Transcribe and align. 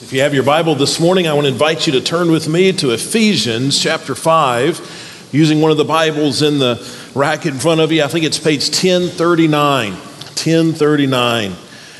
If 0.00 0.10
you 0.10 0.22
have 0.22 0.32
your 0.32 0.42
Bible 0.42 0.74
this 0.74 0.98
morning, 0.98 1.28
I 1.28 1.34
want 1.34 1.44
to 1.44 1.52
invite 1.52 1.86
you 1.86 1.92
to 1.92 2.00
turn 2.00 2.30
with 2.32 2.48
me 2.48 2.72
to 2.72 2.92
Ephesians 2.92 3.78
chapter 3.78 4.14
5, 4.14 5.28
using 5.32 5.60
one 5.60 5.70
of 5.70 5.76
the 5.76 5.84
Bibles 5.84 6.40
in 6.40 6.58
the 6.58 6.82
rack 7.14 7.44
in 7.44 7.58
front 7.58 7.82
of 7.82 7.92
you. 7.92 8.02
I 8.02 8.06
think 8.06 8.24
it's 8.24 8.38
page 8.38 8.70
1039. 8.70 9.92
1039. 9.92 11.52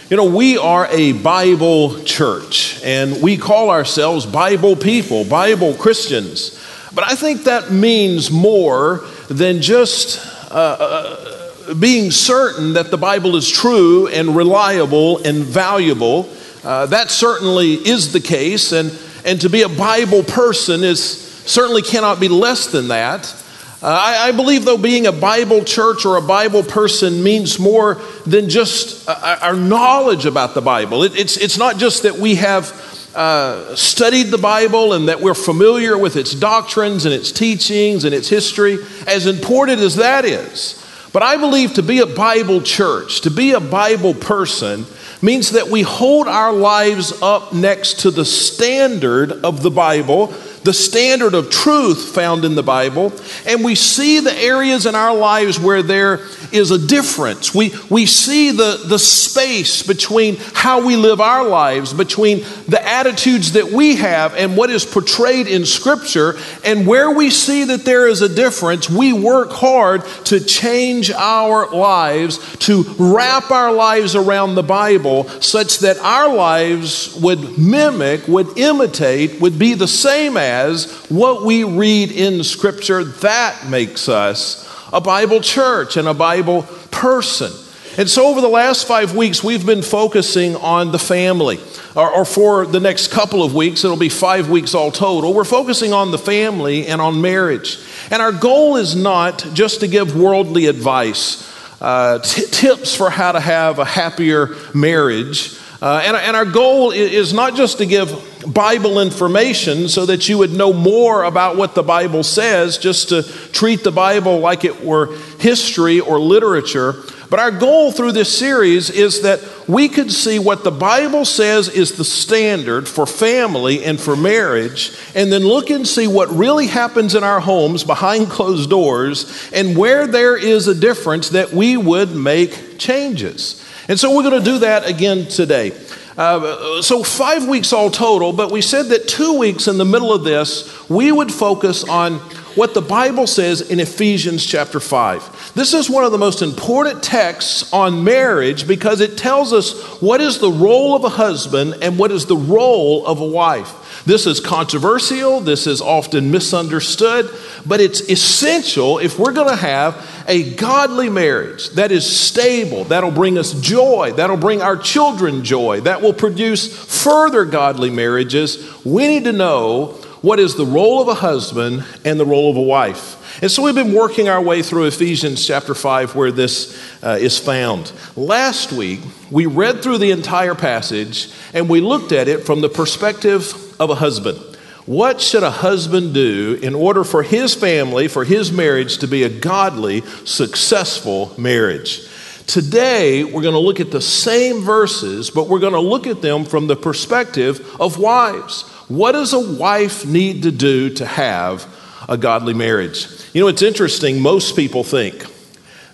You 0.09 0.17
know, 0.17 0.25
we 0.25 0.57
are 0.57 0.87
a 0.87 1.13
Bible 1.13 2.03
church, 2.05 2.83
and 2.83 3.21
we 3.21 3.37
call 3.37 3.69
ourselves 3.69 4.25
Bible 4.25 4.75
people, 4.75 5.25
Bible 5.27 5.75
Christians. 5.75 6.59
But 6.95 7.05
I 7.05 7.15
think 7.15 7.45
that 7.45 7.73
means 7.73 8.31
more 8.31 9.05
than 9.29 9.61
just 9.61 10.19
uh, 10.51 10.55
uh, 10.81 11.75
being 11.75 12.11
certain 12.11 12.73
that 12.73 12.91
the 12.91 12.97
Bible 12.97 13.37
is 13.37 13.51
true 13.51 14.07
and 14.07 14.35
reliable 14.35 15.19
and 15.27 15.45
valuable. 15.45 16.31
Uh, 16.65 16.87
that 16.87 17.11
certainly 17.11 17.75
is 17.75 18.13
the 18.13 18.21
case, 18.21 18.73
and, 18.73 18.97
and 19.25 19.41
to 19.41 19.51
be 19.51 19.63
a 19.63 19.69
Bible 19.69 20.23
person 20.23 20.85
is 20.85 21.03
certainly 21.03 21.83
cannot 21.83 22.21
be 22.21 22.29
less 22.29 22.69
than 22.69 22.89
that. 22.89 23.35
Uh, 23.83 23.87
I, 23.87 24.29
I, 24.29 24.33
believe, 24.33 24.65
though, 24.65 24.79
being 24.79 25.09
a 25.09 25.13
Bible 25.13 25.65
church 25.65 26.07
or 26.07 26.17
a 26.17 26.23
Bible 26.23 26.63
person 26.63 27.25
means 27.25 27.59
more 27.59 28.01
than 28.25 28.49
just 28.49 29.09
uh, 29.09 29.39
our 29.43 29.57
knowledge 29.57 30.25
about 30.25 30.55
the 30.55 30.61
Bible. 30.61 31.03
It, 31.03 31.19
it's, 31.19 31.37
it's 31.37 31.59
not 31.59 31.79
just 31.79 32.05
that 32.05 32.15
we 32.15 32.37
have 32.37 32.71
uh, 33.17 33.75
studied 33.75 34.29
the 34.29 34.39
Bible 34.39 34.93
and 34.93 35.09
that 35.09 35.21
we're 35.21 35.35
familiar 35.35 35.99
with 35.99 36.17
its 36.17 36.33
doctrines 36.33 37.07
and 37.07 37.13
its 37.13 37.33
teachings 37.33 38.05
and 38.05 38.15
its 38.15 38.29
history, 38.29 38.79
as 39.09 39.27
important 39.27 39.81
as 39.81 39.97
that 39.97 40.25
is. 40.25 40.79
But 41.13 41.25
I 41.25 41.37
believe 41.37 41.75
to 41.75 41.83
be 41.83 41.99
a 41.99 42.07
Bible 42.07 42.63
church, 42.63 43.23
to 43.23 43.31
be 43.31 43.51
a 43.51 43.61
Bible 43.61 44.15
person, 44.15 44.87
means 45.23 45.51
that 45.51 45.69
we 45.69 45.83
hold 45.83 46.27
our 46.27 46.53
lives 46.53 47.23
up 47.23 47.53
next 47.53 48.01
to 48.01 48.11
the 48.11 48.25
standard 48.25 49.33
of 49.45 49.63
the 49.63 49.71
Bible 49.71 50.35
the 50.65 50.73
standard 50.73 51.35
of 51.35 51.51
truth 51.51 52.15
found 52.15 52.45
in 52.45 52.55
the 52.55 52.63
Bible, 52.63 53.13
and 53.47 53.65
we 53.65 53.75
see 53.75 54.21
the 54.21 54.35
areas 54.35 54.87
in 54.87 54.95
our 54.95 55.15
lives 55.15 55.59
where 55.59 55.83
there 55.83 56.21
is 56.53 56.71
a 56.71 56.79
difference. 56.79 57.55
We, 57.55 57.75
we 57.91 58.07
see 58.07 58.53
the, 58.53 58.85
the 58.87 58.99
space 58.99 59.83
between 59.83 60.37
how 60.55 60.87
we 60.87 60.97
live 60.97 61.21
our 61.21 61.47
lives, 61.49 61.93
between 61.93 62.45
the 62.69 62.81
attitudes 62.85 63.53
that 63.53 63.73
we 63.73 63.97
have 63.97 64.35
and 64.35 64.57
what 64.57 64.71
is 64.71 64.85
portrayed 64.85 65.49
in 65.49 65.67
Scripture, 65.67 66.37
and 66.65 66.87
where 66.87 67.11
we 67.11 67.31
see 67.31 67.65
that 67.65 67.85
there 67.85 68.07
is 68.07 68.23
a 68.23 68.29
difference, 68.29 68.89
we 68.89 69.13
work 69.13 69.51
hard 69.51 70.05
to 70.27 70.39
change 70.39 71.11
our 71.11 71.69
lives, 71.71 72.57
to 72.59 72.85
wrap 72.99 73.51
our 73.51 73.73
lives 73.73 74.15
around 74.15 74.55
the 74.55 74.63
Bible 74.63 75.29
such 75.41 75.81
that 75.81 75.99
our 75.99 76.33
lives 76.33 77.19
would 77.21 77.59
mimic, 77.59 78.29
would 78.29 78.57
imitate, 78.57 79.41
would 79.41 79.59
be 79.59 79.75
the 79.75 79.89
same 79.89 80.37
as 80.37 80.52
as 80.53 80.93
what 81.09 81.45
we 81.45 81.65
read 81.65 82.13
in 82.13 82.45
Scripture, 82.45 83.05
that 83.05 83.69
makes 83.69 84.09
us 84.09 84.69
a 84.93 85.01
Bible 85.01 85.41
church 85.41 85.97
and 85.97 86.07
a 86.07 86.15
Bible 86.15 86.65
person. 86.91 87.51
And 87.99 88.09
so, 88.09 88.29
over 88.29 88.41
the 88.41 88.49
last 88.49 88.87
five 88.87 89.15
weeks, 89.15 89.45
we've 89.45 89.67
been 89.67 89.83
focusing 89.83 90.57
on 90.57 90.93
the 90.93 90.99
family. 90.99 91.59
Or, 91.95 92.11
or, 92.11 92.25
for 92.25 92.65
the 92.65 92.81
next 92.81 93.09
couple 93.09 93.43
of 93.43 93.55
weeks, 93.55 93.85
it'll 93.85 93.99
be 93.99 94.09
five 94.09 94.49
weeks 94.49 94.75
all 94.75 94.91
total. 94.91 95.35
We're 95.35 95.45
focusing 95.45 95.93
on 95.93 96.11
the 96.11 96.19
family 96.19 96.87
and 96.87 97.03
on 97.03 97.21
marriage. 97.21 97.79
And 98.11 98.23
our 98.23 98.33
goal 98.33 98.77
is 98.77 98.97
not 98.97 99.47
just 99.53 99.81
to 99.81 99.89
give 99.89 100.17
worldly 100.17 100.67
advice, 100.67 101.47
uh, 101.83 102.21
t- 102.21 102.47
tips 102.51 102.95
for 102.95 103.11
how 103.11 103.33
to 103.33 103.41
have 103.41 103.79
a 103.79 103.85
happier 103.85 104.57
marriage. 104.73 105.59
Uh, 105.83 106.01
and, 106.05 106.17
and 106.17 106.37
our 106.37 106.45
goal 106.45 106.93
is 106.93 107.33
not 107.33 107.57
just 107.57 107.79
to 107.79 107.87
give 107.87 108.45
Bible 108.47 109.01
information 109.01 109.89
so 109.89 110.07
that 110.07 110.29
you 110.29 110.39
would 110.39 110.53
know 110.53 110.73
more 110.73 111.25
about 111.25 111.57
what 111.57 111.75
the 111.75 111.83
Bible 111.83 112.23
says, 112.23 112.79
just 112.79 113.09
to 113.09 113.25
treat 113.25 113.83
the 113.83 113.91
Bible 113.91 114.39
like 114.39 114.65
it 114.65 114.85
were 114.85 115.17
history 115.41 115.99
or 115.99 116.21
literature. 116.21 117.03
But 117.33 117.41
our 117.41 117.51
goal 117.51 117.93
through 117.93 118.13
this 118.13 118.39
series 118.39 118.91
is 118.91 119.23
that 119.23 119.41
we 119.67 119.89
could 119.89 120.13
see 120.13 120.39
what 120.39 120.65
the 120.65 120.71
Bible 120.71 121.25
says 121.25 121.71
is 121.71 121.93
the 121.93 122.05
standard 122.05 122.87
for 122.87 123.07
family 123.07 123.83
and 123.87 123.99
for 123.99 124.15
marriage, 124.15 124.95
and 125.15 125.33
then 125.33 125.41
look 125.41 125.71
and 125.71 125.89
see 125.89 126.07
what 126.07 126.29
really 126.29 126.67
happens 126.67 127.15
in 127.15 127.25
our 127.25 127.41
homes 127.41 127.85
behind 127.85 128.29
closed 128.29 128.69
doors, 128.69 129.51
and 129.55 129.79
where 129.79 130.07
there 130.07 130.37
is 130.37 130.69
a 130.69 130.75
difference 130.75 131.31
that 131.31 131.55
we 131.55 131.79
would 131.79 132.15
make 132.15 132.79
changes. 132.79 133.67
And 133.89 133.99
so 133.99 134.15
we're 134.15 134.29
going 134.29 134.39
to 134.39 134.51
do 134.51 134.59
that 134.59 134.87
again 134.87 135.25
today. 135.25 135.73
Uh, 136.19 136.83
so, 136.83 137.03
five 137.03 137.49
weeks 137.49 137.73
all 137.73 137.89
total, 137.89 138.35
but 138.35 138.53
we 138.53 138.61
said 138.61 138.89
that 138.89 139.09
two 139.09 139.39
weeks 139.39 139.69
in 139.69 139.79
the 139.79 139.87
middle 139.87 140.13
of 140.13 140.23
this, 140.23 140.87
we 140.91 141.11
would 141.11 141.33
focus 141.33 141.83
on 141.83 142.19
what 142.57 142.75
the 142.75 142.83
Bible 142.83 143.27
says 143.27 143.71
in 143.71 143.81
Ephesians 143.81 144.45
chapter 144.45 144.79
5. 144.79 145.32
This 145.55 145.75
is 145.75 145.91
one 145.91 146.05
of 146.05 146.13
the 146.13 146.19
most 146.19 146.41
important 146.41 147.03
texts 147.03 147.71
on 147.75 148.05
marriage 148.05 148.67
because 148.67 149.03
it 149.03 149.19
tells 149.19 149.53
us 149.53 150.01
what 150.01 150.23
is 150.23 150.39
the 150.39 150.51
role 150.51 150.97
of 150.97 151.05
a 151.05 151.11
husband 151.11 151.77
and 151.83 151.99
what 151.99 152.11
is 152.11 152.25
the 152.25 152.37
role 152.37 153.07
of 153.07 153.21
a 153.21 153.27
wife. 153.27 154.03
This 154.07 154.27
is 154.27 154.41
controversial, 154.41 155.41
this 155.41 155.67
is 155.67 155.83
often 155.83 156.31
misunderstood, 156.31 157.31
but 157.67 157.83
it's 157.83 158.01
essential 158.01 158.99
if 158.99 159.19
we're 159.19 159.33
going 159.33 159.51
to 159.51 159.57
have 159.57 160.25
a 160.27 160.55
godly 160.55 161.11
marriage 161.11 161.69
that 161.71 161.93
is 161.93 162.05
stable, 162.05 162.85
that'll 162.85 163.11
bring 163.11 163.37
us 163.37 163.53
joy, 163.61 164.13
that'll 164.17 164.39
bring 164.39 164.63
our 164.63 164.79
children 164.79 165.45
joy, 165.45 165.83
that 165.83 166.01
will 166.01 166.15
produce 166.15 167.03
further 167.05 167.45
godly 167.45 167.91
marriages. 167.91 168.85
We 168.85 169.07
need 169.07 169.25
to 169.25 169.33
know 169.33 169.99
what 170.23 170.41
is 170.41 170.55
the 170.55 170.67
role 170.67 171.03
of 171.03 171.09
a 171.09 171.15
husband 171.15 171.85
and 172.07 172.19
the 172.19 172.27
role 172.27 172.51
of 172.51 172.57
a 172.57 172.63
wife. 172.63 173.19
And 173.41 173.51
so 173.51 173.63
we've 173.63 173.75
been 173.75 173.95
working 173.95 174.29
our 174.29 174.43
way 174.43 174.63
through 174.63 174.85
Ephesians 174.85 175.47
chapter 175.47 175.75
5 175.75 176.15
where 176.15 176.31
this 176.31 176.79
uh, 177.03 177.17
is 177.21 177.39
found. 177.39 177.93
Last 178.15 178.73
week, 178.73 179.01
we 179.31 179.47
read 179.47 179.83
through 179.83 179.99
the 179.99 180.11
entire 180.11 180.55
passage 180.55 181.33
and 181.55 181.69
we 181.69 181.81
looked 181.81 182.13
at 182.13 182.29
it 182.29 182.45
from 182.45 182.61
the 182.61 182.69
perspective 182.69 183.55
of 183.81 183.91
a 183.91 183.95
husband. 183.95 184.39
What 184.85 185.21
should 185.21 185.45
a 185.45 185.51
husband 185.51 186.13
do 186.13 186.59
in 186.61 186.75
order 186.75 187.05
for 187.05 187.23
his 187.23 187.55
family, 187.55 188.09
for 188.09 188.25
his 188.25 188.53
marriage 188.53 188.99
to 188.99 189.09
be 189.09 189.23
a 189.23 189.29
godly, 189.29 190.03
successful 190.25 191.33
marriage? 191.39 192.07
Today, 192.47 193.23
we're 193.23 193.43
going 193.43 193.55
to 193.55 193.61
look 193.61 193.79
at 193.81 193.93
the 193.93 194.01
same 194.01 194.61
verses, 194.61 195.31
but 195.31 195.49
we're 195.49 195.61
going 195.61 195.73
to 195.73 195.81
look 195.81 196.07
at 196.09 196.21
them 196.21 196.45
from 196.45 196.67
the 196.67 196.77
perspective 196.77 197.65
of 197.81 197.99
wives. 197.99 198.63
What 198.89 199.13
does 199.13 199.33
a 199.33 199.55
wife 199.55 200.05
need 200.05 200.43
to 200.43 200.51
do 200.51 200.91
to 200.95 201.07
have 201.07 201.67
a 202.13 202.19
godly 202.19 202.55
marriage? 202.55 203.09
You 203.33 203.41
know, 203.41 203.49
it's 203.49 203.63
interesting. 203.63 204.21
Most 204.21 204.55
people 204.55 204.85
think 204.85 205.27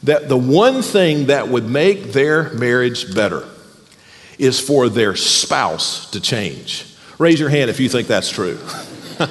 that 0.02 0.28
the 0.28 0.36
one 0.36 0.82
thing 0.82 1.26
that 1.26 1.48
would 1.48 1.68
make 1.68 2.12
their 2.12 2.52
marriage 2.54 3.14
better 3.14 3.46
is 4.38 4.60
for 4.60 4.88
their 4.88 5.16
spouse 5.16 6.10
to 6.10 6.20
change. 6.20 6.84
Raise 7.18 7.40
your 7.40 7.48
hand 7.48 7.70
if 7.70 7.80
you 7.80 7.88
think 7.88 8.08
that's 8.08 8.30
true. 8.30 8.58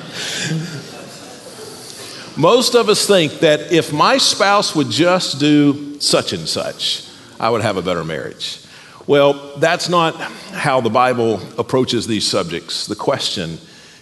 Most 2.37 2.75
of 2.75 2.89
us 2.89 3.07
think 3.07 3.39
that 3.39 3.71
if 3.71 3.91
my 3.91 4.17
spouse 4.17 4.75
would 4.75 4.89
just 4.89 5.39
do 5.39 5.99
such 5.99 6.33
and 6.33 6.47
such, 6.47 7.07
I 7.39 7.49
would 7.49 7.61
have 7.61 7.77
a 7.77 7.81
better 7.81 8.03
marriage. 8.03 8.63
Well, 9.07 9.57
that's 9.57 9.89
not 9.89 10.15
how 10.15 10.81
the 10.81 10.89
Bible 10.89 11.39
approaches 11.57 12.07
these 12.07 12.27
subjects. 12.27 12.87
The 12.87 12.95
question 12.95 13.57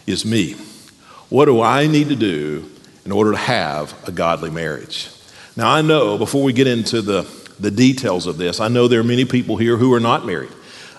is 0.07 0.25
me. 0.25 0.55
What 1.29 1.45
do 1.45 1.61
I 1.61 1.87
need 1.87 2.09
to 2.09 2.15
do 2.15 2.69
in 3.05 3.11
order 3.11 3.31
to 3.31 3.37
have 3.37 3.93
a 4.07 4.11
godly 4.11 4.49
marriage? 4.49 5.09
Now, 5.55 5.71
I 5.71 5.81
know 5.81 6.17
before 6.17 6.43
we 6.43 6.51
get 6.51 6.67
into 6.67 7.01
the, 7.01 7.21
the 7.59 7.71
details 7.71 8.27
of 8.27 8.37
this, 8.37 8.59
I 8.59 8.67
know 8.67 8.87
there 8.87 8.99
are 8.99 9.03
many 9.03 9.25
people 9.25 9.57
here 9.57 9.77
who 9.77 9.93
are 9.93 9.99
not 9.99 10.25
married. 10.25 10.51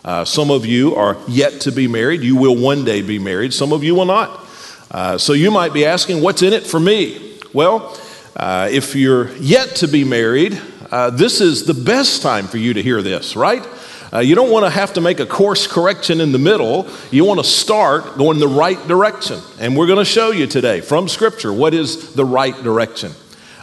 Uh, 0.04 0.24
some 0.24 0.50
of 0.50 0.64
you 0.64 0.94
are 0.94 1.16
yet 1.26 1.60
to 1.62 1.72
be 1.72 1.88
married. 1.88 2.22
You 2.22 2.36
will 2.36 2.56
one 2.56 2.84
day 2.84 3.02
be 3.02 3.18
married. 3.18 3.52
Some 3.52 3.72
of 3.72 3.82
you 3.82 3.94
will 3.94 4.04
not. 4.04 4.46
Uh, 4.90 5.18
so 5.18 5.32
you 5.32 5.50
might 5.50 5.72
be 5.72 5.84
asking, 5.84 6.22
what's 6.22 6.42
in 6.42 6.52
it 6.52 6.64
for 6.64 6.78
me? 6.78 7.38
Well, 7.52 7.98
uh, 8.36 8.68
if 8.70 8.94
you're 8.94 9.34
yet 9.38 9.76
to 9.76 9.88
be 9.88 10.04
married, 10.04 10.60
uh, 10.90 11.10
this 11.10 11.40
is 11.40 11.64
the 11.64 11.74
best 11.74 12.22
time 12.22 12.46
for 12.46 12.58
you 12.58 12.74
to 12.74 12.82
hear 12.82 13.02
this, 13.02 13.34
right? 13.34 13.66
Uh, 14.12 14.20
you 14.20 14.34
don't 14.34 14.50
want 14.50 14.64
to 14.64 14.70
have 14.70 14.92
to 14.94 15.00
make 15.00 15.20
a 15.20 15.26
course 15.26 15.66
correction 15.66 16.20
in 16.20 16.32
the 16.32 16.38
middle. 16.38 16.88
You 17.10 17.24
want 17.24 17.40
to 17.40 17.44
start 17.44 18.16
going 18.16 18.38
the 18.38 18.48
right 18.48 18.78
direction. 18.86 19.40
And 19.58 19.76
we're 19.76 19.86
going 19.86 19.98
to 19.98 20.04
show 20.04 20.30
you 20.30 20.46
today 20.46 20.80
from 20.80 21.08
Scripture 21.08 21.52
what 21.52 21.74
is 21.74 22.14
the 22.14 22.24
right 22.24 22.54
direction. 22.62 23.12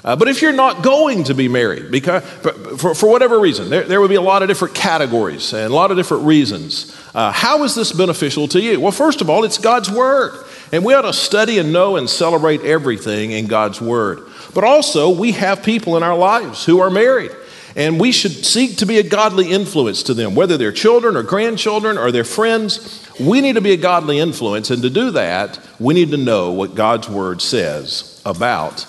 Uh, 0.04 0.18
but 0.18 0.28
if 0.28 0.42
you're 0.42 0.52
not 0.52 0.84
going 0.84 1.24
to 1.24 1.34
be 1.34 1.48
married, 1.48 1.90
because 1.90 2.22
for, 2.24 2.52
for, 2.78 2.96
for 2.96 3.10
whatever 3.10 3.40
reason, 3.40 3.70
there, 3.70 3.84
there, 3.84 4.02
would 4.02 4.10
be 4.10 4.16
a 4.16 4.22
lot 4.22 4.42
of 4.42 4.50
different 4.50 4.76
categories 4.76 5.54
and 5.54 5.72
a 5.72 5.76
lot 5.76 5.92
of 5.92 5.98
different 5.98 6.24
reasons. 6.24 6.94
Uh, 7.16 7.32
how 7.32 7.64
is 7.64 7.74
this 7.74 7.94
beneficial 7.94 8.50
to 8.50 8.60
you? 8.60 8.82
Well, 8.82 8.92
first 8.92 9.22
of 9.22 9.30
all, 9.30 9.46
it's 9.46 9.58
God's 9.58 9.90
Word. 9.90 10.34
And 10.74 10.84
we 10.84 10.94
ought 10.94 11.04
to 11.04 11.14
study 11.14 11.58
and 11.58 11.72
know 11.72 11.96
and 11.96 12.10
celebrate 12.10 12.62
everything 12.62 13.32
in 13.32 13.48
God's 13.48 13.80
Word. 13.80 14.24
But 14.54 14.66
also, 14.66 15.10
we 15.10 15.32
have 15.34 15.64
people 15.64 15.96
in 15.96 16.04
our 16.04 16.18
lives 16.18 16.66
who 16.66 16.82
are 16.82 16.90
married. 16.90 17.32
And 17.76 18.00
we 18.00 18.12
should 18.12 18.46
seek 18.46 18.78
to 18.78 18.86
be 18.86 19.00
a 19.00 19.04
godly 19.04 19.52
influence 19.52 20.04
to 20.04 20.14
them, 20.14 20.36
whether 20.36 20.58
they're 20.58 20.72
children 20.72 21.16
or 21.16 21.24
grandchildren 21.24 21.98
or 21.98 22.12
their 22.12 22.24
friends. 22.24 23.08
We 23.20 23.42
need 23.42 23.54
to 23.56 23.62
be 23.62 23.72
a 23.72 23.78
godly 23.78 24.20
influence, 24.20 24.70
and 24.70 24.82
to 24.84 24.90
do 24.90 25.12
that, 25.12 25.60
we 25.80 25.94
need 25.94 26.12
to 26.12 26.18
know 26.18 26.52
what 26.52 26.76
God's 26.76 27.10
Word 27.10 27.42
says 27.42 28.22
about 28.26 28.86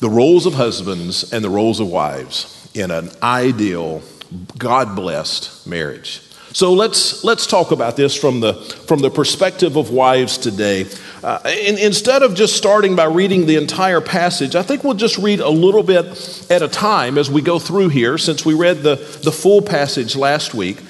the 0.00 0.10
roles 0.10 0.46
of 0.46 0.54
husbands 0.54 1.32
and 1.32 1.44
the 1.44 1.50
roles 1.50 1.80
of 1.80 1.88
wives 1.88 2.70
in 2.74 2.90
an 2.90 3.10
ideal, 3.22 4.02
God 4.56 4.94
blessed 4.94 5.66
marriage. 5.66 6.22
So 6.52 6.72
let's, 6.72 7.24
let's 7.24 7.46
talk 7.46 7.72
about 7.72 7.96
this 7.96 8.14
from 8.14 8.40
the, 8.40 8.54
from 8.86 9.00
the 9.00 9.10
perspective 9.10 9.76
of 9.76 9.90
wives 9.90 10.38
today. 10.38 10.86
Uh, 11.22 11.40
in, 11.44 11.78
instead 11.78 12.22
of 12.22 12.34
just 12.34 12.56
starting 12.56 12.96
by 12.96 13.04
reading 13.04 13.46
the 13.46 13.56
entire 13.56 14.00
passage, 14.00 14.54
I 14.56 14.62
think 14.62 14.82
we'll 14.82 14.94
just 14.94 15.18
read 15.18 15.40
a 15.40 15.48
little 15.50 15.82
bit 15.82 16.06
at 16.50 16.62
a 16.62 16.68
time 16.68 17.18
as 17.18 17.30
we 17.30 17.42
go 17.42 17.58
through 17.58 17.90
here, 17.90 18.16
since 18.18 18.44
we 18.46 18.54
read 18.54 18.78
the, 18.78 18.94
the 19.22 19.32
full 19.32 19.60
passage 19.60 20.16
last 20.16 20.54
week. 20.54 20.80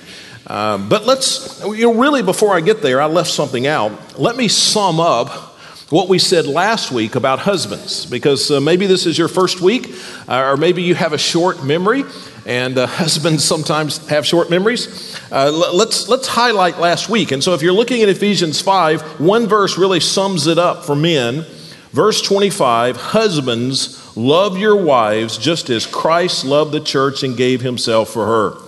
Um, 0.46 0.88
but 0.88 1.04
let's, 1.04 1.62
you 1.64 1.82
know, 1.82 1.94
really, 1.94 2.22
before 2.22 2.54
I 2.54 2.60
get 2.60 2.80
there, 2.80 3.00
I 3.00 3.06
left 3.06 3.30
something 3.30 3.66
out. 3.66 4.18
Let 4.18 4.36
me 4.36 4.48
sum 4.48 5.00
up 5.00 5.47
what 5.90 6.06
we 6.06 6.18
said 6.18 6.46
last 6.46 6.92
week 6.92 7.14
about 7.14 7.38
husbands, 7.38 8.04
because 8.04 8.50
uh, 8.50 8.60
maybe 8.60 8.86
this 8.86 9.06
is 9.06 9.16
your 9.16 9.28
first 9.28 9.62
week, 9.62 9.94
uh, 10.28 10.42
or 10.42 10.56
maybe 10.58 10.82
you 10.82 10.94
have 10.94 11.14
a 11.14 11.18
short 11.18 11.64
memory, 11.64 12.04
and 12.44 12.76
uh, 12.76 12.86
husbands 12.86 13.42
sometimes 13.42 14.06
have 14.08 14.26
short 14.26 14.50
memories. 14.50 15.18
Uh, 15.32 15.50
let's, 15.50 16.06
let's 16.06 16.28
highlight 16.28 16.78
last 16.78 17.08
week. 17.08 17.32
And 17.32 17.42
so, 17.42 17.54
if 17.54 17.62
you're 17.62 17.72
looking 17.72 18.02
at 18.02 18.10
Ephesians 18.10 18.60
5, 18.60 19.18
one 19.18 19.46
verse 19.46 19.78
really 19.78 20.00
sums 20.00 20.46
it 20.46 20.58
up 20.58 20.84
for 20.84 20.94
men. 20.94 21.46
Verse 21.92 22.20
25 22.20 22.96
Husbands, 22.96 24.14
love 24.14 24.58
your 24.58 24.76
wives 24.76 25.38
just 25.38 25.70
as 25.70 25.86
Christ 25.86 26.44
loved 26.44 26.72
the 26.72 26.80
church 26.80 27.22
and 27.22 27.34
gave 27.34 27.62
himself 27.62 28.10
for 28.10 28.26
her. 28.26 28.58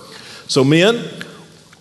So, 0.48 0.64
men, 0.64 1.04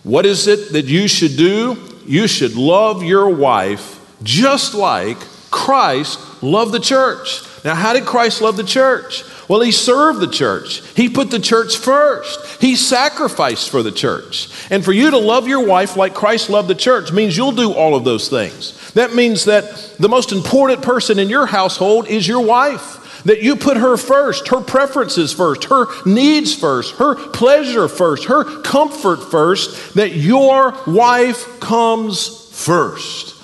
what 0.02 0.26
is 0.26 0.46
it 0.46 0.72
that 0.74 0.84
you 0.84 1.08
should 1.08 1.38
do? 1.38 1.78
You 2.06 2.26
should 2.26 2.56
love 2.56 3.02
your 3.02 3.30
wife 3.30 3.96
just 4.22 4.74
like 4.74 5.16
Christ 5.60 6.42
loved 6.42 6.72
the 6.72 6.80
church. 6.80 7.42
Now, 7.66 7.74
how 7.74 7.92
did 7.92 8.06
Christ 8.06 8.40
love 8.40 8.56
the 8.56 8.64
church? 8.64 9.24
Well, 9.46 9.60
he 9.60 9.72
served 9.72 10.20
the 10.20 10.30
church. 10.30 10.80
He 10.96 11.10
put 11.10 11.30
the 11.30 11.38
church 11.38 11.76
first. 11.76 12.62
He 12.62 12.76
sacrificed 12.76 13.68
for 13.68 13.82
the 13.82 13.92
church. 13.92 14.48
And 14.70 14.82
for 14.82 14.92
you 14.92 15.10
to 15.10 15.18
love 15.18 15.46
your 15.46 15.66
wife 15.66 15.96
like 15.96 16.14
Christ 16.14 16.48
loved 16.48 16.68
the 16.68 16.74
church 16.74 17.12
means 17.12 17.36
you'll 17.36 17.52
do 17.52 17.72
all 17.72 17.94
of 17.94 18.04
those 18.04 18.30
things. 18.30 18.90
That 18.92 19.14
means 19.14 19.44
that 19.44 19.96
the 19.98 20.08
most 20.08 20.32
important 20.32 20.80
person 20.80 21.18
in 21.18 21.28
your 21.28 21.44
household 21.44 22.08
is 22.08 22.26
your 22.26 22.40
wife. 22.40 23.22
That 23.24 23.42
you 23.42 23.54
put 23.54 23.76
her 23.76 23.98
first, 23.98 24.48
her 24.48 24.62
preferences 24.62 25.30
first, 25.30 25.64
her 25.64 25.86
needs 26.06 26.54
first, 26.54 26.94
her 26.94 27.16
pleasure 27.16 27.86
first, 27.86 28.24
her 28.24 28.62
comfort 28.62 29.30
first, 29.30 29.94
that 29.94 30.12
your 30.14 30.74
wife 30.86 31.60
comes 31.60 32.48
first. 32.52 33.39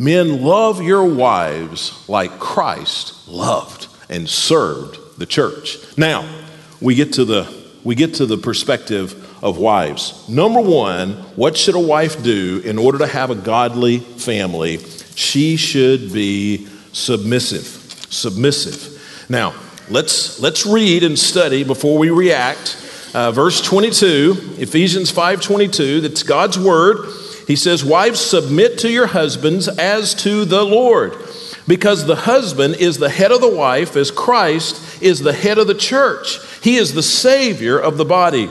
Men, 0.00 0.42
love 0.42 0.80
your 0.80 1.04
wives 1.04 2.08
like 2.08 2.38
Christ 2.38 3.28
loved 3.28 3.86
and 4.08 4.26
served 4.26 5.18
the 5.18 5.26
church. 5.26 5.76
Now, 5.98 6.26
we 6.80 6.94
get 6.94 7.12
to 7.12 7.26
the 7.26 7.46
we 7.84 7.94
get 7.94 8.14
to 8.14 8.24
the 8.24 8.38
perspective 8.38 9.44
of 9.44 9.58
wives. 9.58 10.26
Number 10.26 10.60
1, 10.62 11.10
what 11.36 11.54
should 11.54 11.74
a 11.74 11.80
wife 11.80 12.22
do 12.22 12.62
in 12.64 12.78
order 12.78 12.96
to 12.98 13.06
have 13.06 13.30
a 13.30 13.34
godly 13.34 13.98
family? 13.98 14.78
She 15.16 15.56
should 15.56 16.14
be 16.14 16.66
submissive. 16.92 17.64
Submissive. 18.10 19.26
Now, 19.28 19.54
let's, 19.90 20.40
let's 20.40 20.64
read 20.64 21.04
and 21.04 21.18
study 21.18 21.62
before 21.62 21.98
we 21.98 22.10
react. 22.10 22.76
Uh, 23.14 23.32
verse 23.32 23.60
22, 23.60 24.56
Ephesians 24.58 25.12
5.22, 25.12 26.02
that's 26.02 26.22
God's 26.22 26.58
word. 26.58 27.08
He 27.50 27.56
says, 27.56 27.84
Wives, 27.84 28.20
submit 28.20 28.78
to 28.78 28.88
your 28.88 29.08
husbands 29.08 29.66
as 29.66 30.14
to 30.22 30.44
the 30.44 30.62
Lord, 30.62 31.16
because 31.66 32.06
the 32.06 32.14
husband 32.14 32.76
is 32.76 32.98
the 32.98 33.10
head 33.10 33.32
of 33.32 33.40
the 33.40 33.52
wife, 33.52 33.96
as 33.96 34.12
Christ 34.12 35.02
is 35.02 35.18
the 35.18 35.32
head 35.32 35.58
of 35.58 35.66
the 35.66 35.74
church. 35.74 36.38
He 36.62 36.76
is 36.76 36.94
the 36.94 37.02
Savior 37.02 37.76
of 37.76 37.96
the 37.96 38.04
body. 38.04 38.48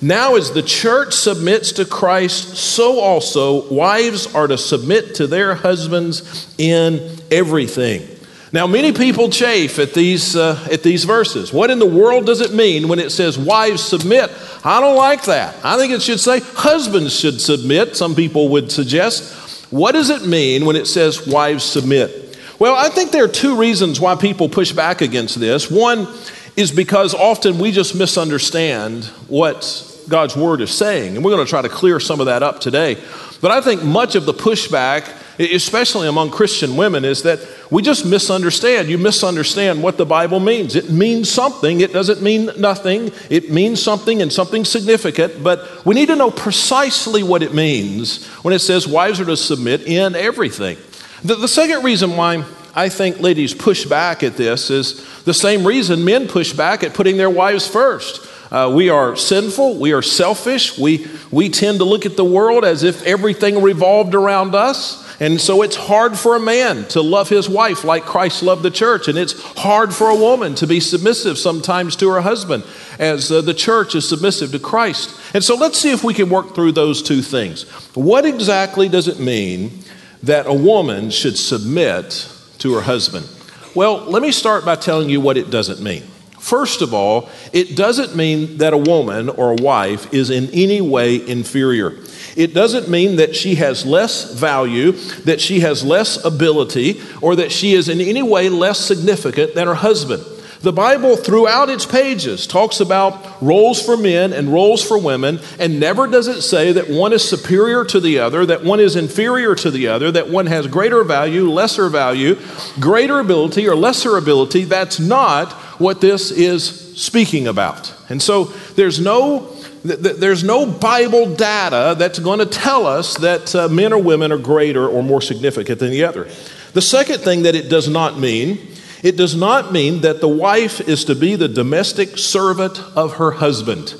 Now, 0.00 0.36
as 0.36 0.50
the 0.52 0.62
church 0.62 1.12
submits 1.12 1.72
to 1.72 1.84
Christ, 1.84 2.56
so 2.56 3.00
also 3.00 3.68
wives 3.68 4.34
are 4.34 4.46
to 4.46 4.56
submit 4.56 5.16
to 5.16 5.26
their 5.26 5.54
husbands 5.54 6.54
in 6.56 7.18
everything. 7.30 8.17
Now, 8.50 8.66
many 8.66 8.92
people 8.92 9.28
chafe 9.28 9.78
at 9.78 9.92
these, 9.92 10.34
uh, 10.34 10.66
at 10.72 10.82
these 10.82 11.04
verses. 11.04 11.52
What 11.52 11.70
in 11.70 11.78
the 11.78 11.86
world 11.86 12.24
does 12.24 12.40
it 12.40 12.54
mean 12.54 12.88
when 12.88 12.98
it 12.98 13.10
says, 13.10 13.38
Wives 13.38 13.82
submit? 13.82 14.30
I 14.64 14.80
don't 14.80 14.96
like 14.96 15.24
that. 15.24 15.54
I 15.62 15.76
think 15.76 15.92
it 15.92 16.00
should 16.00 16.20
say, 16.20 16.40
Husbands 16.40 17.18
should 17.18 17.40
submit, 17.40 17.96
some 17.96 18.14
people 18.14 18.48
would 18.50 18.72
suggest. 18.72 19.70
What 19.70 19.92
does 19.92 20.08
it 20.08 20.26
mean 20.26 20.64
when 20.64 20.76
it 20.76 20.86
says, 20.86 21.26
Wives 21.26 21.62
submit? 21.62 22.38
Well, 22.58 22.74
I 22.74 22.88
think 22.88 23.10
there 23.10 23.24
are 23.24 23.28
two 23.28 23.56
reasons 23.56 24.00
why 24.00 24.16
people 24.16 24.48
push 24.48 24.72
back 24.72 25.02
against 25.02 25.38
this. 25.38 25.70
One 25.70 26.08
is 26.56 26.72
because 26.72 27.14
often 27.14 27.58
we 27.58 27.70
just 27.70 27.94
misunderstand 27.94 29.04
what 29.28 29.84
God's 30.08 30.34
word 30.36 30.62
is 30.62 30.70
saying, 30.70 31.16
and 31.16 31.24
we're 31.24 31.32
going 31.32 31.44
to 31.44 31.50
try 31.50 31.60
to 31.60 31.68
clear 31.68 32.00
some 32.00 32.18
of 32.18 32.26
that 32.26 32.42
up 32.42 32.60
today. 32.60 32.96
But 33.42 33.50
I 33.50 33.60
think 33.60 33.84
much 33.84 34.14
of 34.14 34.24
the 34.24 34.32
pushback 34.32 35.17
especially 35.38 36.08
among 36.08 36.30
Christian 36.30 36.76
women, 36.76 37.04
is 37.04 37.22
that 37.22 37.40
we 37.70 37.82
just 37.82 38.04
misunderstand. 38.04 38.88
You 38.88 38.98
misunderstand 38.98 39.82
what 39.82 39.96
the 39.96 40.06
Bible 40.06 40.40
means. 40.40 40.74
It 40.74 40.90
means 40.90 41.30
something, 41.30 41.80
it 41.80 41.92
doesn't 41.92 42.22
mean 42.22 42.50
nothing. 42.58 43.12
It 43.30 43.50
means 43.50 43.82
something 43.82 44.20
and 44.22 44.32
something 44.32 44.64
significant, 44.64 45.42
but 45.42 45.84
we 45.86 45.94
need 45.94 46.06
to 46.06 46.16
know 46.16 46.30
precisely 46.30 47.22
what 47.22 47.42
it 47.42 47.54
means 47.54 48.26
when 48.42 48.54
it 48.54 48.60
says 48.60 48.86
wives 48.86 49.20
are 49.20 49.26
to 49.26 49.36
submit 49.36 49.82
in 49.82 50.14
everything. 50.14 50.76
The, 51.22 51.34
the 51.34 51.48
second 51.48 51.84
reason 51.84 52.16
why 52.16 52.44
I 52.74 52.88
think 52.88 53.20
ladies 53.20 53.54
push 53.54 53.86
back 53.86 54.22
at 54.22 54.36
this 54.36 54.70
is 54.70 55.24
the 55.24 55.34
same 55.34 55.66
reason 55.66 56.04
men 56.04 56.28
push 56.28 56.52
back 56.52 56.84
at 56.84 56.94
putting 56.94 57.16
their 57.16 57.30
wives 57.30 57.66
first. 57.66 58.26
Uh, 58.52 58.72
we 58.74 58.88
are 58.88 59.14
sinful. 59.16 59.78
We 59.78 59.92
are 59.92 60.00
selfish. 60.00 60.78
We, 60.78 61.06
we 61.30 61.50
tend 61.50 61.78
to 61.78 61.84
look 61.84 62.06
at 62.06 62.16
the 62.16 62.24
world 62.24 62.64
as 62.64 62.82
if 62.82 63.02
everything 63.04 63.62
revolved 63.62 64.14
around 64.14 64.54
us. 64.54 65.07
And 65.20 65.40
so 65.40 65.62
it's 65.62 65.74
hard 65.74 66.16
for 66.16 66.36
a 66.36 66.40
man 66.40 66.86
to 66.88 67.02
love 67.02 67.28
his 67.28 67.48
wife 67.48 67.82
like 67.82 68.04
Christ 68.04 68.42
loved 68.42 68.62
the 68.62 68.70
church. 68.70 69.08
And 69.08 69.18
it's 69.18 69.40
hard 69.56 69.92
for 69.92 70.08
a 70.08 70.14
woman 70.14 70.54
to 70.56 70.66
be 70.66 70.78
submissive 70.78 71.38
sometimes 71.38 71.96
to 71.96 72.08
her 72.10 72.20
husband 72.20 72.62
as 73.00 73.32
uh, 73.32 73.40
the 73.40 73.54
church 73.54 73.96
is 73.96 74.08
submissive 74.08 74.52
to 74.52 74.60
Christ. 74.60 75.18
And 75.34 75.42
so 75.42 75.56
let's 75.56 75.78
see 75.78 75.90
if 75.90 76.04
we 76.04 76.14
can 76.14 76.30
work 76.30 76.54
through 76.54 76.72
those 76.72 77.02
two 77.02 77.20
things. 77.20 77.64
What 77.94 78.24
exactly 78.26 78.88
does 78.88 79.08
it 79.08 79.18
mean 79.18 79.80
that 80.22 80.46
a 80.46 80.54
woman 80.54 81.10
should 81.10 81.36
submit 81.36 82.32
to 82.58 82.74
her 82.74 82.82
husband? 82.82 83.28
Well, 83.74 84.04
let 84.04 84.22
me 84.22 84.30
start 84.30 84.64
by 84.64 84.76
telling 84.76 85.10
you 85.10 85.20
what 85.20 85.36
it 85.36 85.50
doesn't 85.50 85.80
mean. 85.80 86.04
First 86.48 86.80
of 86.80 86.94
all, 86.94 87.28
it 87.52 87.76
doesn't 87.76 88.16
mean 88.16 88.56
that 88.56 88.72
a 88.72 88.78
woman 88.78 89.28
or 89.28 89.52
a 89.52 89.62
wife 89.62 90.14
is 90.14 90.30
in 90.30 90.48
any 90.54 90.80
way 90.80 91.16
inferior. 91.28 91.98
It 92.36 92.54
doesn't 92.54 92.88
mean 92.88 93.16
that 93.16 93.36
she 93.36 93.56
has 93.56 93.84
less 93.84 94.32
value, 94.32 94.92
that 95.26 95.42
she 95.42 95.60
has 95.60 95.84
less 95.84 96.24
ability, 96.24 97.02
or 97.20 97.36
that 97.36 97.52
she 97.52 97.74
is 97.74 97.90
in 97.90 98.00
any 98.00 98.22
way 98.22 98.48
less 98.48 98.78
significant 98.78 99.54
than 99.54 99.66
her 99.66 99.74
husband. 99.74 100.24
The 100.60 100.72
Bible, 100.72 101.16
throughout 101.16 101.68
its 101.68 101.86
pages, 101.86 102.46
talks 102.46 102.80
about 102.80 103.40
roles 103.40 103.80
for 103.80 103.96
men 103.96 104.32
and 104.32 104.52
roles 104.52 104.82
for 104.82 104.98
women, 104.98 105.38
and 105.58 105.78
never 105.78 106.08
does 106.08 106.26
it 106.26 106.42
say 106.42 106.72
that 106.72 106.90
one 106.90 107.12
is 107.12 107.28
superior 107.28 107.84
to 107.84 108.00
the 108.00 108.18
other, 108.18 108.44
that 108.46 108.64
one 108.64 108.80
is 108.80 108.96
inferior 108.96 109.54
to 109.54 109.70
the 109.70 109.86
other, 109.86 110.10
that 110.10 110.30
one 110.30 110.46
has 110.46 110.66
greater 110.66 111.04
value, 111.04 111.48
lesser 111.48 111.88
value, 111.88 112.36
greater 112.80 113.20
ability, 113.20 113.68
or 113.68 113.76
lesser 113.76 114.16
ability. 114.16 114.64
That's 114.64 114.98
not 114.98 115.52
what 115.78 116.00
this 116.00 116.32
is 116.32 116.64
speaking 117.00 117.46
about. 117.46 117.94
And 118.08 118.20
so 118.20 118.44
there's 118.74 119.00
no 119.00 119.54
there's 119.84 120.42
no 120.42 120.66
Bible 120.66 121.36
data 121.36 121.94
that's 121.96 122.18
going 122.18 122.40
to 122.40 122.46
tell 122.46 122.84
us 122.84 123.16
that 123.18 123.54
uh, 123.54 123.68
men 123.68 123.92
or 123.92 124.02
women 124.02 124.32
are 124.32 124.38
greater 124.38 124.88
or 124.88 125.04
more 125.04 125.22
significant 125.22 125.78
than 125.78 125.90
the 125.90 126.02
other. 126.02 126.28
The 126.72 126.82
second 126.82 127.20
thing 127.20 127.42
that 127.42 127.54
it 127.54 127.68
does 127.68 127.88
not 127.88 128.18
mean, 128.18 128.58
it 129.02 129.16
does 129.16 129.36
not 129.36 129.72
mean 129.72 130.00
that 130.00 130.20
the 130.20 130.28
wife 130.28 130.80
is 130.80 131.04
to 131.06 131.14
be 131.14 131.36
the 131.36 131.48
domestic 131.48 132.18
servant 132.18 132.80
of 132.96 133.14
her 133.14 133.32
husband. 133.32 133.94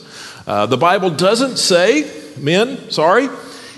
Uh, 0.47 0.67
the 0.67 0.76
Bible 0.76 1.11
doesn't 1.11 1.57
say, 1.57 2.11
men, 2.38 2.90
sorry, 2.90 3.28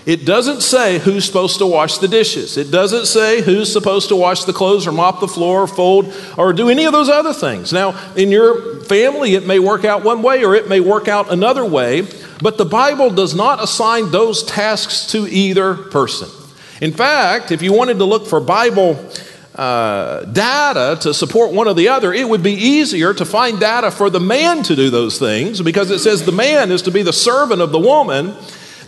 it 0.06 0.24
doesn't 0.24 0.62
say 0.62 0.98
who's 0.98 1.26
supposed 1.26 1.58
to 1.58 1.66
wash 1.66 1.98
the 1.98 2.08
dishes. 2.08 2.56
It 2.56 2.70
doesn't 2.70 3.06
say 3.06 3.42
who's 3.42 3.70
supposed 3.70 4.08
to 4.08 4.16
wash 4.16 4.44
the 4.44 4.52
clothes 4.52 4.86
or 4.86 4.92
mop 4.92 5.20
the 5.20 5.28
floor 5.28 5.62
or 5.62 5.66
fold 5.66 6.14
or 6.38 6.52
do 6.52 6.70
any 6.70 6.84
of 6.84 6.92
those 6.92 7.10
other 7.10 7.34
things. 7.34 7.72
Now, 7.72 7.98
in 8.16 8.30
your 8.30 8.80
family, 8.84 9.34
it 9.34 9.46
may 9.46 9.58
work 9.58 9.84
out 9.84 10.02
one 10.02 10.22
way 10.22 10.44
or 10.44 10.54
it 10.54 10.68
may 10.68 10.80
work 10.80 11.06
out 11.06 11.30
another 11.30 11.64
way, 11.64 12.08
but 12.40 12.56
the 12.56 12.64
Bible 12.64 13.10
does 13.10 13.34
not 13.34 13.62
assign 13.62 14.10
those 14.10 14.42
tasks 14.42 15.06
to 15.08 15.28
either 15.28 15.74
person. 15.74 16.28
In 16.80 16.92
fact, 16.92 17.52
if 17.52 17.60
you 17.60 17.74
wanted 17.74 17.98
to 17.98 18.04
look 18.06 18.26
for 18.26 18.40
Bible 18.40 18.94
uh, 19.60 20.24
data 20.24 20.98
to 21.02 21.12
support 21.12 21.52
one 21.52 21.68
or 21.68 21.74
the 21.74 21.88
other, 21.88 22.14
it 22.14 22.26
would 22.26 22.42
be 22.42 22.54
easier 22.54 23.12
to 23.12 23.26
find 23.26 23.60
data 23.60 23.90
for 23.90 24.08
the 24.08 24.18
man 24.18 24.62
to 24.62 24.74
do 24.74 24.88
those 24.88 25.18
things 25.18 25.60
because 25.60 25.90
it 25.90 25.98
says 25.98 26.24
the 26.24 26.32
man 26.32 26.72
is 26.72 26.80
to 26.80 26.90
be 26.90 27.02
the 27.02 27.12
servant 27.12 27.60
of 27.60 27.70
the 27.70 27.78
woman 27.78 28.34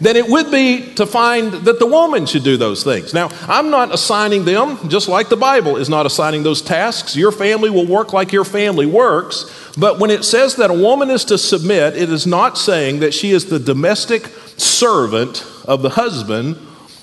than 0.01 0.17
it 0.17 0.27
would 0.27 0.51
be 0.51 0.95
to 0.95 1.05
find 1.05 1.53
that 1.53 1.79
the 1.79 1.85
woman 1.85 2.25
should 2.25 2.43
do 2.43 2.57
those 2.57 2.83
things. 2.83 3.13
Now, 3.13 3.29
I'm 3.43 3.69
not 3.69 3.93
assigning 3.93 4.47
them, 4.47 4.89
just 4.89 5.09
like 5.09 5.29
the 5.29 5.37
Bible 5.37 5.77
is 5.77 5.91
not 5.91 6.07
assigning 6.07 6.43
those 6.43 6.63
tasks. 6.63 7.15
Your 7.15 7.33
family 7.33 7.69
will 7.69 7.87
work 7.87 8.15
like 8.15 8.33
your 8.33 8.45
family 8.45 8.87
works. 8.87 9.45
But 9.77 9.99
when 9.99 10.11
it 10.11 10.25
says 10.25 10.57
that 10.57 10.71
a 10.71 10.75
woman 10.75 11.11
is 11.11 11.27
to 11.27 11.37
submit, 11.37 11.99
it 11.99 12.09
is 12.09 12.27
not 12.27 12.57
saying 12.57 13.01
that 13.01 13.13
she 13.13 13.33
is 13.33 13.45
the 13.45 13.59
domestic 13.59 14.25
servant 14.57 15.45
of 15.67 15.83
the 15.83 15.91
husband 15.91 16.57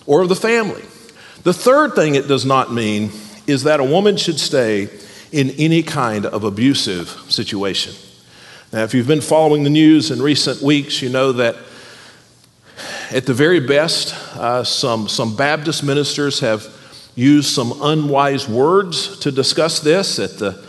or 0.07 0.23
of 0.23 0.29
the 0.29 0.35
family. 0.35 0.83
The 1.43 1.53
third 1.53 1.93
thing 1.93 2.15
it 2.15 2.27
does 2.27 2.45
not 2.45 2.73
mean 2.73 3.11
is 3.49 3.63
that 3.63 3.79
a 3.79 3.83
woman 3.83 4.15
should 4.15 4.39
stay 4.39 4.89
in 5.31 5.51
any 5.51 5.83
kind 5.83 6.25
of 6.25 6.43
abusive 6.43 7.09
situation. 7.29 7.93
Now, 8.71 8.83
if 8.83 8.93
you've 8.93 9.07
been 9.07 9.21
following 9.21 9.63
the 9.63 9.69
news 9.69 10.11
in 10.11 10.21
recent 10.21 10.61
weeks, 10.61 11.01
you 11.01 11.09
know 11.09 11.31
that 11.33 11.55
at 13.11 13.25
the 13.25 13.33
very 13.33 13.59
best, 13.59 14.13
uh, 14.37 14.63
some, 14.63 15.07
some 15.07 15.35
Baptist 15.35 15.83
ministers 15.83 16.39
have 16.41 16.67
used 17.15 17.49
some 17.49 17.73
unwise 17.81 18.47
words 18.47 19.19
to 19.19 19.31
discuss 19.31 19.79
this. 19.79 20.17
The, 20.17 20.63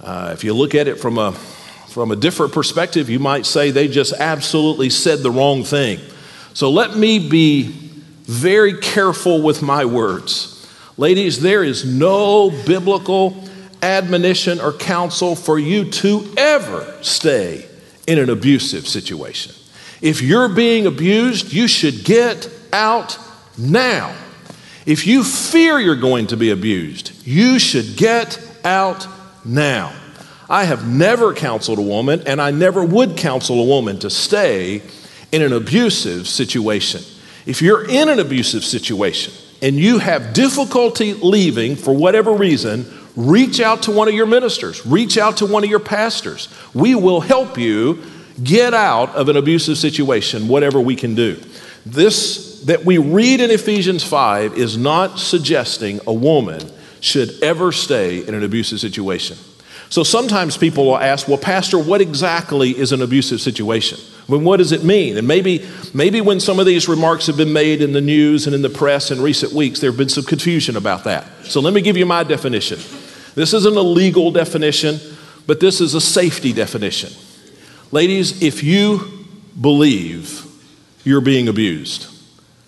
uh, 0.00 0.30
if 0.32 0.42
you 0.42 0.52
look 0.52 0.74
at 0.74 0.88
it 0.88 0.98
from 0.98 1.18
a, 1.18 1.32
from 1.88 2.10
a 2.10 2.16
different 2.16 2.52
perspective, 2.52 3.08
you 3.08 3.20
might 3.20 3.46
say 3.46 3.70
they 3.70 3.88
just 3.88 4.12
absolutely 4.14 4.90
said 4.90 5.20
the 5.20 5.30
wrong 5.30 5.62
thing. 5.62 6.00
So 6.52 6.70
let 6.70 6.96
me 6.96 7.28
be 7.28 7.68
very 8.24 8.78
careful 8.78 9.42
with 9.42 9.62
my 9.62 9.84
words. 9.84 10.53
Ladies, 10.96 11.40
there 11.40 11.64
is 11.64 11.84
no 11.84 12.50
biblical 12.50 13.42
admonition 13.82 14.60
or 14.60 14.72
counsel 14.72 15.34
for 15.34 15.58
you 15.58 15.90
to 15.90 16.32
ever 16.36 16.98
stay 17.02 17.66
in 18.06 18.18
an 18.18 18.30
abusive 18.30 18.86
situation. 18.86 19.52
If 20.00 20.22
you're 20.22 20.48
being 20.48 20.86
abused, 20.86 21.52
you 21.52 21.66
should 21.66 22.04
get 22.04 22.48
out 22.72 23.18
now. 23.58 24.14
If 24.86 25.06
you 25.06 25.24
fear 25.24 25.80
you're 25.80 25.96
going 25.96 26.28
to 26.28 26.36
be 26.36 26.50
abused, 26.50 27.26
you 27.26 27.58
should 27.58 27.96
get 27.96 28.38
out 28.64 29.06
now. 29.44 29.92
I 30.48 30.64
have 30.64 30.86
never 30.86 31.34
counseled 31.34 31.78
a 31.78 31.82
woman, 31.82 32.22
and 32.26 32.40
I 32.40 32.52
never 32.52 32.84
would 32.84 33.16
counsel 33.16 33.60
a 33.60 33.64
woman 33.64 33.98
to 34.00 34.10
stay 34.10 34.82
in 35.32 35.42
an 35.42 35.52
abusive 35.52 36.28
situation. 36.28 37.02
If 37.46 37.62
you're 37.62 37.88
in 37.88 38.08
an 38.08 38.20
abusive 38.20 38.62
situation 38.62 39.32
and 39.64 39.76
you 39.76 39.98
have 39.98 40.34
difficulty 40.34 41.14
leaving 41.14 41.74
for 41.74 41.96
whatever 41.96 42.34
reason, 42.34 42.84
reach 43.16 43.60
out 43.60 43.84
to 43.84 43.90
one 43.90 44.08
of 44.08 44.14
your 44.14 44.26
ministers, 44.26 44.84
reach 44.84 45.16
out 45.16 45.38
to 45.38 45.46
one 45.46 45.64
of 45.64 45.70
your 45.70 45.80
pastors. 45.80 46.50
We 46.74 46.94
will 46.94 47.22
help 47.22 47.56
you 47.56 48.02
get 48.42 48.74
out 48.74 49.14
of 49.14 49.30
an 49.30 49.38
abusive 49.38 49.78
situation, 49.78 50.48
whatever 50.48 50.78
we 50.82 50.94
can 50.94 51.14
do. 51.14 51.40
This 51.86 52.62
that 52.64 52.84
we 52.84 52.98
read 52.98 53.40
in 53.40 53.50
Ephesians 53.50 54.04
5 54.04 54.58
is 54.58 54.76
not 54.76 55.18
suggesting 55.18 55.98
a 56.06 56.12
woman 56.12 56.60
should 57.00 57.42
ever 57.42 57.72
stay 57.72 58.26
in 58.26 58.34
an 58.34 58.44
abusive 58.44 58.80
situation. 58.80 59.38
So 59.88 60.02
sometimes 60.02 60.58
people 60.58 60.84
will 60.84 60.98
ask, 60.98 61.26
well, 61.26 61.38
Pastor, 61.38 61.78
what 61.78 62.02
exactly 62.02 62.70
is 62.70 62.92
an 62.92 63.00
abusive 63.00 63.40
situation? 63.40 63.98
Well, 64.26 64.40
what 64.40 64.56
does 64.56 64.72
it 64.72 64.84
mean? 64.84 65.18
And 65.18 65.28
maybe, 65.28 65.66
maybe 65.92 66.20
when 66.20 66.40
some 66.40 66.58
of 66.58 66.66
these 66.66 66.88
remarks 66.88 67.26
have 67.26 67.36
been 67.36 67.52
made 67.52 67.82
in 67.82 67.92
the 67.92 68.00
news 68.00 68.46
and 68.46 68.54
in 68.54 68.62
the 68.62 68.70
press 68.70 69.10
in 69.10 69.20
recent 69.20 69.52
weeks, 69.52 69.80
there 69.80 69.90
have 69.90 69.98
been 69.98 70.08
some 70.08 70.24
confusion 70.24 70.76
about 70.76 71.04
that. 71.04 71.26
So 71.44 71.60
let 71.60 71.74
me 71.74 71.82
give 71.82 71.96
you 71.96 72.06
my 72.06 72.24
definition. 72.24 72.78
This 73.34 73.52
isn't 73.52 73.76
a 73.76 73.82
legal 73.82 74.30
definition, 74.30 74.98
but 75.46 75.60
this 75.60 75.80
is 75.80 75.94
a 75.94 76.00
safety 76.00 76.52
definition. 76.52 77.12
Ladies, 77.90 78.42
if 78.42 78.62
you 78.62 79.26
believe 79.60 80.46
you're 81.04 81.20
being 81.20 81.48
abused, 81.48 82.06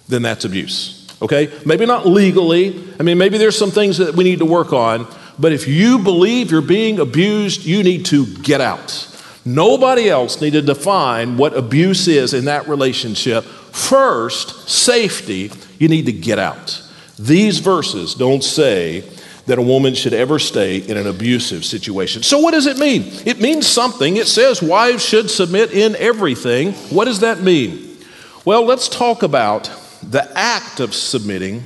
then 0.08 0.22
that's 0.22 0.44
abuse. 0.44 1.08
Okay? 1.22 1.50
Maybe 1.64 1.86
not 1.86 2.06
legally. 2.06 2.84
I 3.00 3.02
mean, 3.02 3.16
maybe 3.16 3.38
there's 3.38 3.56
some 3.56 3.70
things 3.70 3.96
that 3.98 4.14
we 4.14 4.24
need 4.24 4.40
to 4.40 4.44
work 4.44 4.72
on. 4.74 5.06
But 5.38 5.52
if 5.52 5.66
you 5.66 5.98
believe 5.98 6.50
you're 6.50 6.60
being 6.60 6.98
abused, 6.98 7.64
you 7.64 7.82
need 7.82 8.06
to 8.06 8.26
get 8.26 8.60
out. 8.60 9.15
Nobody 9.46 10.10
else 10.10 10.40
need 10.40 10.54
to 10.54 10.62
define 10.62 11.36
what 11.36 11.56
abuse 11.56 12.08
is 12.08 12.34
in 12.34 12.46
that 12.46 12.66
relationship. 12.66 13.44
First, 13.44 14.68
safety, 14.68 15.52
you 15.78 15.88
need 15.88 16.06
to 16.06 16.12
get 16.12 16.38
out. 16.40 16.82
These 17.18 17.60
verses 17.60 18.14
don't 18.14 18.42
say 18.42 19.08
that 19.46 19.58
a 19.58 19.62
woman 19.62 19.94
should 19.94 20.12
ever 20.12 20.40
stay 20.40 20.78
in 20.78 20.96
an 20.96 21.06
abusive 21.06 21.64
situation. 21.64 22.24
So, 22.24 22.40
what 22.40 22.50
does 22.50 22.66
it 22.66 22.78
mean? 22.78 23.04
It 23.24 23.40
means 23.40 23.66
something. 23.66 24.16
It 24.16 24.26
says 24.26 24.60
wives 24.60 25.04
should 25.04 25.30
submit 25.30 25.72
in 25.72 25.94
everything. 25.96 26.72
What 26.90 27.04
does 27.04 27.20
that 27.20 27.40
mean? 27.40 27.96
Well, 28.44 28.64
let's 28.64 28.88
talk 28.88 29.22
about 29.22 29.70
the 30.02 30.28
act 30.36 30.80
of 30.80 30.94
submitting, 30.94 31.62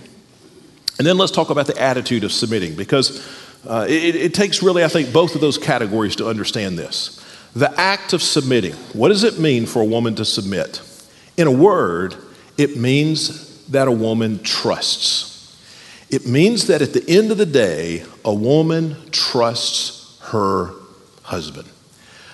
and 0.99 1.07
then 1.07 1.17
let's 1.17 1.33
talk 1.33 1.49
about 1.49 1.67
the 1.67 1.81
attitude 1.81 2.25
of 2.25 2.33
submitting, 2.33 2.75
because 2.75 3.27
uh, 3.67 3.87
it, 3.89 4.15
it 4.15 4.35
takes 4.35 4.63
really, 4.63 4.85
I 4.85 4.89
think, 4.89 5.13
both 5.13 5.35
of 5.35 5.41
those 5.41 5.57
categories 5.57 6.17
to 6.17 6.29
understand 6.29 6.79
this. 6.79 7.25
The 7.55 7.73
act 7.79 8.13
of 8.13 8.23
submitting. 8.23 8.75
What 8.93 9.09
does 9.09 9.25
it 9.25 9.39
mean 9.39 9.67
for 9.67 9.83
a 9.83 9.85
woman 9.85 10.15
to 10.17 10.25
submit? 10.25 10.81
In 11.37 11.47
a 11.47 11.53
word, 11.53 12.15
it 12.57 12.77
means 12.77 13.67
that 13.69 13.89
a 13.89 13.93
woman 13.93 14.43
trusts. 14.43 15.29
It 16.11 16.27
means 16.27 16.67
that 16.67 16.83
at 16.83 16.93
the 16.93 17.05
end 17.09 17.31
of 17.31 17.39
the 17.39 17.47
day, 17.47 18.05
a 18.25 18.35
woman 18.35 18.97
trusts 19.11 20.19
her 20.23 20.73
husband. 21.23 21.69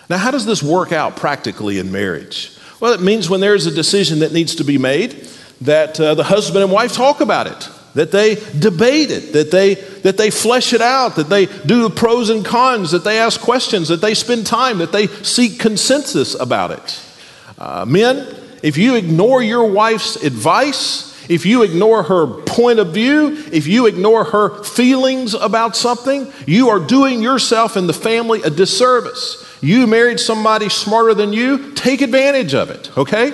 Now, 0.09 0.19
how 0.19 0.31
does 0.31 0.47
this 0.47 0.63
work 0.63 0.93
out 0.93 1.17
practically 1.17 1.79
in 1.79 1.93
marriage? 1.93 2.57
Well, 2.81 2.93
it 2.93 3.01
means 3.01 3.29
when 3.29 3.41
there's 3.41 3.67
a 3.67 3.71
decision 3.71 4.21
that 4.21 4.33
needs 4.33 4.55
to 4.57 4.65
be 4.65 4.79
made, 4.79 5.29
that 5.63 5.99
uh, 5.99 6.15
the 6.15 6.25
husband 6.25 6.63
and 6.63 6.73
wife 6.73 6.93
talk 6.93 7.21
about 7.21 7.47
it, 7.47 7.69
that 7.97 8.13
they 8.13 8.35
debate 8.59 9.11
it, 9.11 9.33
that 9.33 9.51
they, 9.51 9.75
that 9.75 10.19
they 10.19 10.31
flesh 10.31 10.75
it 10.75 10.83
out, 10.83 11.17
that 11.17 11.31
they 11.31 11.47
do 11.47 11.83
the 11.83 11.91
pros 11.91 12.29
and 12.29 12.45
cons, 12.45 12.91
that 12.91 13.05
they 13.05 13.19
ask 13.19 13.41
questions, 13.41 13.89
that 13.89 14.03
they 14.03 14.13
spend 14.13 14.47
time, 14.47 14.79
that 14.79 14.93
they 14.93 15.07
seek 15.07 15.59
consensus 15.59 16.35
about 16.39 16.71
it. 16.73 17.01
Uh, 17.59 17.87
men, 17.87 18.35
if 18.63 18.77
you 18.77 18.97
ignore 18.97 19.43
your 19.43 19.71
wife's 19.71 20.17
advice, 20.17 21.15
if 21.31 21.47
you 21.47 21.63
ignore 21.63 22.03
her 22.03 22.27
point 22.27 22.81
of 22.81 22.93
view, 22.93 23.43
if 23.51 23.67
you 23.67 23.87
ignore 23.87 24.25
her 24.25 24.63
feelings 24.63 25.33
about 25.33 25.75
something, 25.75 26.31
you 26.47 26.69
are 26.69 26.79
doing 26.79 27.23
yourself 27.23 27.77
and 27.77 27.89
the 27.89 27.95
family 27.95 28.43
a 28.43 28.51
disservice. 28.51 29.43
You 29.63 29.87
married 29.87 30.21
somebody 30.21 30.69
smarter 30.69 31.15
than 31.15 31.33
you, 31.33 31.73
take 31.73 32.03
advantage 32.03 32.55
of 32.55 32.69
it, 32.69 32.97
okay? 32.99 33.33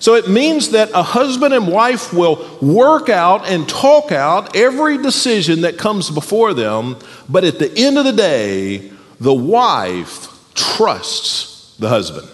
So 0.00 0.14
it 0.14 0.28
means 0.28 0.70
that 0.70 0.90
a 0.94 1.02
husband 1.02 1.52
and 1.52 1.68
wife 1.68 2.12
will 2.12 2.58
work 2.62 3.10
out 3.10 3.46
and 3.46 3.68
talk 3.68 4.10
out 4.10 4.56
every 4.56 4.96
decision 4.96 5.60
that 5.60 5.76
comes 5.76 6.10
before 6.10 6.54
them, 6.54 6.96
but 7.28 7.44
at 7.44 7.58
the 7.58 7.70
end 7.76 7.98
of 7.98 8.06
the 8.06 8.12
day, 8.12 8.90
the 9.20 9.34
wife 9.34 10.28
trusts 10.54 11.76
the 11.78 11.90
husband. 11.90 12.28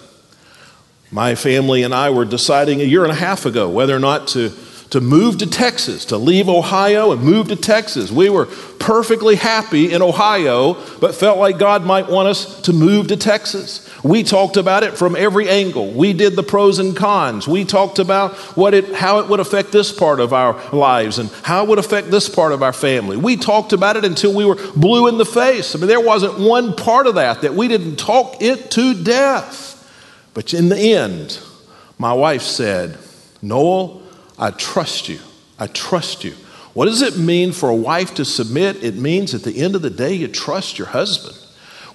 My 1.10 1.34
family 1.34 1.82
and 1.82 1.92
I 1.92 2.10
were 2.10 2.24
deciding 2.24 2.80
a 2.80 2.84
year 2.84 3.02
and 3.02 3.12
a 3.12 3.16
half 3.16 3.46
ago 3.46 3.68
whether 3.68 3.94
or 3.94 4.00
not 4.00 4.28
to 4.28 4.50
to 4.90 5.00
move 5.00 5.38
to 5.38 5.46
Texas, 5.46 6.04
to 6.06 6.16
leave 6.16 6.48
Ohio 6.48 7.10
and 7.12 7.20
move 7.22 7.48
to 7.48 7.56
Texas. 7.56 8.10
We 8.10 8.30
were 8.30 8.46
perfectly 8.78 9.34
happy 9.34 9.92
in 9.92 10.00
Ohio, 10.00 10.74
but 11.00 11.14
felt 11.14 11.38
like 11.38 11.58
God 11.58 11.84
might 11.84 12.08
want 12.08 12.28
us 12.28 12.60
to 12.62 12.72
move 12.72 13.08
to 13.08 13.16
Texas. 13.16 13.82
We 14.04 14.22
talked 14.22 14.56
about 14.56 14.84
it 14.84 14.96
from 14.96 15.16
every 15.16 15.48
angle. 15.48 15.90
We 15.90 16.12
did 16.12 16.36
the 16.36 16.44
pros 16.44 16.78
and 16.78 16.96
cons. 16.96 17.48
We 17.48 17.64
talked 17.64 17.98
about 17.98 18.34
what 18.56 18.74
it, 18.74 18.94
how 18.94 19.18
it 19.18 19.28
would 19.28 19.40
affect 19.40 19.72
this 19.72 19.90
part 19.90 20.20
of 20.20 20.32
our 20.32 20.54
lives 20.70 21.18
and 21.18 21.30
how 21.42 21.64
it 21.64 21.68
would 21.68 21.80
affect 21.80 22.12
this 22.12 22.28
part 22.28 22.52
of 22.52 22.62
our 22.62 22.72
family. 22.72 23.16
We 23.16 23.36
talked 23.36 23.72
about 23.72 23.96
it 23.96 24.04
until 24.04 24.34
we 24.34 24.44
were 24.44 24.54
blue 24.76 25.08
in 25.08 25.18
the 25.18 25.24
face. 25.24 25.74
I 25.74 25.78
mean, 25.78 25.88
there 25.88 26.00
wasn't 26.00 26.38
one 26.38 26.76
part 26.76 27.08
of 27.08 27.16
that 27.16 27.42
that 27.42 27.54
we 27.54 27.66
didn't 27.66 27.96
talk 27.96 28.40
it 28.40 28.70
to 28.72 29.02
death. 29.02 29.72
But 30.32 30.54
in 30.54 30.68
the 30.68 30.78
end, 30.78 31.40
my 31.98 32.12
wife 32.12 32.42
said, 32.42 32.98
Noel, 33.42 34.02
I 34.38 34.50
trust 34.50 35.08
you. 35.08 35.20
I 35.58 35.66
trust 35.68 36.24
you. 36.24 36.32
What 36.74 36.86
does 36.86 37.00
it 37.00 37.16
mean 37.16 37.52
for 37.52 37.70
a 37.70 37.74
wife 37.74 38.14
to 38.16 38.24
submit? 38.24 38.84
It 38.84 38.96
means 38.96 39.34
at 39.34 39.42
the 39.42 39.62
end 39.62 39.74
of 39.74 39.82
the 39.82 39.90
day, 39.90 40.12
you 40.12 40.28
trust 40.28 40.78
your 40.78 40.88
husband. 40.88 41.38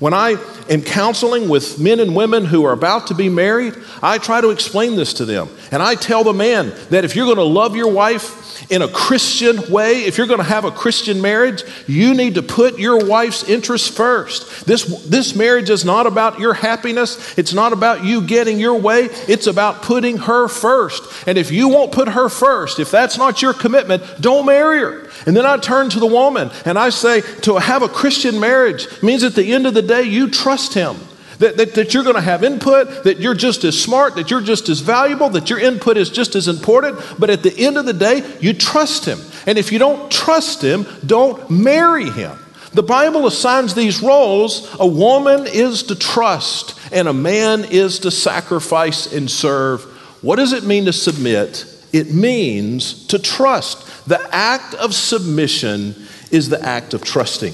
When 0.01 0.15
I 0.15 0.43
am 0.67 0.81
counseling 0.81 1.47
with 1.47 1.77
men 1.79 1.99
and 1.99 2.15
women 2.15 2.43
who 2.43 2.65
are 2.65 2.71
about 2.71 3.07
to 3.07 3.13
be 3.13 3.29
married, 3.29 3.75
I 4.01 4.17
try 4.17 4.41
to 4.41 4.49
explain 4.49 4.95
this 4.95 5.13
to 5.13 5.25
them. 5.25 5.47
And 5.69 5.83
I 5.83 5.93
tell 5.93 6.23
the 6.23 6.33
man 6.33 6.73
that 6.89 7.05
if 7.05 7.15
you're 7.15 7.27
going 7.27 7.37
to 7.37 7.43
love 7.43 7.75
your 7.75 7.91
wife 7.91 8.71
in 8.71 8.81
a 8.81 8.87
Christian 8.87 9.71
way, 9.71 10.05
if 10.05 10.17
you're 10.17 10.25
going 10.25 10.39
to 10.39 10.43
have 10.43 10.65
a 10.65 10.71
Christian 10.71 11.21
marriage, 11.21 11.61
you 11.85 12.15
need 12.15 12.33
to 12.33 12.41
put 12.41 12.79
your 12.79 13.05
wife's 13.05 13.47
interests 13.47 13.87
first. 13.87 14.65
This, 14.65 14.85
this 15.05 15.35
marriage 15.35 15.69
is 15.69 15.85
not 15.85 16.07
about 16.07 16.39
your 16.39 16.55
happiness, 16.55 17.37
it's 17.37 17.53
not 17.53 17.71
about 17.71 18.03
you 18.03 18.25
getting 18.25 18.59
your 18.59 18.79
way, 18.79 19.03
it's 19.27 19.45
about 19.45 19.83
putting 19.83 20.17
her 20.17 20.47
first. 20.47 21.27
And 21.27 21.37
if 21.37 21.51
you 21.51 21.69
won't 21.69 21.91
put 21.91 22.07
her 22.07 22.27
first, 22.27 22.79
if 22.79 22.89
that's 22.89 23.19
not 23.19 23.43
your 23.43 23.53
commitment, 23.53 24.03
don't 24.19 24.47
marry 24.47 24.79
her. 24.79 25.10
And 25.25 25.35
then 25.35 25.45
I 25.45 25.57
turn 25.57 25.89
to 25.91 25.99
the 25.99 26.07
woman 26.07 26.49
and 26.65 26.77
I 26.79 26.89
say, 26.89 27.21
to 27.41 27.57
have 27.57 27.83
a 27.83 27.89
Christian 27.89 28.39
marriage 28.39 28.87
means 29.01 29.23
at 29.23 29.35
the 29.35 29.53
end 29.53 29.67
of 29.67 29.73
the 29.73 29.81
day, 29.81 30.03
you 30.03 30.29
trust 30.29 30.73
him 30.73 30.97
that, 31.41 31.57
that, 31.57 31.73
that 31.73 31.93
you're 31.93 32.03
going 32.03 32.15
to 32.15 32.21
have 32.21 32.43
input, 32.43 33.03
that 33.03 33.19
you're 33.19 33.33
just 33.33 33.63
as 33.63 33.79
smart, 33.79 34.15
that 34.15 34.29
you're 34.29 34.41
just 34.41 34.69
as 34.69 34.79
valuable, 34.79 35.27
that 35.29 35.49
your 35.49 35.59
input 35.59 35.97
is 35.97 36.09
just 36.09 36.35
as 36.35 36.47
important. 36.47 36.99
But 37.19 37.29
at 37.29 37.43
the 37.43 37.53
end 37.57 37.77
of 37.77 37.85
the 37.85 37.93
day, 37.93 38.37
you 38.39 38.53
trust 38.53 39.05
him. 39.05 39.19
And 39.47 39.57
if 39.57 39.71
you 39.71 39.79
don't 39.79 40.11
trust 40.11 40.63
him, 40.63 40.85
don't 41.05 41.49
marry 41.49 42.09
him. 42.09 42.37
The 42.73 42.83
Bible 42.83 43.27
assigns 43.27 43.73
these 43.73 44.01
roles. 44.01 44.73
A 44.79 44.87
woman 44.87 45.45
is 45.47 45.83
to 45.83 45.95
trust, 45.95 46.79
and 46.93 47.07
a 47.07 47.13
man 47.13 47.65
is 47.65 47.99
to 47.99 48.11
sacrifice 48.11 49.11
and 49.11 49.29
serve. 49.29 49.83
What 50.21 50.35
does 50.35 50.53
it 50.53 50.63
mean 50.63 50.85
to 50.85 50.93
submit? 50.93 51.65
It 51.93 52.13
means 52.13 53.07
to 53.07 53.19
trust. 53.19 54.07
The 54.07 54.19
act 54.31 54.73
of 54.75 54.93
submission 54.93 55.95
is 56.31 56.49
the 56.49 56.61
act 56.61 56.93
of 56.93 57.03
trusting. 57.03 57.53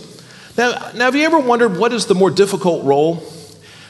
Now, 0.57 0.91
now 0.95 1.05
have 1.05 1.15
you 1.15 1.25
ever 1.25 1.39
wondered 1.39 1.77
what 1.77 1.93
is 1.93 2.05
the 2.05 2.15
more 2.15 2.31
difficult 2.31 2.85
role? 2.85 3.23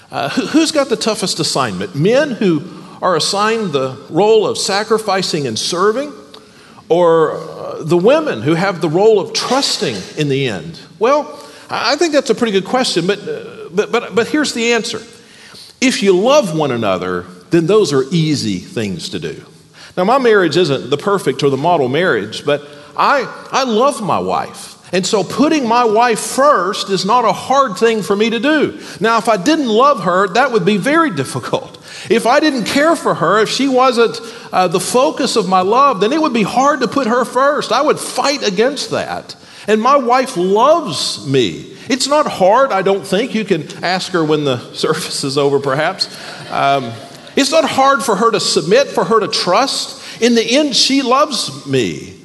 Uh, 0.10 0.30
who, 0.30 0.60
has 0.60 0.72
got 0.72 0.90
the 0.90 0.96
toughest 0.96 1.40
assignment? 1.40 1.96
Men 1.96 2.32
who 2.32 2.64
are 3.02 3.16
assigned 3.16 3.74
the 3.74 3.98
role 4.10 4.48
of 4.48 4.58
sacrificing 4.58 5.48
and 5.48 5.60
serving, 5.60 6.14
or 6.90 7.32
uh, 7.32 7.84
the 7.84 7.98
women 7.98 8.42
who 8.42 8.54
have 8.54 8.80
the 8.80 8.90
role 8.90 9.20
of 9.20 9.34
trusting 9.34 9.96
in 10.18 10.30
the 10.30 10.48
end? 10.48 10.80
Well, 10.98 11.44
I 11.70 11.98
think 11.98 12.14
that's 12.14 12.30
a 12.30 12.36
pretty 12.36 12.54
good 12.54 12.66
question, 12.66 13.06
but, 13.06 13.20
uh, 13.20 13.70
but, 13.72 13.92
but, 13.92 14.16
but 14.16 14.28
here's 14.28 14.54
the 14.54 14.74
answer. 14.74 15.00
If 15.80 16.02
you 16.02 16.18
love 16.18 16.58
one 16.58 16.72
another, 16.72 17.24
then 17.50 17.68
those 17.68 17.92
are 17.94 18.04
easy 18.12 18.60
things 18.60 19.10
to 19.10 19.20
do. 19.20 19.46
Now, 19.98 20.04
my 20.04 20.20
marriage 20.20 20.56
isn't 20.56 20.92
the 20.92 20.98
perfect 20.98 21.42
or 21.42 21.50
the 21.50 21.58
model 21.58 21.90
marriage, 21.90 22.46
but 22.46 22.62
I, 22.96 23.26
I 23.52 23.64
love 23.64 24.02
my 24.02 24.20
wife. 24.20 24.76
And 24.94 25.06
so 25.06 25.24
putting 25.24 25.68
my 25.68 25.84
wife 25.84 26.20
first 26.20 26.90
is 26.90 27.04
not 27.04 27.26
a 27.26 27.34
hard 27.34 27.78
thing 27.78 28.02
for 28.02 28.16
me 28.16 28.30
to 28.30 28.40
do. 28.40 28.80
Now, 29.02 29.18
if 29.18 29.28
I 29.28 29.36
didn't 29.36 29.68
love 29.68 30.04
her, 30.04 30.30
that 30.30 30.52
would 30.52 30.66
be 30.66 30.78
very 30.78 31.10
difficult. 31.16 31.74
If 32.10 32.26
I 32.26 32.40
didn't 32.40 32.66
care 32.66 32.96
for 32.96 33.16
her, 33.16 33.40
if 33.40 33.50
she 33.50 33.68
wasn't 33.68 34.20
uh, 34.54 34.68
the 34.68 34.80
focus 34.80 35.36
of 35.36 35.50
my 35.50 35.62
love, 35.62 36.00
then 36.00 36.14
it 36.14 36.22
would 36.22 36.34
be 36.34 36.44
hard 36.44 36.82
to 36.82 36.88
put 36.88 37.08
her 37.08 37.26
first. 37.26 37.72
I 37.72 37.82
would 37.82 38.00
fight 38.00 38.48
against 38.48 38.92
that. 38.92 39.36
And 39.68 39.82
my 39.82 39.98
wife 39.98 40.38
loves 40.38 41.28
me. 41.28 41.74
It's 41.90 42.08
not 42.08 42.28
hard, 42.28 42.72
I 42.72 42.82
don't 42.82 43.06
think. 43.06 43.36
You 43.36 43.44
can 43.44 43.84
ask 43.84 44.12
her 44.14 44.24
when 44.24 44.46
the 44.46 44.58
service 44.74 45.24
is 45.24 45.38
over, 45.38 45.60
perhaps. 45.60 46.08
Um, 46.50 46.94
it's 47.38 47.52
not 47.52 47.64
hard 47.64 48.04
for 48.04 48.16
her 48.16 48.32
to 48.32 48.40
submit, 48.40 48.88
for 48.88 49.06
her 49.06 49.20
to 49.20 49.28
trust. 49.28 50.22
In 50.22 50.36
the 50.36 50.58
end, 50.58 50.76
she 50.76 51.04
loves 51.04 51.66
me. 51.68 52.16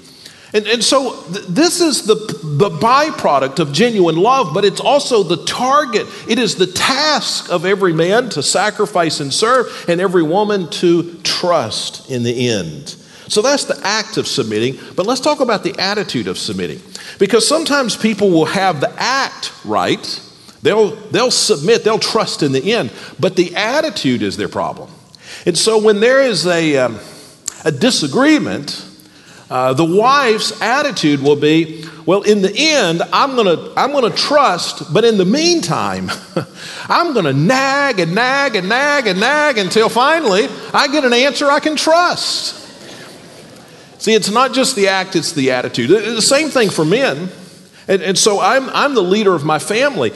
And, 0.54 0.66
and 0.66 0.84
so 0.84 1.22
th- 1.32 1.46
this 1.46 1.80
is 1.80 2.06
the, 2.06 2.14
the 2.14 2.70
byproduct 2.70 3.58
of 3.58 3.72
genuine 3.72 4.16
love, 4.16 4.52
but 4.52 4.64
it's 4.64 4.80
also 4.80 5.22
the 5.22 5.44
target. 5.44 6.06
It 6.28 6.38
is 6.38 6.56
the 6.56 6.66
task 6.66 7.50
of 7.50 7.64
every 7.64 7.92
man 7.92 8.28
to 8.30 8.42
sacrifice 8.42 9.20
and 9.20 9.32
serve, 9.32 9.84
and 9.88 10.00
every 10.00 10.22
woman 10.22 10.68
to 10.70 11.14
trust 11.22 12.10
in 12.10 12.22
the 12.22 12.48
end. 12.50 12.96
So 13.28 13.40
that's 13.40 13.64
the 13.64 13.80
act 13.82 14.18
of 14.18 14.26
submitting, 14.26 14.78
but 14.94 15.06
let's 15.06 15.20
talk 15.20 15.40
about 15.40 15.62
the 15.62 15.74
attitude 15.78 16.28
of 16.28 16.36
submitting. 16.36 16.82
Because 17.18 17.48
sometimes 17.48 17.96
people 17.96 18.30
will 18.30 18.44
have 18.44 18.80
the 18.80 18.92
act 18.98 19.52
right, 19.64 20.20
they'll, 20.60 20.90
they'll 20.90 21.30
submit, 21.30 21.82
they'll 21.82 21.98
trust 21.98 22.42
in 22.42 22.52
the 22.52 22.74
end, 22.74 22.92
but 23.18 23.36
the 23.36 23.56
attitude 23.56 24.20
is 24.20 24.36
their 24.36 24.50
problem. 24.50 24.90
And 25.44 25.58
so 25.58 25.78
when 25.78 26.00
there 26.00 26.22
is 26.22 26.46
a, 26.46 26.76
um, 26.76 26.98
a 27.64 27.72
disagreement, 27.72 28.86
uh, 29.50 29.74
the 29.74 29.84
wife's 29.84 30.62
attitude 30.62 31.20
will 31.20 31.36
be, 31.36 31.84
well, 32.06 32.22
in 32.22 32.42
the 32.42 32.52
end, 32.56 33.02
I'm 33.12 33.36
gonna, 33.36 33.72
I'm 33.76 33.92
gonna 33.92 34.10
trust, 34.10 34.92
but 34.94 35.04
in 35.04 35.18
the 35.18 35.24
meantime, 35.24 36.10
I'm 36.88 37.12
gonna 37.12 37.32
nag 37.32 38.00
and 38.00 38.14
nag 38.14 38.56
and 38.56 38.68
nag 38.68 39.06
and 39.06 39.20
nag 39.20 39.58
until 39.58 39.88
finally 39.88 40.48
I 40.72 40.88
get 40.88 41.04
an 41.04 41.12
answer 41.12 41.50
I 41.50 41.60
can 41.60 41.76
trust. 41.76 42.60
See, 44.00 44.14
it's 44.14 44.30
not 44.30 44.52
just 44.52 44.74
the 44.74 44.88
act, 44.88 45.16
it's 45.16 45.32
the 45.32 45.52
attitude. 45.52 45.90
The 45.90 46.22
same 46.22 46.48
thing 46.48 46.70
for 46.70 46.84
men. 46.84 47.28
And, 47.88 48.00
and, 48.02 48.16
so 48.18 48.40
I'm, 48.40 48.70
I'm 48.70 48.94
the 48.94 49.02
leader 49.02 49.34
of 49.34 49.44
my 49.44 49.58
family. 49.58 50.12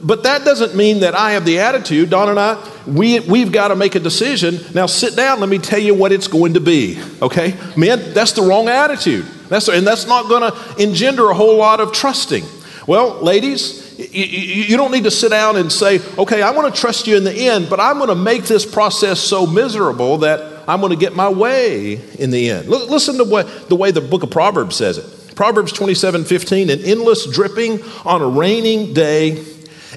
But 0.00 0.24
that 0.24 0.44
doesn't 0.44 0.74
mean 0.74 1.00
that 1.00 1.14
I 1.14 1.32
have 1.32 1.44
the 1.44 1.60
attitude. 1.60 2.10
Dawn 2.10 2.28
and 2.28 2.38
I, 2.38 2.62
we, 2.86 3.20
we've 3.20 3.50
got 3.50 3.68
to 3.68 3.76
make 3.76 3.94
a 3.94 4.00
decision. 4.00 4.58
Now 4.74 4.86
sit 4.86 5.16
down, 5.16 5.40
let 5.40 5.48
me 5.48 5.58
tell 5.58 5.78
you 5.78 5.94
what 5.94 6.12
it's 6.12 6.28
going 6.28 6.54
to 6.54 6.60
be. 6.60 7.02
Okay? 7.22 7.54
Men, 7.76 8.12
that's 8.12 8.32
the 8.32 8.42
wrong 8.42 8.68
attitude. 8.68 9.24
That's, 9.48 9.68
and 9.68 9.86
that's 9.86 10.06
not 10.06 10.28
going 10.28 10.50
to 10.50 10.82
engender 10.82 11.30
a 11.30 11.34
whole 11.34 11.56
lot 11.56 11.80
of 11.80 11.92
trusting. 11.92 12.44
Well, 12.86 13.20
ladies, 13.22 13.98
you, 13.98 14.24
you 14.24 14.76
don't 14.76 14.92
need 14.92 15.04
to 15.04 15.10
sit 15.10 15.30
down 15.30 15.56
and 15.56 15.72
say, 15.72 16.00
okay, 16.18 16.42
I 16.42 16.50
want 16.50 16.74
to 16.74 16.80
trust 16.80 17.06
you 17.06 17.16
in 17.16 17.24
the 17.24 17.32
end, 17.32 17.70
but 17.70 17.80
I'm 17.80 17.96
going 17.96 18.08
to 18.08 18.14
make 18.14 18.44
this 18.44 18.66
process 18.66 19.20
so 19.20 19.46
miserable 19.46 20.18
that 20.18 20.64
I'm 20.68 20.80
going 20.80 20.92
to 20.92 20.98
get 20.98 21.14
my 21.14 21.28
way 21.28 21.94
in 22.18 22.30
the 22.30 22.50
end. 22.50 22.68
Listen 22.68 23.16
to 23.18 23.24
what, 23.24 23.68
the 23.68 23.76
way 23.76 23.90
the 23.90 24.00
book 24.00 24.22
of 24.22 24.30
Proverbs 24.30 24.76
says 24.76 24.98
it. 24.98 25.15
Proverbs 25.36 25.70
27 25.72 26.24
15, 26.24 26.70
an 26.70 26.80
endless 26.80 27.30
dripping 27.30 27.82
on 28.06 28.22
a 28.22 28.26
raining 28.26 28.94
day 28.94 29.44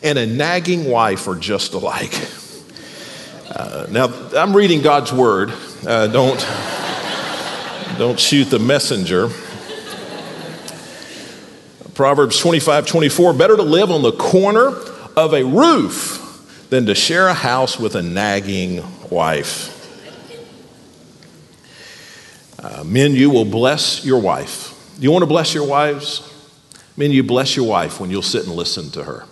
and 0.03 0.19
a 0.19 0.27
nagging 0.27 0.83
wife 0.83 1.29
are 1.29 1.35
just 1.35 1.73
alike. 1.73 2.13
Uh, 3.49 3.87
now, 3.89 4.07
I'm 4.35 4.53
reading 4.53 4.81
God's 4.81 5.13
word. 5.13 5.53
Uh, 5.87 6.07
don't, 6.07 6.45
don't 7.97 8.19
shoot 8.19 8.49
the 8.49 8.59
messenger. 8.59 9.29
Proverbs 11.93 12.37
25 12.37 12.85
24, 12.85 13.33
better 13.33 13.55
to 13.55 13.63
live 13.63 13.91
on 13.91 14.01
the 14.01 14.11
corner 14.11 14.75
of 15.15 15.33
a 15.33 15.45
roof 15.45 16.67
than 16.69 16.85
to 16.85 16.93
share 16.93 17.29
a 17.29 17.33
house 17.33 17.79
with 17.79 17.95
a 17.95 18.03
nagging 18.03 18.83
wife. 19.09 19.77
Uh, 22.61 22.83
men, 22.83 23.13
you 23.13 23.29
will 23.29 23.45
bless 23.45 24.03
your 24.03 24.19
wife 24.19 24.68
you 24.99 25.11
want 25.11 25.23
to 25.23 25.27
bless 25.27 25.53
your 25.53 25.67
wives? 25.67 26.21
I 26.75 26.99
mean, 26.99 27.11
you 27.11 27.23
bless 27.23 27.55
your 27.55 27.65
wife 27.67 27.99
when 27.99 28.09
you'll 28.09 28.21
sit 28.21 28.45
and 28.45 28.53
listen 28.53 28.89
to 28.91 29.03
her. 29.03 29.25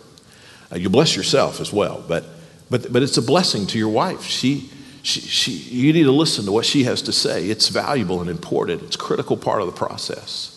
Uh, 0.72 0.78
you 0.78 0.90
bless 0.90 1.16
yourself 1.16 1.60
as 1.60 1.72
well, 1.72 2.04
but, 2.08 2.26
but, 2.70 2.92
but 2.92 3.04
it's 3.04 3.18
a 3.18 3.22
blessing 3.22 3.68
to 3.68 3.78
your 3.78 3.90
wife. 3.90 4.24
She, 4.24 4.70
she, 5.04 5.22
she, 5.22 5.52
you 5.52 5.94
need 5.94 6.04
to 6.04 6.12
listen 6.12 6.46
to 6.46 6.52
what 6.52 6.66
she 6.66 6.84
has 6.84 7.02
to 7.04 7.14
say. 7.14 7.50
It's 7.50 7.70
valuable 7.70 8.22
and 8.22 8.30
important, 8.30 8.84
it's 8.84 8.96
a 8.96 9.00
critical 9.00 9.38
part 9.38 9.62
of 9.62 9.68
the 9.68 9.74
process. 9.74 10.54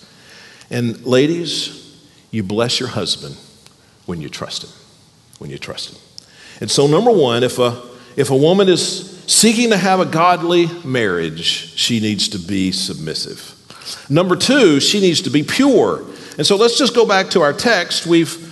And 0.71 1.05
ladies, 1.05 2.01
you 2.31 2.43
bless 2.43 2.79
your 2.79 2.91
husband 2.91 3.37
when 4.07 4.21
you 4.21 4.29
trust 4.29 4.65
him. 4.65 4.71
When 5.39 5.51
you 5.51 5.59
trust 5.59 5.93
him. 5.93 5.99
And 6.61 6.71
so, 6.71 6.87
number 6.87 7.11
one, 7.11 7.43
if 7.43 7.59
a, 7.59 7.83
if 8.17 8.31
a 8.31 8.37
woman 8.37 8.69
is 8.69 9.23
seeking 9.27 9.71
to 9.71 9.77
have 9.77 10.01
a 10.01 10.05
godly 10.05 10.67
marriage, 10.85 11.77
she 11.77 12.01
needs 12.01 12.29
to 12.29 12.39
be 12.39 12.71
submissive. 12.73 13.57
Number 14.09 14.37
two, 14.37 14.81
she 14.81 15.01
needs 15.01 15.23
to 15.23 15.31
be 15.31 15.43
pure. 15.43 16.05
And 16.39 16.47
so 16.47 16.57
let's 16.57 16.79
just 16.79 16.95
go 16.95 17.07
back 17.07 17.31
to 17.31 17.43
our 17.43 17.53
text. 17.53 18.07
We've 18.07 18.49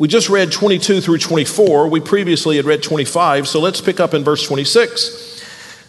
we 0.00 0.08
just 0.08 0.30
read 0.30 0.50
22 0.50 1.02
through 1.02 1.18
24. 1.18 1.88
We 1.88 2.00
previously 2.00 2.56
had 2.56 2.64
read 2.64 2.82
25. 2.82 3.46
So 3.46 3.60
let's 3.60 3.82
pick 3.82 4.00
up 4.00 4.14
in 4.14 4.24
verse 4.24 4.46
26. 4.46 5.30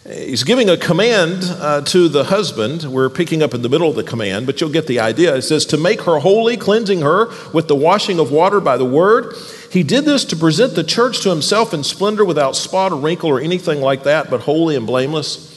He's 0.04 0.44
giving 0.44 0.68
a 0.68 0.76
command 0.76 1.44
uh, 1.44 1.80
to 1.82 2.08
the 2.08 2.24
husband. 2.24 2.82
We're 2.82 3.08
picking 3.08 3.42
up 3.42 3.54
in 3.54 3.62
the 3.62 3.70
middle 3.70 3.88
of 3.88 3.96
the 3.96 4.02
command, 4.02 4.44
but 4.44 4.60
you'll 4.60 4.68
get 4.68 4.86
the 4.86 5.00
idea. 5.00 5.36
It 5.36 5.42
says, 5.42 5.64
To 5.66 5.78
make 5.78 6.02
her 6.02 6.18
holy, 6.18 6.58
cleansing 6.58 7.00
her 7.00 7.30
with 7.54 7.68
the 7.68 7.74
washing 7.74 8.18
of 8.18 8.30
water 8.30 8.60
by 8.60 8.76
the 8.76 8.84
word. 8.84 9.34
He 9.70 9.82
did 9.82 10.04
this 10.04 10.26
to 10.26 10.36
present 10.36 10.74
the 10.74 10.84
church 10.84 11.22
to 11.22 11.30
himself 11.30 11.72
in 11.72 11.82
splendor 11.82 12.24
without 12.24 12.54
spot 12.54 12.92
or 12.92 12.96
wrinkle 12.96 13.30
or 13.30 13.40
anything 13.40 13.80
like 13.80 14.02
that, 14.02 14.28
but 14.28 14.40
holy 14.40 14.76
and 14.76 14.86
blameless. 14.86 15.51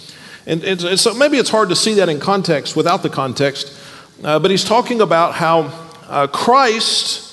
And, 0.47 0.63
and, 0.63 0.99
so 0.99 1.13
maybe 1.13 1.37
it's 1.37 1.49
hard 1.49 1.69
to 1.69 1.75
see 1.75 1.95
that 1.95 2.09
in 2.09 2.19
context 2.19 2.75
without 2.75 3.01
the 3.03 3.09
context, 3.09 3.75
uh, 4.23 4.39
but 4.39 4.51
he's 4.51 4.63
talking 4.63 5.01
about 5.01 5.33
how 5.33 5.71
uh, 6.07 6.27
Christ 6.27 7.25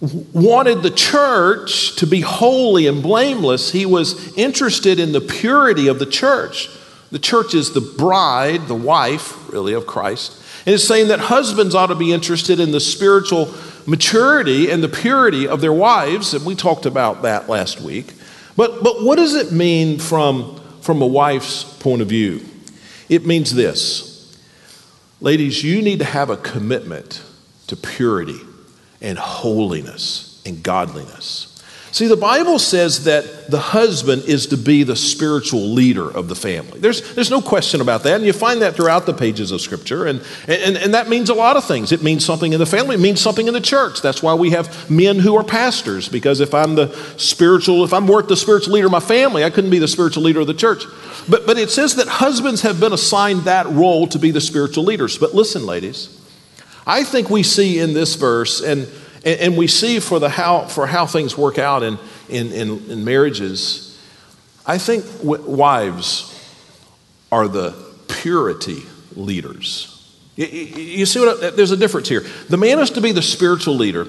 wanted 0.00 0.82
the 0.82 0.90
church 0.90 1.96
to 1.96 2.06
be 2.06 2.20
holy 2.20 2.86
and 2.86 3.02
blameless. 3.02 3.72
He 3.72 3.86
was 3.86 4.36
interested 4.36 5.00
in 5.00 5.12
the 5.12 5.20
purity 5.20 5.88
of 5.88 5.98
the 5.98 6.06
church. 6.06 6.68
The 7.10 7.18
church 7.18 7.54
is 7.54 7.72
the 7.72 7.80
bride, 7.80 8.66
the 8.66 8.74
wife, 8.74 9.50
really, 9.50 9.72
of 9.72 9.86
Christ. 9.86 10.42
And 10.66 10.74
it's 10.74 10.86
saying 10.86 11.08
that 11.08 11.20
husbands 11.20 11.74
ought 11.74 11.86
to 11.86 11.94
be 11.94 12.12
interested 12.12 12.60
in 12.60 12.72
the 12.72 12.80
spiritual 12.80 13.54
maturity 13.86 14.70
and 14.70 14.82
the 14.82 14.88
purity 14.88 15.48
of 15.48 15.60
their 15.60 15.72
wives, 15.72 16.34
and 16.34 16.44
we 16.44 16.54
talked 16.54 16.84
about 16.84 17.22
that 17.22 17.48
last 17.48 17.80
week. 17.80 18.14
But, 18.56 18.82
but 18.82 19.02
what 19.02 19.16
does 19.16 19.34
it 19.34 19.52
mean 19.52 19.98
from 19.98 20.55
from 20.86 21.02
a 21.02 21.06
wife's 21.06 21.64
point 21.64 22.00
of 22.00 22.06
view. 22.08 22.40
It 23.08 23.26
means 23.26 23.52
this 23.52 24.38
ladies, 25.20 25.64
you 25.64 25.82
need 25.82 25.98
to 25.98 26.04
have 26.04 26.30
a 26.30 26.36
commitment 26.36 27.24
to 27.66 27.76
purity 27.76 28.38
and 29.00 29.18
holiness 29.18 30.40
and 30.46 30.62
godliness. 30.62 31.55
See, 31.92 32.08
the 32.08 32.16
Bible 32.16 32.58
says 32.58 33.04
that 33.04 33.50
the 33.50 33.58
husband 33.58 34.24
is 34.24 34.48
to 34.48 34.58
be 34.58 34.82
the 34.82 34.96
spiritual 34.96 35.68
leader 35.72 36.10
of 36.10 36.28
the 36.28 36.34
family. 36.34 36.78
There's, 36.78 37.14
there's 37.14 37.30
no 37.30 37.40
question 37.40 37.80
about 37.80 38.02
that. 38.02 38.16
And 38.16 38.24
you 38.24 38.32
find 38.32 38.60
that 38.60 38.74
throughout 38.74 39.06
the 39.06 39.14
pages 39.14 39.50
of 39.50 39.60
Scripture. 39.60 40.04
And, 40.06 40.20
and, 40.46 40.76
and 40.76 40.94
that 40.94 41.08
means 41.08 41.30
a 41.30 41.34
lot 41.34 41.56
of 41.56 41.64
things. 41.64 41.92
It 41.92 42.02
means 42.02 42.24
something 42.24 42.52
in 42.52 42.58
the 42.58 42.66
family, 42.66 42.96
it 42.96 43.00
means 43.00 43.20
something 43.20 43.46
in 43.46 43.54
the 43.54 43.60
church. 43.60 44.02
That's 44.02 44.22
why 44.22 44.34
we 44.34 44.50
have 44.50 44.90
men 44.90 45.18
who 45.18 45.36
are 45.36 45.44
pastors, 45.44 46.08
because 46.08 46.40
if 46.40 46.52
I'm 46.52 46.74
the 46.74 46.94
spiritual, 47.16 47.84
if 47.84 47.92
I'm 47.92 48.06
worth 48.06 48.28
the 48.28 48.36
spiritual 48.36 48.74
leader 48.74 48.86
of 48.86 48.92
my 48.92 49.00
family, 49.00 49.44
I 49.44 49.50
couldn't 49.50 49.70
be 49.70 49.78
the 49.78 49.88
spiritual 49.88 50.24
leader 50.24 50.40
of 50.40 50.48
the 50.48 50.54
church. 50.54 50.84
But, 51.28 51.46
but 51.46 51.56
it 51.56 51.70
says 51.70 51.96
that 51.96 52.08
husbands 52.08 52.62
have 52.62 52.78
been 52.78 52.92
assigned 52.92 53.42
that 53.42 53.66
role 53.66 54.06
to 54.08 54.18
be 54.18 54.32
the 54.32 54.40
spiritual 54.40 54.84
leaders. 54.84 55.18
But 55.18 55.34
listen, 55.34 55.64
ladies, 55.64 56.20
I 56.86 57.04
think 57.04 57.30
we 57.30 57.42
see 57.42 57.78
in 57.78 57.94
this 57.94 58.16
verse, 58.16 58.60
and 58.60 58.86
and, 59.26 59.40
and 59.40 59.56
we 59.56 59.66
see 59.66 60.00
for, 60.00 60.18
the 60.18 60.30
how, 60.30 60.66
for 60.66 60.86
how 60.86 61.04
things 61.04 61.36
work 61.36 61.58
out 61.58 61.82
in, 61.82 61.98
in, 62.28 62.52
in, 62.52 62.90
in 62.90 63.04
marriages, 63.04 64.00
I 64.64 64.78
think 64.78 65.04
wives 65.22 66.32
are 67.30 67.48
the 67.48 67.74
purity 68.08 68.82
leaders. 69.14 69.92
You, 70.36 70.46
you 70.46 71.06
see 71.06 71.20
what? 71.20 71.42
I, 71.42 71.50
there's 71.50 71.72
a 71.72 71.76
difference 71.76 72.08
here. 72.08 72.24
The 72.48 72.56
man 72.56 72.78
is 72.78 72.90
to 72.90 73.00
be 73.00 73.12
the 73.12 73.22
spiritual 73.22 73.74
leader. 73.74 74.06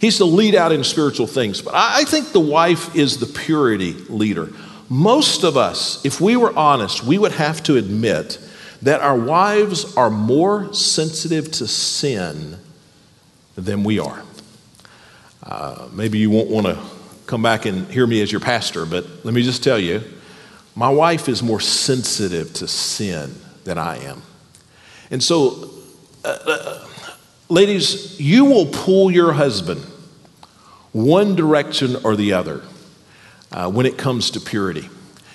He's 0.00 0.18
to 0.18 0.24
lead 0.24 0.54
out 0.54 0.72
in 0.72 0.84
spiritual 0.84 1.26
things. 1.26 1.62
But 1.62 1.74
I 1.74 2.04
think 2.04 2.32
the 2.32 2.40
wife 2.40 2.94
is 2.94 3.18
the 3.18 3.26
purity 3.26 3.92
leader. 4.08 4.48
Most 4.88 5.44
of 5.44 5.56
us, 5.56 6.04
if 6.04 6.20
we 6.20 6.36
were 6.36 6.56
honest, 6.56 7.04
we 7.04 7.18
would 7.18 7.32
have 7.32 7.62
to 7.64 7.76
admit 7.76 8.38
that 8.82 9.00
our 9.00 9.18
wives 9.18 9.96
are 9.96 10.08
more 10.08 10.72
sensitive 10.72 11.50
to 11.50 11.66
sin 11.66 12.56
than 13.56 13.82
we 13.82 13.98
are. 13.98 14.22
Uh, 15.48 15.88
maybe 15.92 16.18
you 16.18 16.30
won't 16.30 16.50
want 16.50 16.66
to 16.66 16.78
come 17.26 17.42
back 17.42 17.64
and 17.64 17.90
hear 17.90 18.06
me 18.06 18.20
as 18.20 18.30
your 18.30 18.40
pastor, 18.40 18.84
but 18.84 19.06
let 19.24 19.32
me 19.32 19.42
just 19.42 19.64
tell 19.64 19.78
you 19.78 20.02
my 20.76 20.90
wife 20.90 21.28
is 21.28 21.42
more 21.42 21.58
sensitive 21.58 22.52
to 22.52 22.68
sin 22.68 23.34
than 23.64 23.78
I 23.78 23.96
am. 24.04 24.22
And 25.10 25.22
so, 25.22 25.70
uh, 26.22 26.38
uh, 26.46 26.86
ladies, 27.48 28.20
you 28.20 28.44
will 28.44 28.66
pull 28.66 29.10
your 29.10 29.32
husband 29.32 29.82
one 30.92 31.34
direction 31.34 31.96
or 32.04 32.14
the 32.14 32.34
other 32.34 32.62
uh, 33.50 33.70
when 33.70 33.86
it 33.86 33.96
comes 33.96 34.30
to 34.32 34.40
purity. 34.40 34.88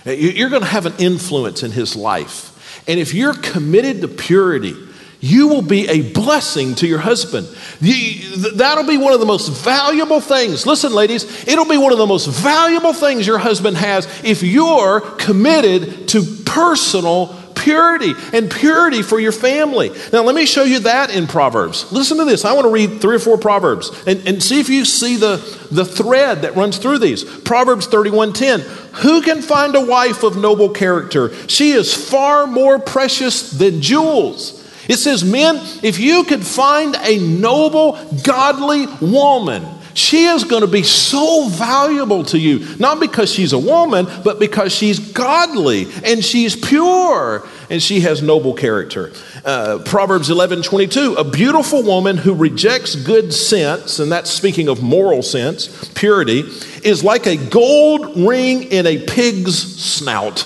You're 0.05 0.49
going 0.49 0.61
to 0.61 0.67
have 0.67 0.85
an 0.85 0.93
influence 0.99 1.63
in 1.63 1.71
his 1.71 1.95
life. 1.95 2.83
And 2.87 2.99
if 2.99 3.13
you're 3.13 3.33
committed 3.33 4.01
to 4.01 4.07
purity, 4.07 4.75
you 5.23 5.47
will 5.47 5.61
be 5.61 5.87
a 5.87 6.11
blessing 6.11 6.75
to 6.75 6.85
your 6.85 6.99
husband. 6.99 7.47
You, 7.79 8.51
that'll 8.55 8.85
be 8.85 8.97
one 8.97 9.13
of 9.13 9.21
the 9.21 9.25
most 9.25 9.47
valuable 9.63 10.19
things. 10.19 10.65
Listen, 10.65 10.93
ladies, 10.93 11.47
it'll 11.47 11.63
be 11.63 11.77
one 11.77 11.93
of 11.93 11.97
the 11.97 12.05
most 12.05 12.27
valuable 12.27 12.91
things 12.91 13.25
your 13.25 13.37
husband 13.37 13.77
has 13.77 14.05
if 14.25 14.43
you're 14.43 14.99
committed 14.99 16.09
to 16.09 16.23
personal 16.45 17.39
purity 17.55 18.11
and 18.33 18.51
purity 18.51 19.01
for 19.01 19.17
your 19.17 19.31
family. 19.31 19.91
Now, 20.11 20.23
let 20.23 20.35
me 20.35 20.45
show 20.45 20.63
you 20.63 20.79
that 20.79 21.09
in 21.09 21.25
Proverbs. 21.27 21.89
Listen 21.93 22.17
to 22.17 22.25
this. 22.25 22.43
I 22.43 22.51
want 22.51 22.65
to 22.65 22.71
read 22.71 22.99
three 22.99 23.15
or 23.15 23.19
four 23.19 23.37
Proverbs 23.37 23.91
and, 24.05 24.27
and 24.27 24.43
see 24.43 24.59
if 24.59 24.67
you 24.67 24.83
see 24.83 25.15
the, 25.15 25.37
the 25.71 25.85
thread 25.85 26.41
that 26.41 26.57
runs 26.57 26.79
through 26.79 26.97
these. 26.97 27.23
Proverbs 27.23 27.87
31:10. 27.87 28.59
Who 29.03 29.21
can 29.21 29.41
find 29.41 29.73
a 29.73 29.81
wife 29.81 30.23
of 30.23 30.35
noble 30.35 30.71
character? 30.71 31.33
She 31.47 31.71
is 31.71 31.93
far 31.93 32.45
more 32.45 32.77
precious 32.77 33.51
than 33.51 33.81
jewels. 33.81 34.59
It 34.87 34.97
says, 34.97 35.23
Men, 35.23 35.57
if 35.81 35.99
you 35.99 36.23
could 36.23 36.45
find 36.45 36.95
a 36.95 37.17
noble, 37.19 37.97
godly 38.23 38.87
woman, 39.01 39.65
she 39.93 40.25
is 40.25 40.43
going 40.43 40.61
to 40.61 40.67
be 40.67 40.83
so 40.83 41.47
valuable 41.49 42.23
to 42.25 42.39
you, 42.39 42.65
not 42.77 42.99
because 42.99 43.31
she's 43.31 43.53
a 43.53 43.59
woman, 43.59 44.07
but 44.23 44.39
because 44.39 44.73
she's 44.73 44.99
godly 44.99 45.87
and 46.03 46.23
she's 46.23 46.55
pure 46.55 47.47
and 47.69 47.81
she 47.81 48.01
has 48.01 48.21
noble 48.21 48.53
character. 48.53 49.11
Uh, 49.45 49.79
Proverbs 49.85 50.29
11 50.29 50.63
22, 50.63 51.13
a 51.13 51.23
beautiful 51.23 51.83
woman 51.83 52.17
who 52.17 52.33
rejects 52.33 52.95
good 52.95 53.33
sense, 53.33 53.99
and 53.99 54.11
that's 54.11 54.31
speaking 54.31 54.67
of 54.67 54.81
moral 54.81 55.21
sense, 55.21 55.87
purity, 55.89 56.39
is 56.83 57.03
like 57.03 57.27
a 57.27 57.37
gold 57.37 58.17
ring 58.17 58.63
in 58.63 58.87
a 58.87 58.97
pig's 59.05 59.57
snout. 59.81 60.39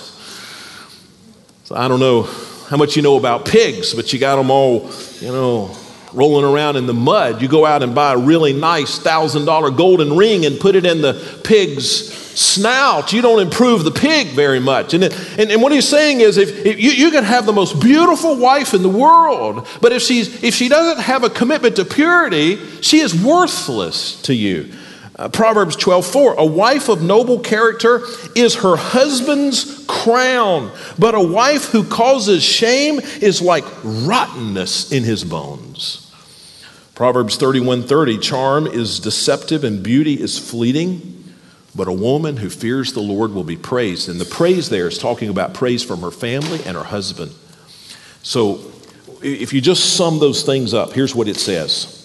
So 1.64 1.74
I 1.74 1.88
don't 1.88 2.00
know 2.00 2.28
how 2.68 2.76
much 2.76 2.96
you 2.96 3.02
know 3.02 3.16
about 3.16 3.46
pigs, 3.46 3.94
but 3.94 4.12
you 4.12 4.18
got 4.18 4.36
them 4.36 4.50
all, 4.50 4.90
you 5.20 5.28
know, 5.28 5.74
rolling 6.12 6.44
around 6.44 6.76
in 6.76 6.86
the 6.86 6.94
mud. 6.94 7.40
You 7.42 7.48
go 7.48 7.64
out 7.64 7.82
and 7.82 7.94
buy 7.94 8.12
a 8.12 8.18
really 8.18 8.52
nice 8.52 8.98
$1,000 8.98 9.76
golden 9.76 10.16
ring 10.16 10.44
and 10.46 10.58
put 10.58 10.74
it 10.76 10.84
in 10.84 11.00
the 11.00 11.40
pig's 11.44 12.12
snout. 12.38 13.12
You 13.12 13.22
don't 13.22 13.40
improve 13.40 13.84
the 13.84 13.90
pig 13.90 14.28
very 14.28 14.60
much. 14.60 14.94
And, 14.94 15.04
and, 15.04 15.50
and 15.50 15.62
what 15.62 15.72
he's 15.72 15.88
saying 15.88 16.20
is 16.20 16.36
if, 16.36 16.64
if 16.64 16.78
you, 16.78 16.90
you 16.90 17.10
can 17.10 17.24
have 17.24 17.46
the 17.46 17.52
most 17.52 17.80
beautiful 17.80 18.36
wife 18.36 18.74
in 18.74 18.82
the 18.82 18.88
world, 18.88 19.66
but 19.80 19.92
if, 19.92 20.02
she's, 20.02 20.42
if 20.42 20.54
she 20.54 20.68
doesn't 20.68 21.02
have 21.02 21.24
a 21.24 21.30
commitment 21.30 21.76
to 21.76 21.84
purity, 21.84 22.56
she 22.80 23.00
is 23.00 23.20
worthless 23.20 24.20
to 24.22 24.34
you. 24.34 24.70
Uh, 25.18 25.28
Proverbs 25.28 25.76
12:4 25.76 26.36
A 26.36 26.46
wife 26.46 26.88
of 26.88 27.02
noble 27.02 27.40
character 27.40 28.02
is 28.36 28.56
her 28.56 28.76
husband's 28.76 29.84
crown, 29.86 30.70
but 30.96 31.14
a 31.14 31.20
wife 31.20 31.66
who 31.66 31.82
causes 31.82 32.44
shame 32.44 33.00
is 33.20 33.42
like 33.42 33.64
rottenness 33.82 34.92
in 34.92 35.02
his 35.02 35.24
bones. 35.24 36.06
Proverbs 36.94 37.36
31:30 37.36 38.18
Charm 38.18 38.66
is 38.68 39.00
deceptive 39.00 39.64
and 39.64 39.82
beauty 39.82 40.20
is 40.20 40.38
fleeting, 40.38 41.34
but 41.74 41.88
a 41.88 41.92
woman 41.92 42.36
who 42.36 42.48
fears 42.48 42.92
the 42.92 43.00
Lord 43.00 43.34
will 43.34 43.44
be 43.44 43.56
praised. 43.56 44.08
And 44.08 44.20
the 44.20 44.24
praise 44.24 44.68
there 44.68 44.86
is 44.86 44.98
talking 44.98 45.28
about 45.28 45.52
praise 45.52 45.82
from 45.82 46.00
her 46.02 46.12
family 46.12 46.60
and 46.64 46.76
her 46.76 46.84
husband. 46.84 47.32
So 48.22 48.60
if 49.20 49.52
you 49.52 49.60
just 49.60 49.96
sum 49.96 50.20
those 50.20 50.44
things 50.44 50.74
up, 50.74 50.92
here's 50.92 51.14
what 51.14 51.26
it 51.26 51.36
says. 51.36 51.97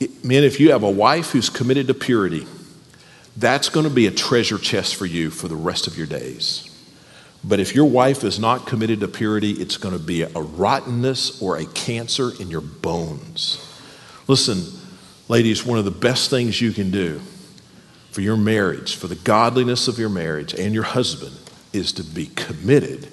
Men, 0.00 0.44
if 0.44 0.58
you 0.60 0.72
have 0.72 0.82
a 0.82 0.90
wife 0.90 1.30
who's 1.30 1.48
committed 1.48 1.86
to 1.88 1.94
purity, 1.94 2.46
that's 3.36 3.68
going 3.68 3.84
to 3.84 3.94
be 3.94 4.06
a 4.06 4.10
treasure 4.10 4.58
chest 4.58 4.96
for 4.96 5.06
you 5.06 5.30
for 5.30 5.48
the 5.48 5.56
rest 5.56 5.86
of 5.86 5.96
your 5.96 6.06
days. 6.06 6.70
But 7.42 7.60
if 7.60 7.74
your 7.74 7.84
wife 7.84 8.24
is 8.24 8.38
not 8.38 8.66
committed 8.66 9.00
to 9.00 9.08
purity, 9.08 9.52
it's 9.52 9.76
going 9.76 9.96
to 9.96 10.02
be 10.02 10.22
a 10.22 10.28
rottenness 10.28 11.42
or 11.42 11.58
a 11.58 11.66
cancer 11.66 12.30
in 12.40 12.50
your 12.50 12.62
bones. 12.62 13.60
Listen, 14.26 14.62
ladies, 15.28 15.64
one 15.64 15.78
of 15.78 15.84
the 15.84 15.90
best 15.90 16.30
things 16.30 16.60
you 16.60 16.72
can 16.72 16.90
do 16.90 17.20
for 18.10 18.22
your 18.22 18.36
marriage, 18.36 18.96
for 18.96 19.08
the 19.08 19.16
godliness 19.16 19.88
of 19.88 19.98
your 19.98 20.08
marriage 20.08 20.54
and 20.54 20.72
your 20.72 20.84
husband, 20.84 21.36
is 21.72 21.92
to 21.92 22.04
be 22.04 22.26
committed 22.26 23.08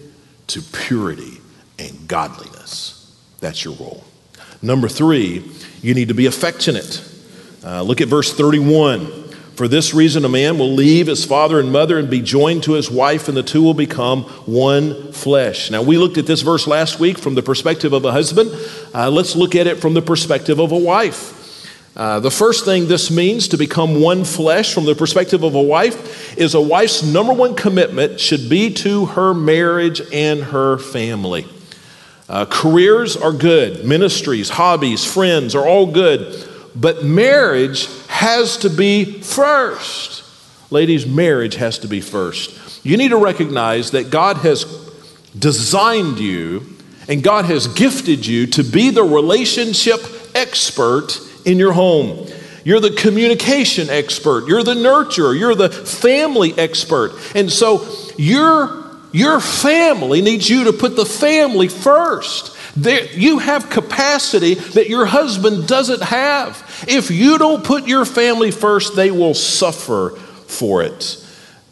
to 0.48 0.62
purity 0.62 1.42
and 1.78 2.08
godliness. 2.08 3.14
That's 3.40 3.66
your 3.66 3.74
role. 3.74 4.06
Number 4.62 4.88
three, 4.88 5.50
you 5.82 5.94
need 5.94 6.10
to 6.10 6.14
be 6.14 6.28
affectionate. 6.28 7.04
Uh, 7.64 7.82
look 7.82 8.02
at 8.02 8.08
verse 8.08 8.34
31. 8.34 9.22
For 9.56 9.68
this 9.68 9.94
reason, 9.94 10.26
a 10.26 10.30
man 10.30 10.58
will 10.58 10.72
leave 10.72 11.08
his 11.08 11.26
father 11.26 11.60
and 11.60 11.72
mother 11.72 12.00
and 12.00 12.10
be 12.10 12.22
joined 12.22 12.64
to 12.64 12.74
his 12.74 12.90
wife, 12.90 13.28
and 13.28 13.36
the 13.36 13.44
two 13.44 13.62
will 13.62 13.74
become 13.74 14.24
one 14.46 15.12
flesh. 15.12 15.70
Now, 15.70 15.82
we 15.82 15.98
looked 15.98 16.18
at 16.18 16.26
this 16.26 16.42
verse 16.42 16.68
last 16.68 17.00
week 17.00 17.18
from 17.18 17.36
the 17.36 17.44
perspective 17.44 17.94
of 17.94 18.06
a 18.06 18.12
husband. 18.12 18.52
Uh, 18.94 19.10
let's 19.10 19.36
look 19.36 19.56
at 19.56 19.68
it 19.68 19.80
from 19.80 19.94
the 19.94 20.02
perspective 20.02 20.60
of 20.60 20.72
a 20.72 20.78
wife. 20.78 21.38
Uh, 21.96 22.20
the 22.20 22.32
first 22.32 22.64
thing 22.64 22.88
this 22.88 23.12
means 23.12 23.50
to 23.50 23.58
become 23.58 24.00
one 24.00 24.24
flesh 24.24 24.74
from 24.74 24.86
the 24.86 24.96
perspective 24.96 25.44
of 25.44 25.56
a 25.56 25.62
wife 25.62 26.38
is 26.38 26.56
a 26.56 26.62
wife's 26.62 27.04
number 27.04 27.34
one 27.34 27.54
commitment 27.54 28.20
should 28.20 28.50
be 28.50 28.74
to 28.74 29.08
her 29.08 29.34
marriage 29.34 30.02
and 30.14 30.42
her 30.42 30.78
family. 30.78 31.46
Uh, 32.32 32.46
careers 32.46 33.18
are 33.18 33.34
good, 33.34 33.84
ministries, 33.84 34.48
hobbies, 34.48 35.04
friends 35.04 35.54
are 35.54 35.68
all 35.68 35.86
good, 35.86 36.48
but 36.74 37.04
marriage 37.04 37.90
has 38.08 38.56
to 38.56 38.70
be 38.70 39.20
first. 39.20 40.24
Ladies, 40.72 41.06
marriage 41.06 41.56
has 41.56 41.80
to 41.80 41.90
be 41.90 42.00
first. 42.00 42.86
You 42.86 42.96
need 42.96 43.10
to 43.10 43.18
recognize 43.18 43.92
that 43.92 44.12
God 44.12 44.38
has 44.38 44.64
designed 45.38 46.20
you 46.20 46.66
and 47.10 47.22
God 47.22 47.44
has 47.44 47.68
gifted 47.68 48.26
you 48.26 48.48
to 48.48 48.64
be 48.64 48.92
the 48.92 49.04
relationship 49.04 50.00
expert 50.34 51.20
in 51.44 51.60
your 51.60 51.74
home. 51.74 52.30
You're 52.64 52.80
the 52.80 52.92
communication 52.92 53.90
expert. 53.90 54.48
You're 54.48 54.64
the 54.64 54.76
nurturer. 54.76 55.38
You're 55.38 55.56
the 55.56 55.70
family 55.70 56.58
expert. 56.58 57.12
And 57.36 57.52
so 57.52 57.86
you're 58.18 58.81
your 59.12 59.40
family 59.40 60.22
needs 60.22 60.50
you 60.50 60.66
to 60.66 60.74
put 60.74 60.96
the 60.96 61.06
family 61.06 61.68
first. 61.68 62.56
There, 62.76 63.06
you 63.12 63.40
have 63.40 63.70
capacity 63.70 64.54
that 64.54 64.90
your 64.90 65.06
husband 65.06 65.68
doesn't 65.68 66.02
have. 66.02 66.86
If 66.88 67.12
you 67.12 67.38
don't 67.38 67.64
put 67.64 67.88
your 67.88 68.06
family 68.06 68.52
first, 68.52 68.96
they 68.96 69.12
will 69.12 69.34
suffer 69.34 70.12
for 70.48 70.82
it. 70.82 71.18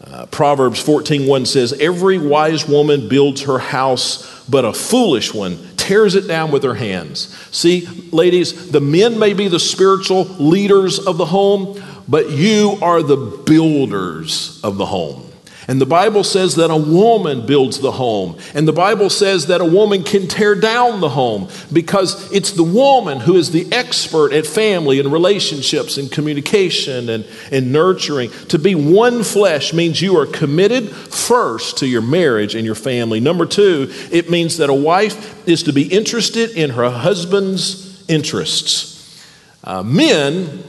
Uh, 0.03 0.25
Proverbs 0.25 0.79
14:1 0.79 1.45
says, 1.45 1.73
"Every 1.73 2.17
wise 2.17 2.67
woman 2.67 3.07
builds 3.07 3.41
her 3.41 3.59
house, 3.59 4.23
but 4.49 4.65
a 4.65 4.73
foolish 4.73 5.33
one 5.33 5.57
tears 5.77 6.15
it 6.15 6.27
down 6.27 6.51
with 6.51 6.63
her 6.63 6.75
hands." 6.75 7.27
See, 7.51 7.87
ladies, 8.11 8.71
the 8.71 8.81
men 8.81 9.19
may 9.19 9.33
be 9.33 9.47
the 9.47 9.59
spiritual 9.59 10.27
leaders 10.39 10.99
of 10.99 11.17
the 11.17 11.25
home, 11.25 11.81
but 12.07 12.31
you 12.31 12.77
are 12.81 13.03
the 13.03 13.17
builders 13.17 14.59
of 14.63 14.77
the 14.77 14.87
home. 14.87 15.28
And 15.69 15.79
the 15.79 15.85
Bible 15.85 16.23
says 16.23 16.55
that 16.55 16.71
a 16.71 16.75
woman 16.75 17.45
builds 17.45 17.79
the 17.79 17.91
home. 17.91 18.39
And 18.55 18.67
the 18.67 18.73
Bible 18.73 19.07
says 19.07 19.45
that 19.47 19.61
a 19.61 19.65
woman 19.65 20.03
can 20.03 20.27
tear 20.27 20.55
down 20.55 20.99
the 20.99 21.09
home 21.09 21.47
because 21.71 22.31
it's 22.31 22.53
the 22.53 22.63
woman 22.63 23.19
who 23.19 23.35
is 23.35 23.51
the 23.51 23.71
expert 23.71 24.33
at 24.33 24.47
family 24.47 24.99
and 24.99 25.11
relationships 25.11 25.99
and 25.99 26.11
communication 26.11 27.07
and, 27.09 27.23
and 27.51 27.71
nurturing. 27.71 28.31
To 28.47 28.57
be 28.57 28.73
one 28.73 29.23
flesh 29.23 29.71
means 29.71 30.01
you 30.01 30.17
are 30.17 30.25
committed 30.25 30.89
first 30.89 31.77
to 31.77 31.87
your 31.87 32.01
marriage 32.01 32.55
and 32.55 32.65
your 32.65 32.73
family. 32.73 33.19
Number 33.19 33.45
two, 33.45 33.91
it 34.11 34.27
means 34.27 34.57
that 34.57 34.71
a 34.71 34.73
wife 34.73 35.47
is 35.47 35.61
to 35.63 35.71
be 35.71 35.83
interested 35.83 36.49
in 36.49 36.71
her 36.71 36.89
husband's 36.89 38.09
interests. 38.09 39.23
Uh, 39.63 39.83
men 39.83 40.63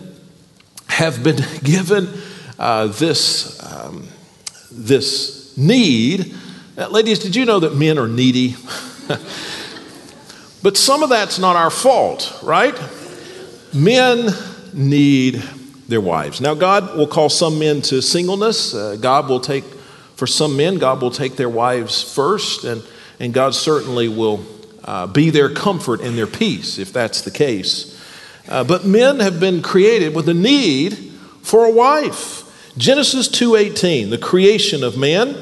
have 0.88 1.24
been 1.24 1.42
given 1.64 2.06
uh, 2.58 2.88
this. 2.88 3.58
This 4.80 5.56
need. 5.58 6.34
Now, 6.76 6.88
ladies, 6.88 7.18
did 7.18 7.36
you 7.36 7.44
know 7.44 7.60
that 7.60 7.76
men 7.76 7.98
are 7.98 8.08
needy? 8.08 8.56
but 10.62 10.76
some 10.76 11.02
of 11.02 11.10
that's 11.10 11.38
not 11.38 11.54
our 11.54 11.70
fault, 11.70 12.40
right? 12.42 12.74
Men 13.74 14.30
need 14.72 15.42
their 15.86 16.00
wives. 16.00 16.40
Now, 16.40 16.54
God 16.54 16.96
will 16.96 17.06
call 17.06 17.28
some 17.28 17.58
men 17.58 17.82
to 17.82 18.00
singleness. 18.00 18.74
Uh, 18.74 18.96
God 18.98 19.28
will 19.28 19.40
take, 19.40 19.64
for 20.16 20.26
some 20.26 20.56
men, 20.56 20.78
God 20.78 21.02
will 21.02 21.10
take 21.10 21.36
their 21.36 21.50
wives 21.50 22.02
first, 22.02 22.64
and, 22.64 22.82
and 23.18 23.34
God 23.34 23.54
certainly 23.54 24.08
will 24.08 24.44
uh, 24.84 25.06
be 25.06 25.28
their 25.28 25.52
comfort 25.52 26.00
and 26.00 26.16
their 26.16 26.26
peace 26.26 26.78
if 26.78 26.90
that's 26.92 27.20
the 27.20 27.30
case. 27.30 28.00
Uh, 28.48 28.64
but 28.64 28.86
men 28.86 29.20
have 29.20 29.38
been 29.38 29.60
created 29.60 30.14
with 30.14 30.28
a 30.28 30.34
need 30.34 30.94
for 31.42 31.66
a 31.66 31.70
wife. 31.70 32.46
Genesis 32.76 33.28
2:18, 33.28 34.10
the 34.10 34.18
creation 34.18 34.84
of 34.84 34.96
man. 34.96 35.36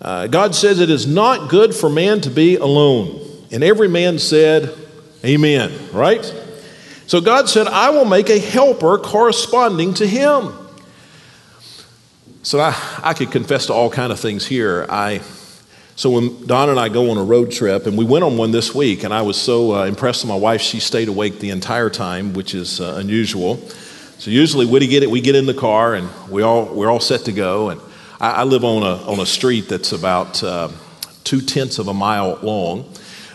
Uh, 0.00 0.26
God 0.26 0.54
says 0.54 0.80
it 0.80 0.88
is 0.90 1.06
not 1.06 1.50
good 1.50 1.74
for 1.74 1.90
man 1.90 2.20
to 2.22 2.30
be 2.30 2.56
alone. 2.56 3.20
And 3.50 3.62
every 3.62 3.88
man 3.88 4.18
said, 4.18 4.74
Amen, 5.24 5.72
right? 5.92 6.24
So 7.06 7.20
God 7.20 7.48
said, 7.48 7.66
I 7.66 7.90
will 7.90 8.06
make 8.06 8.30
a 8.30 8.38
helper 8.38 8.96
corresponding 8.96 9.92
to 9.94 10.06
him. 10.06 10.52
So 12.42 12.60
I, 12.60 12.74
I 13.02 13.12
could 13.12 13.30
confess 13.30 13.66
to 13.66 13.74
all 13.74 13.90
kind 13.90 14.10
of 14.12 14.18
things 14.18 14.46
here. 14.46 14.86
I 14.88 15.20
so 16.00 16.08
when 16.08 16.46
Dawn 16.46 16.70
and 16.70 16.80
I 16.80 16.88
go 16.88 17.10
on 17.10 17.18
a 17.18 17.22
road 17.22 17.50
trip, 17.50 17.86
and 17.86 17.98
we 17.98 18.06
went 18.06 18.24
on 18.24 18.38
one 18.38 18.52
this 18.52 18.74
week, 18.74 19.04
and 19.04 19.12
I 19.12 19.20
was 19.20 19.36
so 19.38 19.74
uh, 19.74 19.84
impressed 19.84 20.24
with 20.24 20.30
my 20.30 20.36
wife, 20.36 20.62
she 20.62 20.80
stayed 20.80 21.08
awake 21.08 21.40
the 21.40 21.50
entire 21.50 21.90
time, 21.90 22.32
which 22.32 22.54
is 22.54 22.80
uh, 22.80 22.94
unusual. 22.98 23.60
So 24.20 24.30
usually 24.30 24.66
we 24.66 24.86
get 24.86 25.02
it, 25.02 25.10
we 25.10 25.22
get 25.22 25.34
in 25.34 25.46
the 25.46 25.54
car 25.54 25.94
and 25.94 26.06
we 26.28 26.42
all 26.42 26.66
we're 26.66 26.90
all 26.90 27.00
set 27.00 27.24
to 27.24 27.32
go. 27.32 27.70
And 27.70 27.80
I, 28.20 28.30
I 28.32 28.44
live 28.44 28.64
on 28.64 28.82
a 28.82 29.02
on 29.10 29.18
a 29.18 29.24
street 29.24 29.66
that's 29.66 29.92
about 29.92 30.44
uh, 30.44 30.68
two 31.24 31.40
tenths 31.40 31.78
of 31.78 31.88
a 31.88 31.94
mile 31.94 32.38
long, 32.42 32.92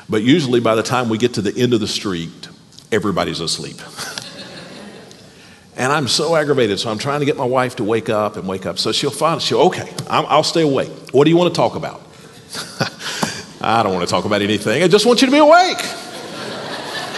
but 0.07 0.21
usually 0.21 0.59
by 0.59 0.75
the 0.75 0.83
time 0.83 1.09
we 1.09 1.17
get 1.17 1.33
to 1.33 1.41
the 1.41 1.59
end 1.59 1.73
of 1.73 1.79
the 1.79 1.87
street, 1.87 2.49
everybody's 2.91 3.39
asleep. 3.39 3.77
and 5.75 5.91
I'm 5.91 6.07
so 6.07 6.35
aggravated, 6.35 6.79
so 6.79 6.91
I'm 6.91 6.99
trying 6.99 7.21
to 7.21 7.25
get 7.25 7.35
my 7.35 7.45
wife 7.45 7.77
to 7.77 7.83
wake 7.83 8.09
up 8.09 8.37
and 8.37 8.47
wake 8.47 8.67
up. 8.67 8.77
So 8.77 8.91
she'll 8.91 9.09
find 9.09 9.41
she'll 9.41 9.61
okay, 9.61 9.91
i 10.07 10.35
will 10.35 10.43
stay 10.43 10.61
awake. 10.61 10.91
What 11.13 11.23
do 11.23 11.31
you 11.31 11.37
want 11.37 11.51
to 11.51 11.57
talk 11.57 11.75
about? 11.75 11.99
I 13.59 13.81
don't 13.81 13.91
want 13.91 14.07
to 14.07 14.11
talk 14.11 14.25
about 14.25 14.43
anything. 14.43 14.83
I 14.83 14.87
just 14.87 15.07
want 15.07 15.19
you 15.19 15.25
to 15.25 15.31
be 15.31 15.39
awake. 15.39 15.79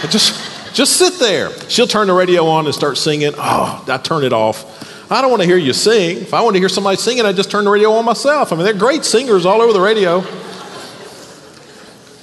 I 0.00 0.06
just 0.08 0.47
just 0.78 0.96
sit 0.96 1.14
there. 1.14 1.50
She'll 1.68 1.88
turn 1.88 2.06
the 2.06 2.12
radio 2.12 2.46
on 2.46 2.66
and 2.66 2.72
start 2.72 2.98
singing. 2.98 3.32
Oh, 3.36 3.84
I 3.88 3.98
turn 3.98 4.22
it 4.22 4.32
off. 4.32 5.10
I 5.10 5.20
don't 5.20 5.28
want 5.28 5.42
to 5.42 5.48
hear 5.48 5.56
you 5.56 5.72
sing. 5.72 6.18
If 6.18 6.32
I 6.32 6.40
want 6.40 6.54
to 6.54 6.60
hear 6.60 6.68
somebody 6.68 6.96
singing, 6.96 7.26
I 7.26 7.32
just 7.32 7.50
turn 7.50 7.64
the 7.64 7.70
radio 7.72 7.90
on 7.90 8.04
myself. 8.04 8.52
I 8.52 8.54
mean, 8.54 8.64
they're 8.64 8.74
great 8.74 9.04
singers 9.04 9.44
all 9.44 9.60
over 9.60 9.72
the 9.72 9.80
radio. 9.80 10.20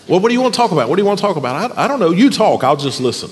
Well, 0.08 0.22
what 0.22 0.30
do 0.30 0.34
you 0.34 0.40
want 0.40 0.54
to 0.54 0.58
talk 0.58 0.72
about? 0.72 0.88
What 0.88 0.96
do 0.96 1.02
you 1.02 1.06
want 1.06 1.20
to 1.20 1.22
talk 1.22 1.36
about? 1.36 1.78
I, 1.78 1.84
I 1.84 1.88
don't 1.90 2.00
know. 2.00 2.12
You 2.12 2.30
talk. 2.30 2.64
I'll 2.64 2.78
just 2.78 3.02
listen. 3.02 3.30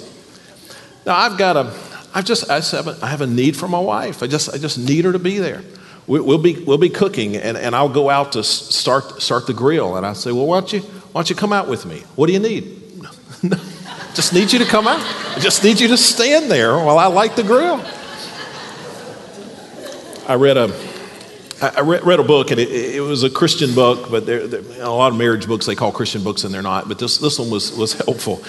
Now, 1.05 1.15
I've 1.15 1.38
got 1.38 1.55
a, 1.55 1.73
I've 2.13 2.25
just, 2.25 2.49
I 2.49 2.59
have, 2.59 2.88
a, 2.88 2.99
I 3.01 3.07
have 3.07 3.21
a 3.21 3.27
need 3.27 3.55
for 3.55 3.69
my 3.69 3.79
wife. 3.79 4.23
I 4.23 4.27
just, 4.27 4.53
I 4.53 4.57
just 4.57 4.77
need 4.77 5.05
her 5.05 5.13
to 5.13 5.19
be 5.19 5.39
there. 5.39 5.62
We, 6.05 6.19
will 6.19 6.38
be, 6.38 6.62
we'll 6.65 6.77
be 6.77 6.89
cooking, 6.89 7.38
and, 7.38 7.55
and 7.55 7.73
I'll 7.73 7.88
go 7.88 8.09
out 8.09 8.33
to 8.33 8.43
start, 8.43 9.21
start 9.21 9.47
the 9.47 9.53
grill. 9.53 9.95
And 9.95 10.05
I 10.05 10.12
say, 10.12 10.33
well, 10.33 10.47
why 10.47 10.59
don't 10.59 10.73
you, 10.73 10.81
why 10.81 11.19
don't 11.21 11.29
you 11.29 11.38
come 11.38 11.53
out 11.53 11.69
with 11.69 11.86
me? 11.86 12.01
What 12.17 12.27
do 12.27 12.33
you 12.33 12.39
need? 12.39 12.81
Just 14.13 14.34
need 14.34 14.54
you 14.54 14.60
to 14.60 14.65
come 14.65 14.88
out. 14.88 14.99
I 15.36 15.39
just 15.39 15.63
need 15.63 15.80
you 15.80 15.88
to 15.88 15.97
stand 15.97 16.52
there 16.52 16.78
while 16.78 16.99
I 16.99 17.08
light 17.08 17.36
the 17.36 17.43
grill. 17.43 17.84
I 20.28 20.36
read 20.36 20.56
a, 20.56 20.73
I 21.62 21.82
read, 21.82 22.06
read 22.06 22.19
a 22.19 22.23
book, 22.23 22.52
and 22.52 22.60
it, 22.60 22.69
it, 22.69 23.02
was 23.02 23.23
a 23.23 23.30
Christian 23.30 23.73
book, 23.73 24.12
but 24.12 24.26
there, 24.26 24.47
there, 24.47 24.62
a 24.84 24.89
lot 24.89 25.12
of 25.12 25.17
marriage 25.17 25.47
books 25.47 25.65
they 25.65 25.76
call 25.76 25.91
Christian 25.91 26.23
books, 26.23 26.43
and 26.43 26.54
they're 26.54 26.62
not. 26.62 26.88
But 26.88 26.99
this, 26.99 27.17
this 27.17 27.39
one 27.39 27.49
was, 27.49 27.76
was 27.76 27.93
helpful. 27.93 28.43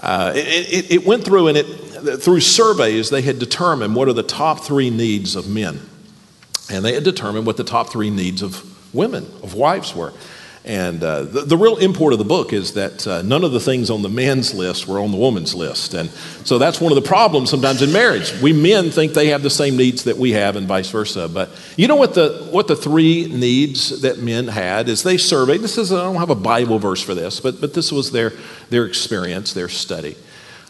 Uh, 0.00 0.32
it, 0.34 0.90
it, 0.90 1.06
went 1.06 1.24
through, 1.24 1.48
and 1.48 1.58
it, 1.58 1.64
through 2.22 2.40
surveys, 2.40 3.10
they 3.10 3.22
had 3.22 3.38
determined 3.38 3.94
what 3.94 4.08
are 4.08 4.12
the 4.12 4.22
top 4.22 4.60
three 4.60 4.90
needs 4.90 5.36
of 5.36 5.48
men. 5.48 5.80
And 6.70 6.84
they 6.84 6.94
had 6.94 7.04
determined 7.04 7.46
what 7.46 7.56
the 7.56 7.64
top 7.64 7.90
three 7.90 8.10
needs 8.10 8.40
of 8.40 8.94
women, 8.94 9.24
of 9.42 9.54
wives 9.54 9.94
were. 9.94 10.12
And 10.64 11.02
uh, 11.02 11.22
the, 11.22 11.40
the, 11.40 11.56
real 11.56 11.76
import 11.78 12.12
of 12.12 12.20
the 12.20 12.24
book 12.24 12.52
is 12.52 12.74
that 12.74 13.04
uh, 13.04 13.22
none 13.22 13.42
of 13.42 13.50
the 13.50 13.58
things 13.58 13.90
on 13.90 14.02
the 14.02 14.08
man's 14.08 14.54
list 14.54 14.86
were 14.86 15.00
on 15.00 15.10
the 15.10 15.16
woman's 15.16 15.56
list. 15.56 15.92
And 15.92 16.08
so 16.44 16.56
that's 16.58 16.80
one 16.80 16.92
of 16.92 16.96
the 16.96 17.08
problems 17.08 17.50
sometimes 17.50 17.82
in 17.82 17.90
marriage. 17.90 18.32
We 18.40 18.52
men 18.52 18.92
think 18.92 19.12
they 19.12 19.28
have 19.28 19.42
the 19.42 19.50
same 19.50 19.76
needs 19.76 20.04
that 20.04 20.16
we 20.16 20.32
have 20.32 20.54
and 20.54 20.68
vice 20.68 20.88
versa. 20.88 21.28
But 21.28 21.50
you 21.76 21.88
know 21.88 21.96
what 21.96 22.14
the, 22.14 22.46
what 22.52 22.68
the 22.68 22.76
three 22.76 23.26
needs 23.26 24.02
that 24.02 24.18
men 24.18 24.46
had 24.46 24.88
is 24.88 25.02
they 25.02 25.16
surveyed, 25.16 25.62
this 25.62 25.78
is, 25.78 25.92
I 25.92 26.04
don't 26.04 26.14
have 26.14 26.30
a 26.30 26.36
Bible 26.36 26.78
verse 26.78 27.02
for 27.02 27.14
this, 27.14 27.40
but, 27.40 27.60
but 27.60 27.74
this 27.74 27.90
was 27.90 28.12
their, 28.12 28.32
their 28.70 28.86
experience, 28.86 29.54
their 29.54 29.68
study. 29.68 30.14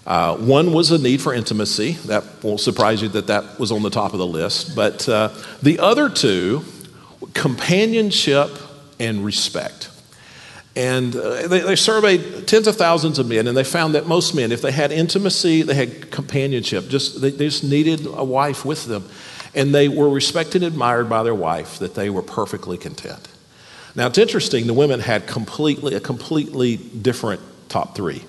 Uh, 0.07 0.37
one 0.39 0.73
was 0.73 0.91
a 0.91 0.97
need 0.99 1.21
for 1.21 1.35
intimacy. 1.35 1.93
That 2.07 2.25
won't 2.43 2.61
surprise 2.61 3.03
you 3.03 3.09
that 3.11 3.27
that 3.27 3.61
was 3.61 3.71
on 3.71 3.83
the 3.83 3.91
top 3.91 4.15
of 4.15 4.19
the 4.19 4.27
list. 4.27 4.75
But 4.75 5.07
uh, 5.07 5.29
the 5.63 5.81
other 5.81 6.09
two, 6.09 6.65
companionship 7.35 8.51
and 9.03 9.25
respect. 9.25 9.91
And 10.75 11.15
uh, 11.15 11.49
they, 11.49 11.61
they, 11.61 11.77
surveyed 11.77 12.49
tens 12.49 12.67
of 12.67 12.77
thousands 12.77 13.19
of 13.19 13.29
men, 13.29 13.47
and 13.47 13.55
they 13.55 13.65
found 13.65 13.95
that 13.95 14.07
most 14.07 14.35
men, 14.35 14.53
if 14.53 14.63
they 14.63 14.73
had 14.73 14.91
intimacy, 14.91 15.61
they 15.61 15.75
had 15.75 16.11
companionship, 16.11 16.89
just, 16.89 17.21
they, 17.21 17.31
they 17.31 17.47
just 17.47 17.63
needed 17.63 18.07
a 18.07 18.25
wife 18.25 18.65
with 18.65 18.87
them. 18.87 19.07
And 19.55 19.75
they 19.75 19.89
were 19.89 20.09
respected 20.09 20.63
and 20.63 20.73
admired 20.73 21.11
by 21.11 21.25
their 21.25 21.35
wife, 21.35 21.79
that 21.81 21.95
they 21.95 22.09
were 22.09 22.23
perfectly 22.23 22.79
content. 22.79 23.29
Now, 23.95 24.07
it's 24.07 24.17
interesting, 24.17 24.67
the 24.67 24.73
women 24.73 25.01
had 25.01 25.27
completely, 25.27 25.95
a 25.95 26.01
completely 26.01 26.79
different 26.79 27.43
top 27.69 27.95
three. 27.95 28.25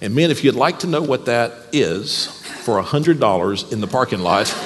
And 0.00 0.14
men, 0.14 0.30
if 0.30 0.44
you'd 0.44 0.54
like 0.54 0.78
to 0.80 0.86
know 0.86 1.02
what 1.02 1.26
that 1.26 1.52
is, 1.72 2.26
for 2.62 2.80
$100 2.80 3.72
in 3.72 3.80
the 3.80 3.88
parking 3.88 4.20
lot, 4.20 4.54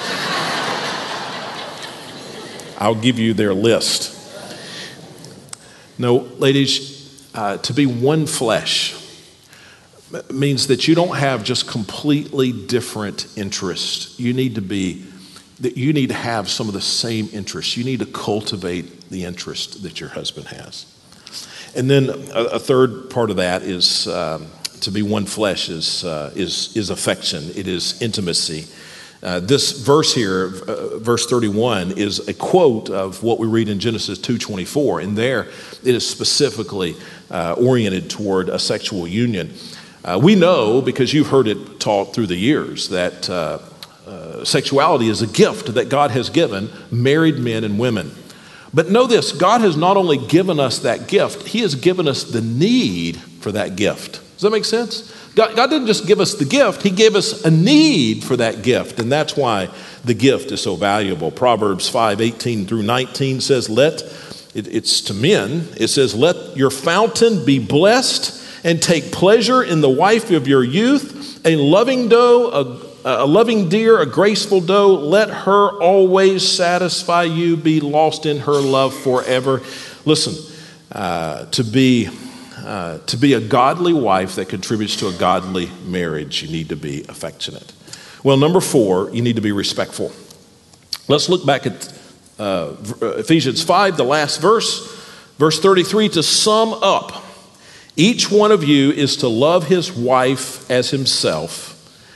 I'll 2.79 2.95
give 2.95 3.19
you 3.19 3.33
their 3.33 3.55
list. 3.55 4.14
No, 5.99 6.17
ladies, 6.17 7.29
uh, 7.35 7.59
to 7.59 7.73
be 7.73 7.87
one 7.87 8.27
flesh 8.27 8.95
means 10.31 10.69
that 10.69 10.87
you 10.87 10.95
don't 10.95 11.17
have 11.17 11.45
just 11.45 11.69
completely 11.69 12.53
different 12.53 13.27
interests. 13.37 14.19
You 14.19 14.33
need 14.33 14.57
to 14.57 14.61
be 14.61 15.05
that 15.61 15.77
you 15.77 15.93
need 15.93 16.09
to 16.09 16.15
have 16.15 16.49
some 16.49 16.67
of 16.69 16.75
the 16.75 16.81
same 16.81 17.29
interests. 17.33 17.77
You 17.77 17.85
need 17.85 18.01
to 18.01 18.07
cultivate 18.07 19.09
the 19.11 19.25
interest 19.25 19.85
that 19.85 20.01
your 20.01 20.09
husband 20.09 20.49
has. 20.49 20.87
And 21.77 21.89
then 21.89 22.11
a, 22.33 22.45
a 22.45 22.59
third 22.59 23.09
part 23.11 23.31
of 23.31 23.37
that 23.37 23.63
is 23.63 24.09
um, 24.09 24.49
to 24.81 24.91
be 24.91 25.03
one 25.03 25.27
flesh 25.27 25.69
is, 25.69 26.05
uh, 26.05 26.33
is, 26.35 26.77
is 26.77 26.91
affection, 26.91 27.51
it 27.55 27.67
is 27.67 28.01
intimacy. 28.03 28.67
Uh, 29.25 29.41
this 29.41 29.73
verse 29.73 30.13
here, 30.13 30.53
uh, 30.69 30.99
verse 30.99 31.25
31, 31.27 31.93
is 31.93 32.29
a 32.29 32.35
quote 32.35 32.91
of 32.91 33.23
what 33.23 33.39
we 33.39 33.47
read 33.47 33.71
in 33.71 33.81
Genesis 33.81 34.19
2:24, 34.19 35.01
and 35.01 35.17
there 35.17 35.49
it 35.83 35.95
is 35.95 36.07
specifically 36.07 36.95
uh, 37.31 37.55
oriented 37.55 38.11
toward 38.11 38.51
a 38.51 38.59
sexual 38.59 39.09
union. 39.09 39.51
Uh, 40.05 40.21
we 40.23 40.35
know 40.35 40.83
because 40.83 41.15
you've 41.15 41.29
heard 41.29 41.49
it 41.49 41.81
taught 41.81 42.13
through 42.15 42.27
the 42.27 42.37
years 42.37 42.91
that 42.91 43.31
uh, 43.31 43.61
sexuality 44.45 45.09
is 45.09 45.23
a 45.23 45.27
gift 45.27 45.73
that 45.73 45.89
God 45.89 46.11
has 46.11 46.29
given 46.29 46.69
married 46.91 47.39
men 47.39 47.65
and 47.65 47.79
women. 47.79 48.11
But 48.75 48.91
know 48.91 49.07
this: 49.07 49.33
God 49.33 49.63
has 49.63 49.75
not 49.75 49.97
only 49.97 50.19
given 50.19 50.61
us 50.61 50.81
that 50.81 51.09
gift; 51.09 51.49
He 51.49 51.61
has 51.61 51.75
given 51.75 52.07
us 52.07 52.25
the 52.25 52.43
need 52.43 53.17
for 53.41 53.53
that 53.53 53.75
gift. 53.75 54.21
Does 54.45 54.51
that 54.51 54.57
make 54.59 54.67
sense? 54.67 55.11
God, 55.35 55.57
God 55.57 55.71
didn't 55.71 55.87
just 55.87 56.07
give 56.07 56.21
us 56.21 56.35
the 56.35 56.45
gift, 56.45 56.83
He 56.83 56.91
gave 56.91 57.17
us 57.17 57.47
a 57.47 57.51
need 57.51 58.23
for 58.25 58.37
that 58.37 58.63
gift, 58.63 59.01
and 59.01 59.11
that's 59.11 59.39
why 59.39 59.71
the 60.05 60.13
gift 60.13 60.53
is 60.53 60.61
so 60.61 60.77
valuable. 60.77 61.31
Proverbs 61.31 61.89
5 61.89 62.21
18 62.21 62.67
through 62.67 62.83
19 62.83 63.41
says, 63.41 63.71
Let, 63.71 64.03
it, 64.55 64.69
it's 64.69 65.01
to 65.01 65.15
men, 65.15 65.67
it 65.79 65.89
says, 65.89 66.15
Let 66.15 66.59
your 66.59 66.69
fountain 66.71 67.43
be 67.47 67.59
blessed 67.59 68.65
and 68.65 68.83
take 68.83 69.13
pleasure 69.13 69.63
in 69.63 69.81
the 69.81 69.89
wife 69.89 70.31
of 70.31 70.47
your 70.47 70.63
youth, 70.63 71.41
a 71.47 71.57
loving 71.57 72.11
doe, 72.11 72.83
a 73.07 73.25
loving 73.25 73.71
deer, 73.71 73.99
a 73.99 74.07
graceful 74.07 74.61
doe, 74.61 74.93
let 74.93 75.31
her 75.31 75.71
always 75.81 76.47
satisfy 76.47 77.23
you, 77.23 77.57
be 77.57 77.81
lost 77.81 78.27
in 78.27 78.41
her 78.41 78.61
love 78.61 78.95
forever. 78.95 79.63
Listen, 80.05 80.35
uh, 80.93 81.47
to 81.47 81.65
be 81.65 82.11
uh, 82.65 82.99
to 83.07 83.17
be 83.17 83.35
a 83.35 83.41
godly 83.41 83.93
wife 83.93 84.37
that 84.37 84.49
contributes 84.49 84.97
to 84.97 85.09
a 85.09 85.13
godly 85.13 85.71
marriage, 85.85 86.43
you 86.43 86.51
need 86.51 86.71
to 86.71 86.77
be 86.77 87.05
affectionate. 87.09 87.73
Well, 88.23 88.39
number 88.39 88.61
four, 88.61 89.11
you 89.11 89.21
need 89.21 89.37
to 89.37 89.43
be 89.43 89.53
respectful. 89.53 90.13
Let's 91.09 91.29
look 91.29 91.45
back 91.45 91.67
at 91.67 91.93
uh, 92.39 92.75
Ephesians 93.19 93.63
5, 93.63 93.99
the 93.99 94.05
last 94.05 94.41
verse, 94.41 94.91
verse 95.37 95.61
33, 95.61 96.09
to 96.11 96.23
sum 96.23 96.73
up. 96.73 97.23
Each 97.97 98.31
one 98.31 98.51
of 98.51 98.65
you 98.65 98.91
is 98.91 99.19
to 99.19 99.29
love 99.29 99.67
his 99.67 99.93
wife 99.93 100.69
as 100.71 100.91
himself, 100.91 101.71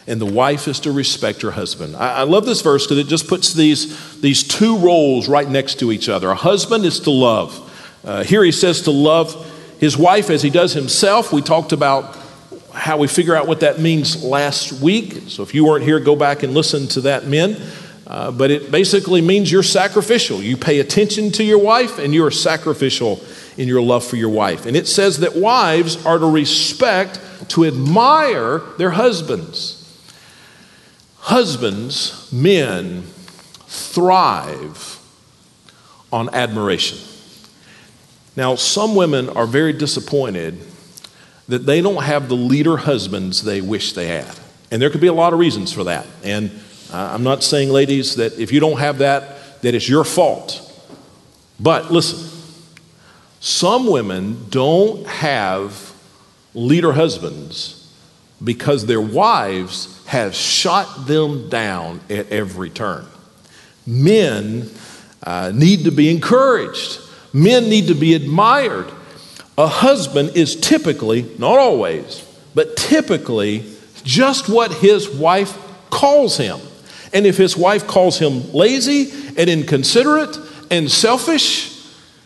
and 0.07 0.19
the 0.19 0.27
wife 0.27 0.67
is 0.67 0.81
to 0.81 0.93
respect 0.93 1.43
her 1.43 1.51
husband. 1.51 1.95
I, 1.95 2.21
I 2.21 2.23
love 2.23 2.47
this 2.47 2.63
verse 2.63 2.87
because 2.87 2.99
it 2.99 3.07
just 3.07 3.29
puts 3.29 3.53
these, 3.53 4.19
these 4.23 4.43
two 4.43 4.79
roles 4.79 5.29
right 5.29 5.49
next 5.49 5.79
to 5.81 5.93
each 5.93 6.09
other. 6.09 6.31
A 6.31 6.35
husband 6.35 6.87
is 6.87 7.01
to 7.01 7.11
love. 7.11 7.65
Uh, 8.03 8.25
here 8.25 8.43
he 8.43 8.53
says 8.53 8.83
to 8.83 8.91
love 8.91 9.55
his 9.79 9.97
wife 9.97 10.31
as 10.31 10.43
he 10.43 10.51
does 10.51 10.73
himself. 10.75 11.33
We 11.33 11.43
talked 11.43 11.73
about 11.73 12.17
how 12.73 12.99
we 12.99 13.09
figure 13.09 13.35
out 13.35 13.47
what 13.47 13.61
that 13.61 13.79
means 13.79 14.23
last 14.23 14.73
week. 14.73 15.23
So 15.29 15.43
if 15.43 15.55
you 15.55 15.65
weren't 15.65 15.85
here, 15.85 15.99
go 16.01 16.17
back 16.17 16.43
and 16.43 16.55
listen 16.55 16.87
to 16.89 17.01
that, 17.03 17.27
men. 17.27 17.61
Uh, 18.07 18.31
but 18.31 18.51
it 18.51 18.71
basically 18.71 19.21
means 19.21 19.53
you're 19.53 19.63
sacrificial. 19.63 20.43
You 20.43 20.57
pay 20.57 20.81
attention 20.81 21.31
to 21.33 21.45
your 21.45 21.59
wife 21.59 21.99
and 21.99 22.15
you're 22.15 22.31
sacrificial 22.31 23.21
in 23.59 23.69
your 23.69 23.83
love 23.83 24.05
for 24.05 24.17
your 24.17 24.31
wife. 24.31 24.65
And 24.65 24.77
it 24.77 24.87
says 24.87 25.19
that 25.19 25.37
wives 25.37 26.05
are 26.07 26.19
to 26.19 26.31
respect, 26.31 27.21
to 27.49 27.67
admire 27.67 28.61
their 28.79 28.93
husbands. 28.93 29.75
Husbands, 31.19 32.33
men, 32.33 33.03
thrive 33.67 34.99
on 36.11 36.31
admiration. 36.33 36.97
Now, 38.39 38.55
some 38.55 38.95
women 38.95 39.31
are 39.31 39.49
very 39.49 39.73
disappointed 39.73 40.57
that 41.49 41.67
they 41.67 41.81
don't 41.81 42.05
have 42.05 42.29
the 42.29 42.37
leader 42.37 42.77
husbands 42.77 43.43
they 43.43 43.61
wish 43.61 43.95
they 43.95 44.07
had. 44.07 44.33
And 44.71 44.81
there 44.81 44.91
could 44.91 45.01
be 45.01 45.09
a 45.09 45.13
lot 45.13 45.33
of 45.33 45.41
reasons 45.41 45.73
for 45.73 45.83
that. 45.83 46.07
And 46.23 46.53
uh, 46.93 47.11
I'm 47.13 47.25
not 47.25 47.43
saying, 47.43 47.71
ladies, 47.71 48.15
that 48.15 48.39
if 48.39 48.53
you 48.53 48.61
don't 48.61 48.79
have 48.79 48.99
that, 48.99 49.61
that 49.63 49.75
it's 49.75 49.89
your 49.89 50.05
fault. 50.05 50.63
But 51.59 51.91
listen, 51.91 52.31
some 53.41 53.89
women 53.89 54.47
don't 54.51 55.05
have 55.09 55.93
leader 56.55 56.93
husbands 56.93 57.93
because 58.45 58.87
their 58.87 59.01
wives 59.01 60.01
have 60.07 60.33
shot 60.33 61.09
them 61.09 61.49
down 61.49 62.01
at 62.09 62.31
every 62.31 62.71
turn. 62.71 63.05
Men 63.85 64.71
uh, 65.25 65.51
need 65.53 65.83
to 65.87 65.91
be 65.91 66.09
encouraged. 66.09 67.01
Men 67.33 67.69
need 67.69 67.89
to 67.89 67.95
be 67.95 68.15
admired. 68.15 68.91
A 69.57 69.67
husband 69.67 70.37
is 70.37 70.57
typically, 70.57 71.23
not 71.39 71.59
always, 71.59 72.25
but 72.55 72.77
typically 72.77 73.65
just 74.05 74.49
what 74.49 74.73
his 74.73 75.09
wife 75.09 75.57
calls 75.91 76.37
him. 76.37 76.61
And 77.13 77.27
if 77.27 77.37
his 77.37 77.57
wife 77.57 77.87
calls 77.87 78.19
him 78.19 78.53
lazy 78.53 79.11
and 79.37 79.49
inconsiderate 79.51 80.37
and 80.71 80.91
selfish, 80.91 81.75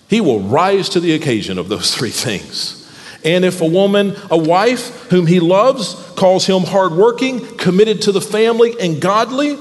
he 0.08 0.20
will 0.20 0.40
rise 0.40 0.90
to 0.90 1.00
the 1.00 1.14
occasion 1.14 1.58
of 1.58 1.68
those 1.68 1.94
three 1.94 2.10
things. 2.10 2.78
And 3.24 3.44
if 3.44 3.60
a 3.60 3.66
woman, 3.66 4.16
a 4.30 4.36
wife 4.36 5.08
whom 5.10 5.26
he 5.26 5.40
loves, 5.40 5.94
calls 6.16 6.44
him 6.44 6.62
hardworking, 6.62 7.56
committed 7.56 8.02
to 8.02 8.12
the 8.12 8.20
family, 8.20 8.74
and 8.80 9.00
godly, 9.00 9.56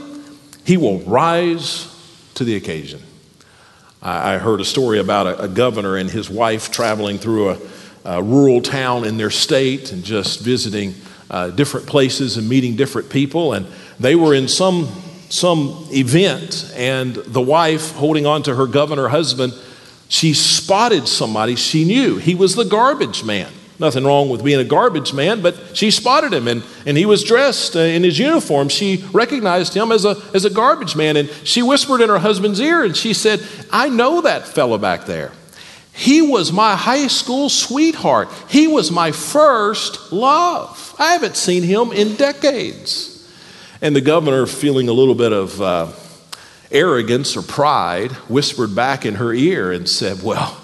he 0.66 0.78
will 0.78 1.00
rise 1.02 1.88
to 2.36 2.44
the 2.44 2.56
occasion. 2.56 3.02
I 4.04 4.40
heard 4.40 4.62
a 4.62 4.66
story 4.66 5.00
about 5.00 5.28
a, 5.28 5.44
a 5.44 5.48
governor 5.48 5.96
and 5.96 6.10
his 6.10 6.28
wife 6.28 6.72
traveling 6.72 7.20
through 7.20 7.52
a, 7.52 7.58
a, 8.04 8.24
rural 8.24 8.60
town 8.60 9.06
in 9.06 9.18
their 9.18 9.30
state 9.30 9.92
and 9.92 10.04
just 10.04 10.40
visiting 10.40 10.96
uh, 11.30 11.52
different 11.52 11.86
places 11.86 12.38
and 12.38 12.50
meeting 12.50 12.76
different 12.76 13.12
people. 13.12 13.54
And 13.54 13.68
they 14.00 14.16
were 14.16 14.34
in 14.34 14.48
some, 14.48 14.88
some 15.30 15.88
event, 15.92 16.74
and 16.76 17.14
the 17.14 17.42
wife, 17.42 17.92
holding 17.92 18.26
on 18.26 18.42
to 18.44 18.56
her 18.56 18.66
governor 18.66 19.08
husband, 19.08 19.54
she 20.08 20.34
spotted 20.34 21.08
somebody 21.08 21.56
she 21.56 21.86
knew. 21.86 22.18
He 22.18 22.34
was 22.34 22.56
the 22.56 22.66
garbage 22.66 23.24
man. 23.24 23.52
Nothing 23.82 24.04
wrong 24.04 24.30
with 24.30 24.44
being 24.44 24.60
a 24.60 24.64
garbage 24.64 25.12
man, 25.12 25.42
but 25.42 25.76
she 25.76 25.90
spotted 25.90 26.32
him 26.32 26.48
and, 26.48 26.64
and 26.86 26.96
he 26.96 27.08
was 27.08 27.24
dressed 27.24 27.76
uh, 27.76 27.80
in 27.80 28.04
his 28.04 28.20
uniform. 28.20 28.70
She 28.70 29.04
recognized 29.12 29.74
him 29.74 29.92
as 29.92 30.06
a, 30.06 30.22
as 30.36 30.46
a 30.46 30.52
garbage 30.52 30.96
man 30.96 31.18
and 31.18 31.28
she 31.44 31.64
whispered 31.64 32.00
in 32.00 32.10
her 32.10 32.20
husband's 32.20 32.60
ear 32.60 32.84
and 32.84 32.96
she 32.96 33.16
said, 33.16 33.44
I 33.72 33.90
know 33.90 34.22
that 34.22 34.46
fellow 34.46 34.78
back 34.78 35.08
there. 35.08 35.32
He 35.94 36.22
was 36.22 36.52
my 36.52 36.76
high 36.76 37.08
school 37.08 37.50
sweetheart. 37.50 38.30
He 38.48 38.68
was 38.68 38.92
my 38.92 39.12
first 39.12 40.12
love. 40.12 40.96
I 41.00 41.14
haven't 41.14 41.36
seen 41.36 41.64
him 41.64 41.92
in 41.92 42.16
decades. 42.18 43.28
And 43.82 43.96
the 43.96 44.02
governor, 44.02 44.46
feeling 44.46 44.90
a 44.90 44.94
little 44.94 45.16
bit 45.16 45.34
of 45.34 45.60
uh, 45.60 45.92
arrogance 46.72 47.36
or 47.36 47.42
pride, 47.42 48.12
whispered 48.30 48.76
back 48.76 49.08
in 49.08 49.16
her 49.16 49.34
ear 49.34 49.72
and 49.72 49.90
said, 49.90 50.22
Well, 50.22 50.56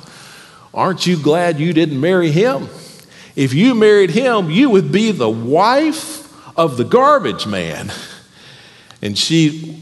aren't 0.71 1.08
you 1.08 1.17
glad 1.19 1.60
you 1.60 1.73
didn't 1.73 1.99
marry 1.99 2.30
him? 2.30 2.69
If 3.38 3.54
you 3.54 3.76
married 3.76 4.10
him, 4.10 4.50
you 4.50 4.71
would 4.71 4.91
be 4.91 5.12
the 5.12 5.30
wife 5.30 6.28
of 6.58 6.76
the 6.76 6.84
garbage 6.84 7.45
man. 7.45 7.91
And 9.00 9.15
she 9.15 9.80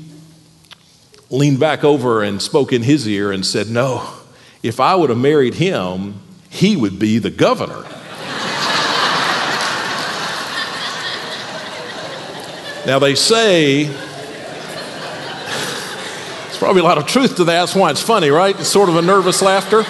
leaned 1.30 1.62
back 1.62 1.86
over 1.86 2.22
and 2.22 2.42
spoke 2.42 2.74
in 2.74 2.84
his 2.84 3.08
ear 3.08 3.32
and 3.32 3.46
said, 3.46 3.70
No, 3.70 4.10
if 4.62 4.82
I 4.82 4.94
would 4.96 5.10
have 5.10 5.18
married 5.18 5.54
him, 5.54 6.16
he 6.50 6.76
would 6.76 7.00
be 7.00 7.18
the 7.18 7.30
governor. 7.30 7.84
now, 12.86 13.00
they 13.00 13.16
say, 13.16 13.86
there's 16.44 16.58
probably 16.58 16.82
a 16.82 16.84
lot 16.84 16.98
of 16.98 17.08
truth 17.08 17.38
to 17.38 17.46
that. 17.46 17.62
That's 17.62 17.74
why 17.74 17.92
it's 17.92 18.02
funny, 18.02 18.32
right? 18.32 18.60
It's 18.60 18.68
sort 18.68 18.90
of 18.90 18.98
a 18.98 19.02
nervous 19.02 19.42
laughter. 19.42 19.86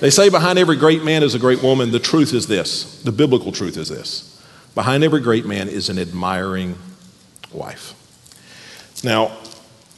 They 0.00 0.10
say 0.10 0.30
behind 0.30 0.58
every 0.58 0.76
great 0.76 1.04
man 1.04 1.22
is 1.22 1.34
a 1.34 1.38
great 1.38 1.62
woman. 1.62 1.90
The 1.90 1.98
truth 1.98 2.32
is 2.32 2.46
this 2.46 3.02
the 3.02 3.12
biblical 3.12 3.52
truth 3.52 3.76
is 3.76 3.88
this 3.88 4.42
behind 4.74 5.04
every 5.04 5.20
great 5.20 5.44
man 5.46 5.68
is 5.68 5.88
an 5.88 5.98
admiring 5.98 6.76
wife. 7.52 7.94
Now, 9.04 9.36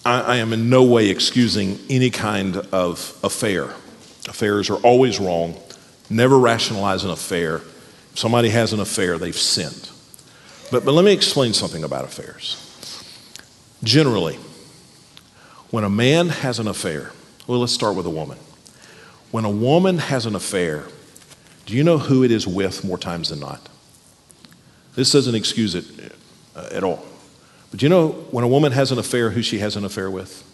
I, 0.05 0.21
I 0.21 0.37
am 0.37 0.53
in 0.53 0.69
no 0.69 0.83
way 0.83 1.09
excusing 1.09 1.79
any 1.89 2.11
kind 2.11 2.57
of 2.57 3.19
affair. 3.23 3.65
Affairs 4.29 4.71
are 4.71 4.79
always 4.79 5.21
wrong. 5.21 5.61
Never 6.11 6.39
rationalize 6.39 7.05
an 7.05 7.11
affair. 7.11 7.57
If 7.57 8.19
somebody 8.19 8.51
has 8.51 8.73
an 8.73 8.81
affair, 8.81 9.19
they've 9.19 9.37
sinned. 9.37 9.89
But, 10.71 10.85
but 10.85 10.93
let 10.93 11.05
me 11.05 11.13
explain 11.13 11.53
something 11.53 11.85
about 11.85 12.05
affairs. 12.05 12.59
Generally, 13.85 14.39
when 15.71 15.85
a 15.85 15.91
man 15.91 16.29
has 16.29 16.59
an 16.59 16.69
affair, 16.69 17.13
well, 17.47 17.61
let's 17.61 17.73
start 17.73 17.97
with 17.97 18.07
a 18.07 18.11
woman. 18.11 18.39
When 19.33 19.47
a 19.47 19.51
woman 19.51 19.97
has 19.97 20.27
an 20.27 20.35
affair, 20.35 20.85
do 21.65 21.75
you 21.75 21.83
know 21.83 21.97
who 21.97 22.23
it 22.23 22.31
is 22.31 22.47
with 22.47 22.85
more 22.85 22.99
times 22.99 23.31
than 23.31 23.41
not? 23.41 23.67
This 24.95 25.11
doesn't 25.11 25.35
excuse 25.35 25.75
it 25.75 25.87
uh, 26.55 26.69
at 26.71 26.85
all. 26.85 27.03
But 27.71 27.81
do 27.81 27.87
you 27.87 27.91
know 27.91 28.09
when 28.31 28.45
a 28.45 28.49
woman 28.49 28.73
has 28.73 28.93
an 28.93 28.99
affair, 28.99 29.31
who 29.31 29.41
she 29.41 29.59
has 29.61 29.75
an 29.75 29.87
affair 29.87 30.11
with? 30.11 30.45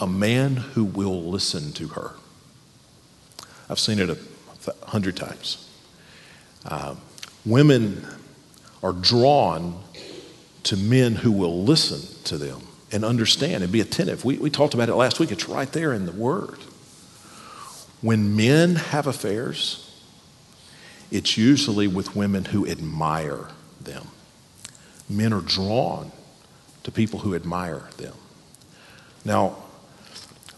A 0.00 0.06
man 0.08 0.56
who 0.56 0.82
will 0.82 1.22
listen 1.22 1.72
to 1.74 1.88
her. 1.88 2.14
I've 3.70 3.78
seen 3.78 4.00
it 4.00 4.10
a 4.10 4.18
hundred 4.86 5.16
times. 5.16 5.68
Uh, 6.64 6.96
women 7.46 8.04
are 8.82 8.92
drawn 8.92 9.80
to 10.64 10.76
men 10.76 11.14
who 11.14 11.30
will 11.30 11.62
listen 11.62 12.00
to 12.24 12.36
them 12.36 12.62
and 12.90 13.04
understand 13.04 13.62
and 13.62 13.72
be 13.72 13.80
attentive. 13.80 14.24
We, 14.24 14.38
we 14.38 14.50
talked 14.50 14.74
about 14.74 14.88
it 14.88 14.96
last 14.96 15.20
week. 15.20 15.30
It's 15.30 15.48
right 15.48 15.70
there 15.70 15.92
in 15.92 16.04
the 16.04 16.12
Word. 16.12 16.58
When 18.02 18.36
men 18.36 18.74
have 18.74 19.06
affairs, 19.06 19.88
it's 21.12 21.38
usually 21.38 21.86
with 21.86 22.16
women 22.16 22.46
who 22.46 22.66
admire 22.66 23.48
them. 23.80 24.08
Men 25.08 25.32
are 25.32 25.40
drawn 25.40 26.10
to 26.82 26.90
people 26.90 27.20
who 27.20 27.34
admire 27.34 27.84
them. 27.98 28.14
Now, 29.24 29.56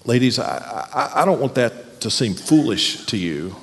ladies, 0.06 0.38
I, 0.38 0.88
I, 0.92 1.22
I, 1.22 1.24
don't 1.26 1.40
want 1.40 1.54
that 1.56 2.00
to 2.00 2.10
seem 2.10 2.32
foolish 2.34 3.04
to 3.06 3.18
you, 3.18 3.56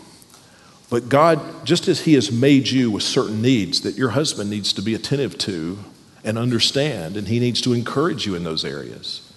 but 0.91 1.09
God, 1.09 1.65
just 1.65 1.87
as 1.87 2.01
He 2.01 2.13
has 2.13 2.31
made 2.31 2.67
you 2.67 2.91
with 2.91 3.03
certain 3.03 3.41
needs 3.41 3.81
that 3.81 3.95
your 3.95 4.09
husband 4.09 4.49
needs 4.49 4.73
to 4.73 4.81
be 4.83 4.93
attentive 4.93 5.39
to 5.39 5.79
and 6.23 6.37
understand, 6.37 7.17
and 7.17 7.27
He 7.27 7.39
needs 7.39 7.61
to 7.61 7.73
encourage 7.73 8.27
you 8.27 8.35
in 8.35 8.43
those 8.43 8.63
areas. 8.63 9.27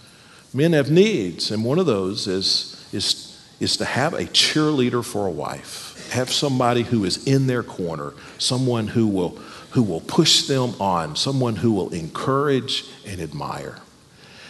Men 0.52 0.74
have 0.74 0.90
needs, 0.90 1.50
and 1.50 1.64
one 1.64 1.78
of 1.78 1.86
those 1.86 2.26
is, 2.26 2.86
is 2.92 3.23
is 3.60 3.76
to 3.78 3.84
have 3.84 4.14
a 4.14 4.24
cheerleader 4.24 5.04
for 5.04 5.26
a 5.26 5.30
wife. 5.30 6.10
Have 6.12 6.30
somebody 6.30 6.82
who 6.82 7.04
is 7.04 7.26
in 7.26 7.46
their 7.46 7.62
corner, 7.62 8.12
someone 8.38 8.88
who 8.88 9.06
will, 9.06 9.30
who 9.70 9.82
will 9.82 10.00
push 10.00 10.46
them 10.46 10.74
on, 10.80 11.16
someone 11.16 11.56
who 11.56 11.72
will 11.72 11.92
encourage 11.92 12.84
and 13.06 13.20
admire. 13.20 13.78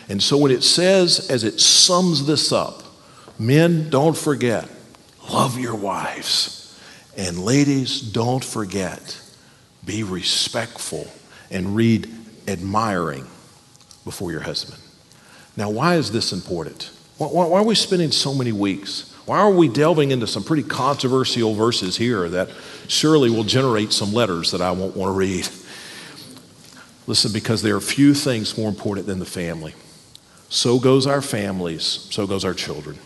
And 0.09 0.23
so 0.23 0.37
when 0.37 0.51
it 0.51 0.63
says, 0.63 1.31
as 1.31 1.45
it 1.45 1.61
sums 1.61 2.27
this 2.27 2.53
up, 2.53 2.83
men, 3.39 3.91
don't 3.91 4.17
forget, 4.17 4.69
love 5.33 5.59
your 5.59 5.75
wives. 5.75 6.79
And 7.17 7.39
ladies, 7.39 8.01
don't 8.01 8.45
forget, 8.45 9.21
be 9.85 10.03
respectful 10.03 11.07
and 11.51 11.77
read 11.77 12.11
admiring 12.49 13.27
before 14.05 14.33
your 14.33 14.41
husband. 14.41 14.81
Now, 15.57 15.71
why 15.71 15.95
is 15.95 16.11
this 16.11 16.33
important? 16.33 16.91
Why, 17.19 17.29
why, 17.29 17.59
are 17.61 17.65
we 17.65 17.75
spending 17.75 18.11
so 18.11 18.35
many 18.35 18.53
weeks? 18.53 19.15
Why 19.27 19.39
are 19.39 19.51
we 19.51 19.69
delving 19.69 20.11
into 20.11 20.27
some 20.27 20.43
pretty 20.43 20.65
controversial 20.65 21.55
verses 21.55 21.97
here 21.97 22.29
that 22.29 22.51
surely 22.89 23.31
will 23.31 23.45
generate 23.45 23.93
some 23.93 24.13
letters 24.13 24.51
that 24.51 24.61
I 24.61 24.73
won't 24.73 24.97
want 24.97 25.09
to 25.11 25.17
read? 25.17 25.49
Listen, 27.07 27.33
because 27.33 27.63
there 27.63 27.77
are 27.77 27.81
few 27.81 28.15
things 28.15 28.57
more 28.59 28.69
important 28.69 29.07
than 29.07 29.19
the 29.19 29.27
family. 29.27 29.75
So 30.49 30.79
goes 30.79 31.07
our 31.07 31.23
families, 31.23 31.85
so 31.85 32.27
goes 32.27 32.45
our 32.45 32.55
children. 32.55 32.99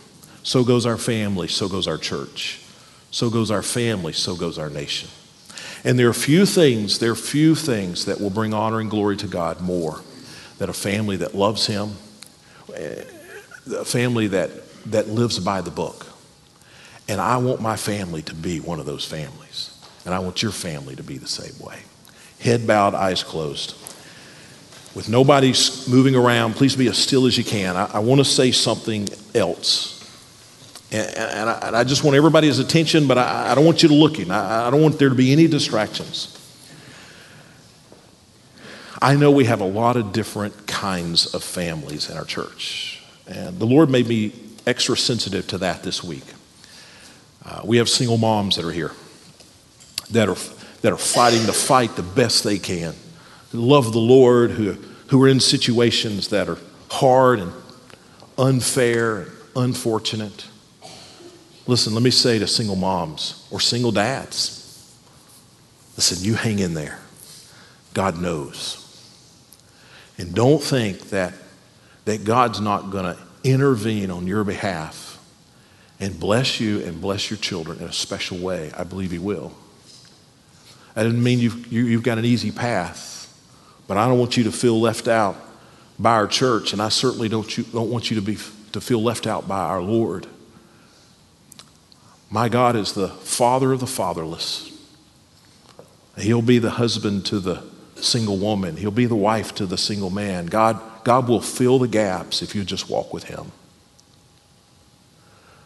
So 0.43 0.63
goes 0.63 0.85
our 0.85 0.97
family, 0.97 1.47
so 1.47 1.67
goes 1.67 1.87
our 1.87 1.97
church. 1.97 2.61
So 3.11 3.29
goes 3.29 3.51
our 3.51 3.63
family, 3.63 4.13
so 4.13 4.35
goes 4.35 4.57
our 4.57 4.69
nation. 4.69 5.09
And 5.83 5.97
there 5.97 6.09
are 6.09 6.13
few 6.13 6.45
things, 6.45 6.99
there 6.99 7.11
are 7.11 7.15
few 7.15 7.55
things 7.55 8.05
that 8.05 8.19
will 8.19 8.29
bring 8.29 8.53
honor 8.53 8.79
and 8.79 8.89
glory 8.89 9.17
to 9.17 9.27
God 9.27 9.61
more 9.61 10.01
than 10.57 10.69
a 10.69 10.73
family 10.73 11.17
that 11.17 11.35
loves 11.35 11.67
Him, 11.67 11.93
eh, 12.75 13.03
a 13.67 13.85
family 13.85 14.27
that, 14.27 14.51
that 14.85 15.07
lives 15.07 15.39
by 15.39 15.61
the 15.61 15.71
book. 15.71 16.05
And 17.07 17.19
I 17.19 17.37
want 17.37 17.61
my 17.61 17.75
family 17.75 18.21
to 18.23 18.35
be 18.35 18.59
one 18.59 18.79
of 18.79 18.85
those 18.85 19.05
families. 19.05 19.75
And 20.05 20.13
I 20.13 20.19
want 20.19 20.41
your 20.41 20.51
family 20.51 20.95
to 20.95 21.03
be 21.03 21.17
the 21.17 21.27
same 21.27 21.57
way. 21.65 21.79
Head 22.39 22.65
bowed, 22.65 22.93
eyes 22.93 23.23
closed. 23.23 23.75
With 24.95 25.09
nobody 25.09 25.53
moving 25.89 26.15
around, 26.15 26.53
please 26.53 26.75
be 26.75 26.87
as 26.87 26.97
still 26.97 27.25
as 27.25 27.37
you 27.37 27.43
can. 27.43 27.75
I, 27.75 27.85
I 27.93 27.99
want 27.99 28.19
to 28.19 28.25
say 28.25 28.51
something 28.51 29.07
else. 29.35 29.95
And, 30.91 31.07
and, 31.15 31.49
I, 31.49 31.59
and, 31.67 31.75
I, 31.75 31.83
just 31.83 32.03
want 32.03 32.15
everybody's 32.15 32.57
attention, 32.57 33.07
but 33.07 33.17
I, 33.17 33.51
I 33.51 33.55
don't 33.55 33.65
want 33.65 33.83
you 33.83 33.89
to 33.89 33.95
looking. 33.95 34.31
I, 34.31 34.67
I 34.67 34.71
don't 34.71 34.81
want 34.81 34.97
there 34.97 35.09
to 35.09 35.15
be 35.15 35.31
any 35.31 35.47
distractions. 35.47 36.35
I 39.01 39.15
know 39.15 39.31
we 39.31 39.45
have 39.45 39.61
a 39.61 39.67
lot 39.67 39.97
of 39.97 40.11
different 40.11 40.67
kinds 40.67 41.33
of 41.33 41.43
families 41.43 42.09
in 42.09 42.17
our 42.17 42.25
church. 42.25 42.98
And 43.29 43.57
the 43.57 43.65
Lord 43.65 43.89
made 43.89 44.07
me 44.07 44.33
extra 44.67 44.97
sensitive 44.97 45.47
to 45.47 45.59
that 45.59 45.83
this 45.83 46.03
week. 46.03 46.25
Uh, 47.45 47.61
we 47.63 47.77
have 47.77 47.87
single 47.87 48.17
moms 48.17 48.57
that 48.57 48.65
are 48.65 48.71
here 48.71 48.91
that 50.11 50.27
are, 50.27 50.37
that 50.81 50.91
are 50.91 50.97
fighting 50.97 51.45
the 51.45 51.53
fight 51.53 51.95
the 51.95 52.03
best 52.03 52.43
they 52.43 52.57
can, 52.57 52.93
who 53.51 53.59
love 53.59 53.93
the 53.93 53.99
Lord, 53.99 54.51
who, 54.51 54.73
who 55.07 55.23
are 55.23 55.27
in 55.27 55.39
situations 55.39 56.29
that 56.29 56.49
are 56.49 56.57
hard 56.89 57.39
and 57.39 57.53
unfair 58.37 59.19
and 59.21 59.31
unfortunate. 59.55 60.47
Listen, 61.67 61.93
let 61.93 62.01
me 62.01 62.09
say 62.09 62.39
to 62.39 62.47
single 62.47 62.75
moms 62.75 63.47
or 63.51 63.59
single 63.59 63.91
dads 63.91 64.55
listen, 65.95 66.23
you 66.23 66.33
hang 66.33 66.59
in 66.59 66.73
there. 66.73 66.97
God 67.93 68.21
knows. 68.21 68.85
And 70.17 70.33
don't 70.33 70.63
think 70.63 71.09
that, 71.09 71.33
that 72.05 72.23
God's 72.23 72.59
not 72.59 72.89
going 72.91 73.05
to 73.05 73.17
intervene 73.43 74.11
on 74.11 74.27
your 74.27 74.43
behalf 74.43 75.19
and 75.99 76.19
bless 76.19 76.59
you 76.59 76.83
and 76.85 77.01
bless 77.01 77.29
your 77.29 77.37
children 77.37 77.79
in 77.79 77.85
a 77.85 77.93
special 77.93 78.37
way. 78.37 78.71
I 78.77 78.83
believe 78.83 79.11
He 79.11 79.19
will. 79.19 79.53
That 80.95 81.03
doesn't 81.03 81.23
mean 81.23 81.39
you've, 81.39 81.71
you, 81.71 81.81
have 81.81 81.89
you 81.89 81.97
have 81.97 82.03
got 82.03 82.17
an 82.17 82.25
easy 82.25 82.51
path, 82.51 83.33
but 83.87 83.97
I 83.97 84.07
don't 84.07 84.19
want 84.19 84.37
you 84.37 84.43
to 84.45 84.51
feel 84.51 84.79
left 84.79 85.07
out 85.07 85.35
by 85.97 86.11
our 86.11 86.27
church, 86.27 86.73
and 86.73 86.81
I 86.81 86.89
certainly 86.89 87.29
don't, 87.29 87.57
you, 87.57 87.63
don't 87.65 87.89
want 87.89 88.09
you 88.09 88.15
to, 88.15 88.21
be, 88.21 88.37
to 88.71 88.81
feel 88.81 89.03
left 89.03 89.27
out 89.27 89.47
by 89.47 89.59
our 89.59 89.81
Lord. 89.81 90.27
My 92.29 92.47
God 92.47 92.75
is 92.75 92.93
the 92.93 93.09
father 93.09 93.73
of 93.73 93.79
the 93.79 93.87
fatherless. 93.87 94.71
He'll 96.17 96.41
be 96.41 96.59
the 96.59 96.71
husband 96.71 97.25
to 97.27 97.39
the 97.39 97.63
single 97.95 98.37
woman. 98.37 98.77
He'll 98.77 98.91
be 98.91 99.05
the 99.05 99.15
wife 99.15 99.55
to 99.55 99.65
the 99.65 99.77
single 99.77 100.09
man. 100.09 100.45
God, 100.45 100.81
God 101.03 101.27
will 101.27 101.41
fill 101.41 101.79
the 101.79 101.87
gaps 101.87 102.41
if 102.41 102.55
you 102.55 102.63
just 102.63 102.89
walk 102.89 103.13
with 103.13 103.25
Him. 103.25 103.51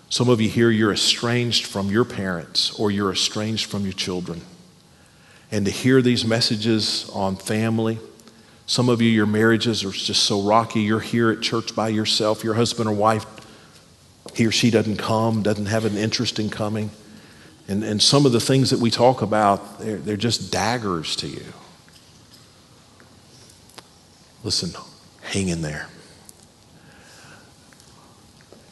Some 0.10 0.30
of 0.30 0.40
you 0.40 0.50
here, 0.50 0.70
you're 0.70 0.94
estranged 0.94 1.66
from 1.66 1.90
your 1.90 2.06
parents 2.06 2.78
or 2.80 2.92
you're 2.92 3.12
estranged 3.12 3.66
from 3.66 3.84
your 3.84 3.94
children. 3.94 4.42
And 5.52 5.66
to 5.66 5.72
hear 5.72 6.02
these 6.02 6.26
messages 6.26 7.10
on 7.14 7.36
family, 7.36 8.00
some 8.66 8.90
of 8.90 9.02
you, 9.02 9.10
your 9.10 9.26
marriages 9.26 9.84
are 9.84 9.92
just 9.92 10.24
so 10.24 10.42
rocky. 10.42 10.82
You're 10.82 11.00
here 11.00 11.32
at 11.32 11.42
church 11.42 11.76
by 11.76 11.90
yourself. 11.90 12.44
Your 12.44 12.54
husband 12.54 12.88
or 12.88 12.94
wife 12.94 13.26
he 14.34 14.48
or 14.48 14.52
she 14.52 14.72
doesn't 14.72 14.98
come, 14.98 15.44
doesn't 15.44 15.68
have 15.68 15.86
an 15.86 15.98
interest 15.98 16.40
in 16.40 16.50
coming. 16.50 16.90
And, 17.68 17.84
and 17.84 18.02
some 18.02 18.26
of 18.26 18.32
the 18.32 18.40
things 18.40 18.72
that 18.72 18.80
we 18.80 18.90
talk 18.90 19.22
about, 19.22 19.80
they're, 19.80 19.98
they're 19.98 20.18
just 20.18 20.52
daggers 20.52 21.16
to 21.18 21.28
you. 21.28 21.46
Listen, 24.44 24.72
hang 25.34 25.50
in 25.50 25.62
there. 25.64 25.88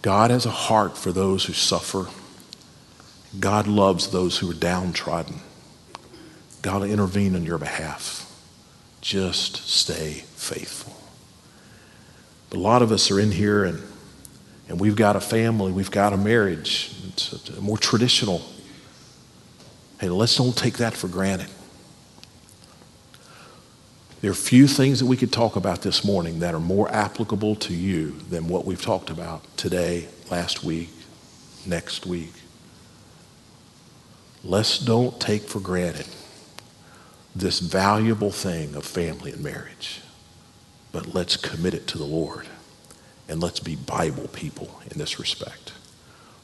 God 0.01 0.32
has 0.32 0.45
a 0.45 0.51
heart 0.51 0.97
for 0.97 1.12
those 1.12 1.45
who 1.45 1.53
suffer. 1.53 2.07
God 3.39 3.68
loves 3.68 4.09
those 4.09 4.38
who 4.38 4.49
are 4.49 4.55
downtrodden. 4.55 5.41
God 6.62 6.82
will 6.82 6.89
intervene 6.89 7.36
on 7.36 7.43
your 7.43 7.57
behalf. 7.57 8.28
Just 9.01 9.68
stay 9.68 10.24
faithful. 10.36 10.95
But 12.49 12.57
a 12.57 12.59
lot 12.62 12.82
of 12.82 12.91
us 12.91 13.09
are 13.09 13.20
in 13.20 13.32
here 13.32 13.64
and 13.64 13.82
and 14.70 14.80
we've 14.80 14.95
got 14.95 15.18
a 15.18 15.20
family, 15.20 15.74
we've 15.74 15.91
got 15.91 16.14
a 16.14 16.18
marriage. 16.18 16.93
It's 17.09 17.49
a 17.49 17.59
more 17.59 17.78
traditional. 17.78 18.41
Hey, 19.99 20.07
let's 20.07 20.38
don't 20.38 20.55
take 20.55 20.78
that 20.78 20.93
for 20.93 21.09
granted. 21.09 21.49
There 24.22 24.30
are 24.30 24.36
few 24.36 24.67
things 24.67 24.99
that 24.99 25.07
we 25.07 25.17
could 25.17 25.34
talk 25.34 25.55
about 25.55 25.82
this 25.82 26.05
morning 26.05 26.39
that 26.39 26.53
are 26.53 26.59
more 26.59 26.88
applicable 26.91 27.55
to 27.55 27.74
you 27.74 28.11
than 28.30 28.47
what 28.47 28.65
we've 28.65 28.82
talked 28.82 29.09
about 29.09 29.43
today, 29.57 30.07
last 30.30 30.63
week, 30.63 30.91
next 31.65 32.05
week. 32.05 32.34
Let's 34.43 34.78
don't 34.78 35.19
take 35.19 35.41
for 35.43 35.59
granted 35.59 36.05
this 37.36 37.59
valuable 37.59 38.30
thing 38.30 38.76
of 38.76 38.86
family 38.86 39.32
and 39.32 39.43
marriage, 39.43 40.01
but 40.91 41.15
let's 41.15 41.36
commit 41.36 41.74
it 41.74 41.88
to 41.88 41.97
the 41.97 42.05
Lord 42.05 42.45
and 43.28 43.41
let's 43.41 43.59
be 43.59 43.76
Bible 43.76 44.28
people 44.28 44.82
in 44.91 44.99
this 44.99 45.19
respect. 45.19 45.74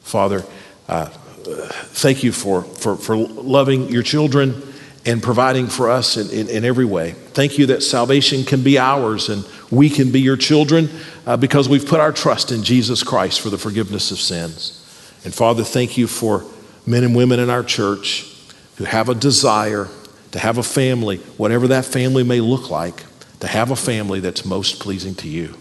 Father, 0.01 0.43
uh, 0.88 1.05
thank 1.05 2.23
you 2.23 2.32
for, 2.32 2.63
for, 2.63 2.95
for 2.95 3.15
loving 3.15 3.89
your 3.89 4.03
children 4.03 4.66
and 5.08 5.24
providing 5.24 5.68
for 5.68 5.89
us 5.89 6.18
in, 6.18 6.30
in, 6.30 6.49
in, 6.49 6.66
every 6.66 6.84
way. 6.84 7.12
Thank 7.12 7.58
you 7.58 7.68
that 7.68 7.82
salvation 7.82 8.43
can 8.43 8.62
be 8.62 8.78
ours 8.78 9.30
and 9.30 9.47
we 9.72 9.89
can 9.89 10.12
be 10.12 10.20
your 10.20 10.36
children 10.36 10.89
uh, 11.26 11.38
because 11.38 11.70
we've 11.70 11.88
put 11.88 12.01
our 12.01 12.12
trust 12.12 12.51
in 12.51 12.62
Jesus 12.62 13.03
Christ 13.03 13.39
for 13.39 13.49
the 13.49 13.58
forgiveness 13.58 14.12
of 14.12 14.20
sins. 14.20 14.84
And 15.24 15.34
Father, 15.34 15.64
thank 15.64 15.97
you 15.97 16.08
for 16.08 16.43
men 16.86 17.05
and 17.05 17.16
women 17.16 17.39
in 17.39 17.49
our 17.49 17.64
church 17.64 18.36
who 18.76 18.84
have 18.84 19.08
a 19.08 19.16
desire 19.16 19.88
to 20.32 20.39
have 20.39 20.58
a 20.58 20.64
family, 20.64 21.18
whatever 21.38 21.70
that 21.70 21.86
family 21.86 22.24
may 22.24 22.41
look 22.41 22.70
like, 22.70 23.03
to 23.39 23.47
have 23.47 23.72
a 23.72 23.76
family 23.78 24.20
that's 24.20 24.45
most 24.45 24.82
pleasing 24.82 25.16
to 25.16 25.30
you. 25.30 25.55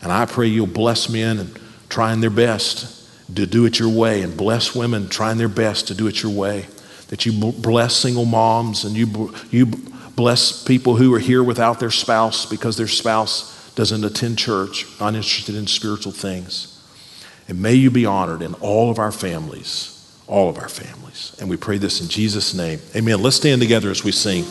And 0.00 0.12
I 0.12 0.26
pray 0.26 0.46
you'll 0.46 0.68
bless 0.68 1.08
men 1.08 1.38
and 1.38 1.58
trying 1.88 2.20
their 2.20 2.30
best 2.30 2.92
to 3.34 3.46
do 3.46 3.66
it 3.66 3.80
your 3.80 3.88
way, 3.88 4.22
and 4.22 4.36
bless 4.36 4.76
women 4.76 5.08
trying 5.08 5.38
their 5.38 5.48
best 5.48 5.88
to 5.88 5.94
do 5.94 6.06
it 6.06 6.22
your 6.22 6.30
way. 6.30 6.66
That 7.08 7.24
you 7.24 7.52
bless 7.52 7.96
single 7.96 8.24
moms 8.24 8.84
and 8.84 8.96
you, 8.96 9.32
you 9.50 9.66
bless 10.16 10.64
people 10.64 10.96
who 10.96 11.14
are 11.14 11.18
here 11.18 11.42
without 11.42 11.78
their 11.78 11.90
spouse 11.90 12.46
because 12.46 12.76
their 12.76 12.88
spouse 12.88 13.74
doesn't 13.74 14.04
attend 14.04 14.38
church, 14.38 14.86
not 14.98 15.14
interested 15.14 15.54
in 15.54 15.66
spiritual 15.66 16.12
things. 16.12 16.72
And 17.48 17.62
may 17.62 17.74
you 17.74 17.90
be 17.90 18.06
honored 18.06 18.42
in 18.42 18.54
all 18.54 18.90
of 18.90 18.98
our 18.98 19.12
families, 19.12 19.92
all 20.26 20.48
of 20.48 20.58
our 20.58 20.68
families. 20.68 21.36
And 21.40 21.48
we 21.48 21.56
pray 21.56 21.78
this 21.78 22.00
in 22.00 22.08
Jesus' 22.08 22.54
name. 22.54 22.80
Amen. 22.96 23.22
Let's 23.22 23.36
stand 23.36 23.60
together 23.60 23.90
as 23.90 24.02
we 24.02 24.10
sing. 24.10 24.44